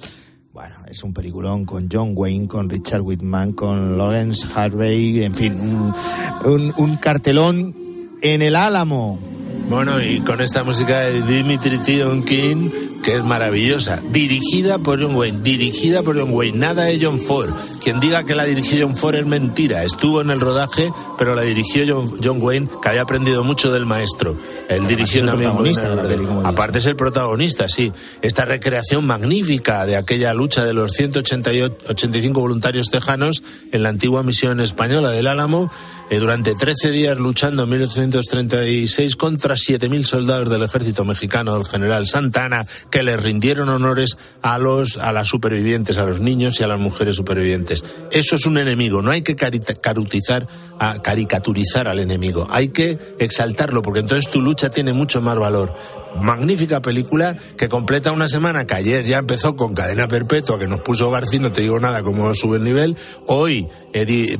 Bueno, 0.52 0.76
es 0.88 1.02
un 1.02 1.12
peliculón 1.12 1.64
con 1.64 1.88
John 1.90 2.12
Wayne, 2.14 2.46
con 2.46 2.70
Richard 2.70 3.02
Whitman, 3.02 3.52
con 3.52 3.98
Lawrence 3.98 4.46
Harvey, 4.54 5.24
en 5.24 5.34
fin, 5.34 5.54
un, 6.44 6.72
un 6.76 6.96
cartelón 6.96 7.74
en 8.22 8.40
el 8.40 8.56
Álamo. 8.56 9.18
Bueno, 9.68 10.00
y 10.00 10.20
con 10.20 10.40
esta 10.40 10.62
música 10.62 11.00
de 11.00 11.22
Dimitri 11.22 11.78
Tionkin, 11.78 12.72
que 13.02 13.16
es 13.16 13.24
maravillosa, 13.24 14.00
dirigida 14.10 14.78
por 14.78 15.02
John 15.02 15.16
Wayne, 15.16 15.40
dirigida 15.42 16.04
por 16.04 16.16
John 16.16 16.32
Wayne, 16.32 16.56
nada 16.56 16.84
de 16.84 17.00
John 17.02 17.18
Ford. 17.18 17.50
Quien 17.82 17.98
diga 17.98 18.22
que 18.24 18.36
la 18.36 18.44
dirigió 18.44 18.86
John 18.86 18.96
Ford 18.96 19.16
es 19.16 19.26
mentira. 19.26 19.82
Estuvo 19.82 20.20
en 20.20 20.30
el 20.30 20.40
rodaje, 20.40 20.92
pero 21.18 21.34
la 21.34 21.42
dirigió 21.42 21.84
John, 22.22 22.38
Wayne, 22.40 22.68
que 22.80 22.88
había 22.88 23.02
aprendido 23.02 23.42
mucho 23.42 23.72
del 23.72 23.86
maestro. 23.86 24.36
Él 24.68 24.86
dirigió 24.86 25.22
el 25.22 25.30
protagonista 25.30 25.90
de 25.90 25.96
la 25.96 26.02
película. 26.02 26.48
Aparte 26.48 26.78
es 26.78 26.86
el 26.86 26.96
protagonista, 26.96 27.68
sí. 27.68 27.92
Esta 28.22 28.44
recreación 28.44 29.04
magnífica 29.04 29.84
de 29.84 29.96
aquella 29.96 30.32
lucha 30.32 30.64
de 30.64 30.74
los 30.74 30.92
185 30.92 32.40
voluntarios 32.40 32.88
tejanos 32.90 33.42
en 33.72 33.82
la 33.82 33.88
antigua 33.88 34.22
misión 34.22 34.60
española 34.60 35.10
del 35.10 35.26
Álamo 35.26 35.70
eh, 36.08 36.18
durante 36.18 36.54
13 36.54 36.90
días 36.92 37.18
luchando 37.18 37.64
en 37.64 37.70
1836 37.70 39.16
contra 39.16 39.54
7.000 39.54 40.04
soldados 40.04 40.48
del 40.48 40.62
ejército 40.62 41.04
mexicano 41.04 41.54
del 41.54 41.66
general 41.66 42.06
Santana 42.06 42.64
que 42.90 43.02
le 43.02 43.16
rindieron 43.16 43.68
honores 43.68 44.16
a 44.42 44.58
los 44.58 44.96
a 44.98 45.12
las 45.12 45.28
supervivientes, 45.28 45.98
a 45.98 46.04
los 46.04 46.20
niños 46.20 46.60
y 46.60 46.64
a 46.64 46.68
las 46.68 46.78
mujeres 46.78 47.16
supervivientes. 47.16 47.84
Eso 48.10 48.36
es 48.36 48.46
un 48.46 48.58
enemigo, 48.58 49.02
no 49.02 49.10
hay 49.10 49.22
que 49.22 49.36
carutizar, 49.36 50.46
a 50.78 51.00
caricaturizar 51.02 51.88
al 51.88 51.98
enemigo, 51.98 52.46
hay 52.50 52.68
que 52.68 52.98
exaltarlo 53.18 53.82
porque 53.82 54.00
entonces 54.00 54.30
tu 54.30 54.40
lucha 54.40 54.70
tiene 54.70 54.92
mucho 54.92 55.20
más 55.20 55.38
valor 55.38 55.72
magnífica 56.20 56.80
película 56.80 57.36
que 57.56 57.68
completa 57.68 58.12
una 58.12 58.28
semana 58.28 58.66
que 58.66 58.74
ayer 58.74 59.04
ya 59.04 59.18
empezó 59.18 59.56
con 59.56 59.74
Cadena 59.74 60.08
Perpetua, 60.08 60.58
que 60.58 60.68
nos 60.68 60.80
puso 60.80 61.10
García, 61.10 61.40
no 61.40 61.52
te 61.52 61.62
digo 61.62 61.78
nada 61.78 62.02
cómo 62.02 62.34
sube 62.34 62.56
el 62.56 62.64
nivel. 62.64 62.96
Hoy 63.26 63.68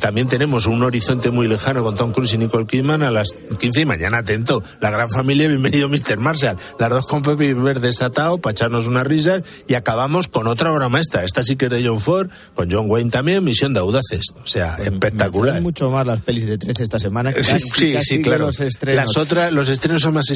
también 0.00 0.28
tenemos 0.28 0.66
un 0.66 0.82
horizonte 0.82 1.30
muy 1.30 1.48
lejano 1.48 1.82
con 1.82 1.96
Tom 1.96 2.12
Cruise 2.12 2.34
y 2.34 2.38
Nicole 2.38 2.66
Kidman 2.66 3.02
a 3.02 3.10
las 3.10 3.28
15 3.58 3.80
y 3.80 3.84
mañana 3.86 4.18
atento. 4.18 4.62
La 4.80 4.90
gran 4.90 5.08
familia, 5.10 5.48
bienvenido 5.48 5.88
Mr. 5.88 6.18
Marshall. 6.18 6.56
Las 6.78 6.90
dos 6.90 7.06
con 7.06 7.22
Pepe 7.22 7.46
y 7.46 7.52
Ver 7.54 7.80
desatado 7.80 8.38
para 8.38 8.52
echarnos 8.52 8.86
unas 8.86 9.06
risas 9.06 9.42
y 9.66 9.74
acabamos 9.74 10.28
con 10.28 10.46
otra 10.46 10.72
obra 10.72 10.88
maestra. 10.88 11.24
Esta 11.24 11.42
sí 11.42 11.56
que 11.56 11.66
es 11.66 11.70
de 11.70 11.86
John 11.86 12.00
Ford, 12.00 12.28
con 12.54 12.70
John 12.70 12.90
Wayne 12.90 13.10
también, 13.10 13.42
Misión 13.44 13.72
de 13.72 13.80
Audaces. 13.80 14.26
O 14.44 14.46
sea, 14.46 14.76
espectacular. 14.76 15.62
mucho 15.62 15.90
más 15.90 16.06
las 16.06 16.20
pelis 16.26 16.46
de 16.46 16.58
13 16.58 16.82
esta 16.82 16.98
semana. 16.98 17.32
Que 17.32 17.42
sí, 17.42 17.94
sí, 18.02 18.22
claro. 18.22 18.46
Los 18.46 18.60
estrenos. 18.60 19.06
Las 19.06 19.16
otras, 19.16 19.52
los 19.52 19.68
estrenos 19.68 20.02
son 20.02 20.14
más 20.14 20.26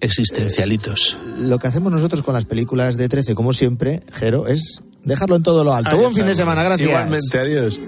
existencialistas 0.00 1.16
lo 1.38 1.58
que 1.58 1.68
hacemos 1.68 1.92
nosotros 1.92 2.22
con 2.22 2.34
las 2.34 2.44
películas 2.44 2.96
de 2.96 3.08
13, 3.08 3.34
como 3.34 3.52
siempre, 3.52 4.02
Jero, 4.12 4.46
es 4.46 4.82
dejarlo 5.04 5.36
en 5.36 5.42
todo 5.42 5.64
lo 5.64 5.74
alto. 5.74 5.96
Buen 5.96 6.14
fin 6.14 6.26
de 6.26 6.34
semana, 6.34 6.62
gracias. 6.62 6.88
Igualmente, 6.88 7.38
adiós. 7.38 7.78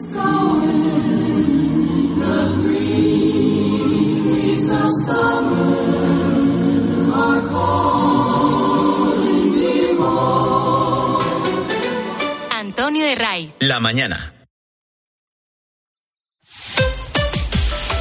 Antonio 12.53 13.05
de 13.05 13.15
Ray. 13.15 13.53
La 13.61 13.81
mañana. 13.81 14.40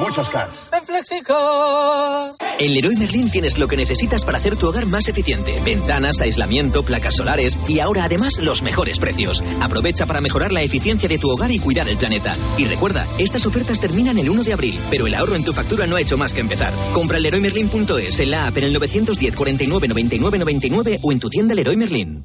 Muchos 0.00 0.28
cars. 0.28 0.68
En 0.72 0.84
Flexicar. 0.86 2.34
En 2.58 2.74
Leroy 2.74 2.96
Merlin 2.96 3.30
tienes 3.30 3.58
lo 3.58 3.68
que 3.68 3.76
necesitas 3.76 4.24
para 4.24 4.38
hacer 4.38 4.56
tu 4.56 4.68
hogar 4.68 4.86
más 4.86 5.08
eficiente. 5.08 5.58
Ventanas, 5.64 6.20
aislamiento, 6.20 6.82
placas 6.82 7.16
solares 7.16 7.58
y 7.68 7.80
ahora 7.80 8.04
además 8.04 8.38
los 8.38 8.62
mejores 8.62 8.98
precios. 8.98 9.42
Aprovecha 9.60 10.06
para 10.06 10.20
mejorar 10.20 10.52
la 10.52 10.62
eficiencia 10.62 11.08
de 11.08 11.18
tu 11.18 11.28
hogar 11.30 11.50
y 11.50 11.58
cuidar 11.58 11.88
el 11.88 11.96
planeta. 11.96 12.34
Y 12.58 12.64
recuerda, 12.64 13.06
estas 13.18 13.46
ofertas 13.46 13.80
terminan 13.80 14.18
el 14.18 14.30
1 14.30 14.44
de 14.44 14.52
abril, 14.52 14.78
pero 14.90 15.06
el 15.06 15.14
ahorro 15.14 15.36
en 15.36 15.44
tu 15.44 15.52
factura 15.52 15.86
no 15.86 15.96
ha 15.96 16.00
hecho 16.00 16.16
más 16.16 16.34
que 16.34 16.40
empezar. 16.40 16.72
Compra 16.92 17.16
en 17.16 17.24
leroymerlin.es, 17.24 18.20
en 18.20 18.30
la 18.30 18.46
app 18.46 18.56
en 18.58 18.64
el 18.64 18.72
910 18.72 19.34
49 19.34 19.88
99 19.88 20.38
99 20.38 20.98
o 21.02 21.12
en 21.12 21.20
tu 21.20 21.28
tienda 21.30 21.54
Leroy 21.54 21.76
Merlin. 21.76 22.24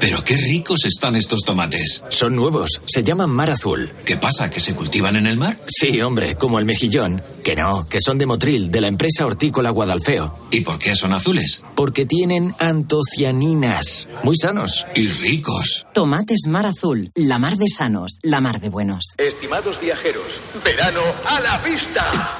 Pero 0.00 0.24
qué 0.24 0.36
ricos 0.36 0.86
están 0.86 1.14
estos 1.14 1.40
tomates. 1.44 2.02
Son 2.08 2.34
nuevos, 2.34 2.80
se 2.86 3.02
llaman 3.02 3.28
mar 3.28 3.50
azul. 3.50 3.92
¿Qué 4.06 4.16
pasa? 4.16 4.50
¿Que 4.50 4.58
se 4.58 4.74
cultivan 4.74 5.16
en 5.16 5.26
el 5.26 5.36
mar? 5.36 5.58
Sí, 5.66 6.00
hombre, 6.00 6.36
como 6.36 6.58
el 6.58 6.64
mejillón. 6.64 7.22
Que 7.44 7.54
no, 7.54 7.86
que 7.86 8.00
son 8.00 8.16
de 8.16 8.24
Motril, 8.24 8.70
de 8.70 8.80
la 8.80 8.88
empresa 8.88 9.26
hortícola 9.26 9.70
Guadalfeo. 9.70 10.34
¿Y 10.50 10.60
por 10.60 10.78
qué 10.78 10.96
son 10.96 11.12
azules? 11.12 11.62
Porque 11.74 12.06
tienen 12.06 12.54
antocianinas. 12.58 14.08
Muy 14.22 14.36
sanos. 14.36 14.86
Y 14.94 15.06
ricos. 15.06 15.86
Tomates 15.92 16.46
mar 16.48 16.64
azul, 16.64 17.12
la 17.14 17.38
mar 17.38 17.56
de 17.56 17.68
sanos, 17.68 18.18
la 18.22 18.40
mar 18.40 18.60
de 18.60 18.70
buenos. 18.70 19.04
Estimados 19.18 19.80
viajeros, 19.80 20.40
verano 20.64 21.02
a 21.26 21.40
la 21.40 21.58
vista. 21.58 22.39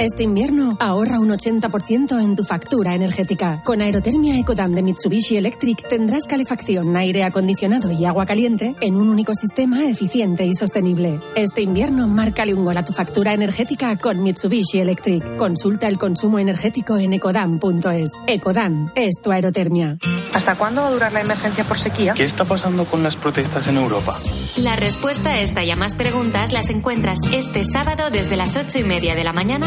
Este 0.00 0.22
invierno 0.22 0.78
ahorra 0.80 1.20
un 1.20 1.28
80% 1.28 2.22
en 2.22 2.34
tu 2.34 2.42
factura 2.42 2.94
energética. 2.94 3.60
Con 3.62 3.82
Aerotermia 3.82 4.38
Ecodam 4.38 4.72
de 4.72 4.82
Mitsubishi 4.82 5.36
Electric 5.36 5.86
tendrás 5.90 6.22
calefacción, 6.24 6.96
aire 6.96 7.22
acondicionado 7.22 7.92
y 7.92 8.06
agua 8.06 8.24
caliente 8.24 8.74
en 8.80 8.96
un 8.96 9.10
único 9.10 9.34
sistema 9.34 9.84
eficiente 9.90 10.46
y 10.46 10.54
sostenible. 10.54 11.20
Este 11.36 11.60
invierno 11.60 12.08
márcale 12.08 12.54
un 12.54 12.64
gol 12.64 12.78
a 12.78 12.84
tu 12.86 12.94
factura 12.94 13.34
energética 13.34 13.94
con 13.98 14.22
Mitsubishi 14.22 14.80
Electric. 14.80 15.36
Consulta 15.36 15.86
el 15.86 15.98
consumo 15.98 16.38
energético 16.38 16.96
en 16.96 17.12
ecodam.es. 17.12 18.22
Ecodam 18.26 18.90
es 18.94 19.20
tu 19.22 19.30
aerotermia. 19.30 19.98
¿Hasta 20.32 20.56
cuándo 20.56 20.80
va 20.80 20.88
a 20.88 20.92
durar 20.92 21.12
la 21.12 21.20
emergencia 21.20 21.64
por 21.64 21.76
sequía? 21.76 22.14
¿Qué 22.14 22.24
está 22.24 22.46
pasando 22.46 22.86
con 22.86 23.02
las 23.02 23.16
protestas 23.16 23.68
en 23.68 23.76
Europa? 23.76 24.16
La 24.56 24.76
respuesta 24.76 25.32
a 25.32 25.40
esta 25.40 25.62
y 25.62 25.70
a 25.70 25.76
más 25.76 25.94
preguntas 25.94 26.54
las 26.54 26.70
encuentras 26.70 27.18
este 27.34 27.64
sábado 27.64 28.10
desde 28.10 28.36
las 28.36 28.56
ocho 28.56 28.78
y 28.78 28.84
media 28.84 29.14
de 29.14 29.24
la 29.24 29.34
mañana 29.34 29.66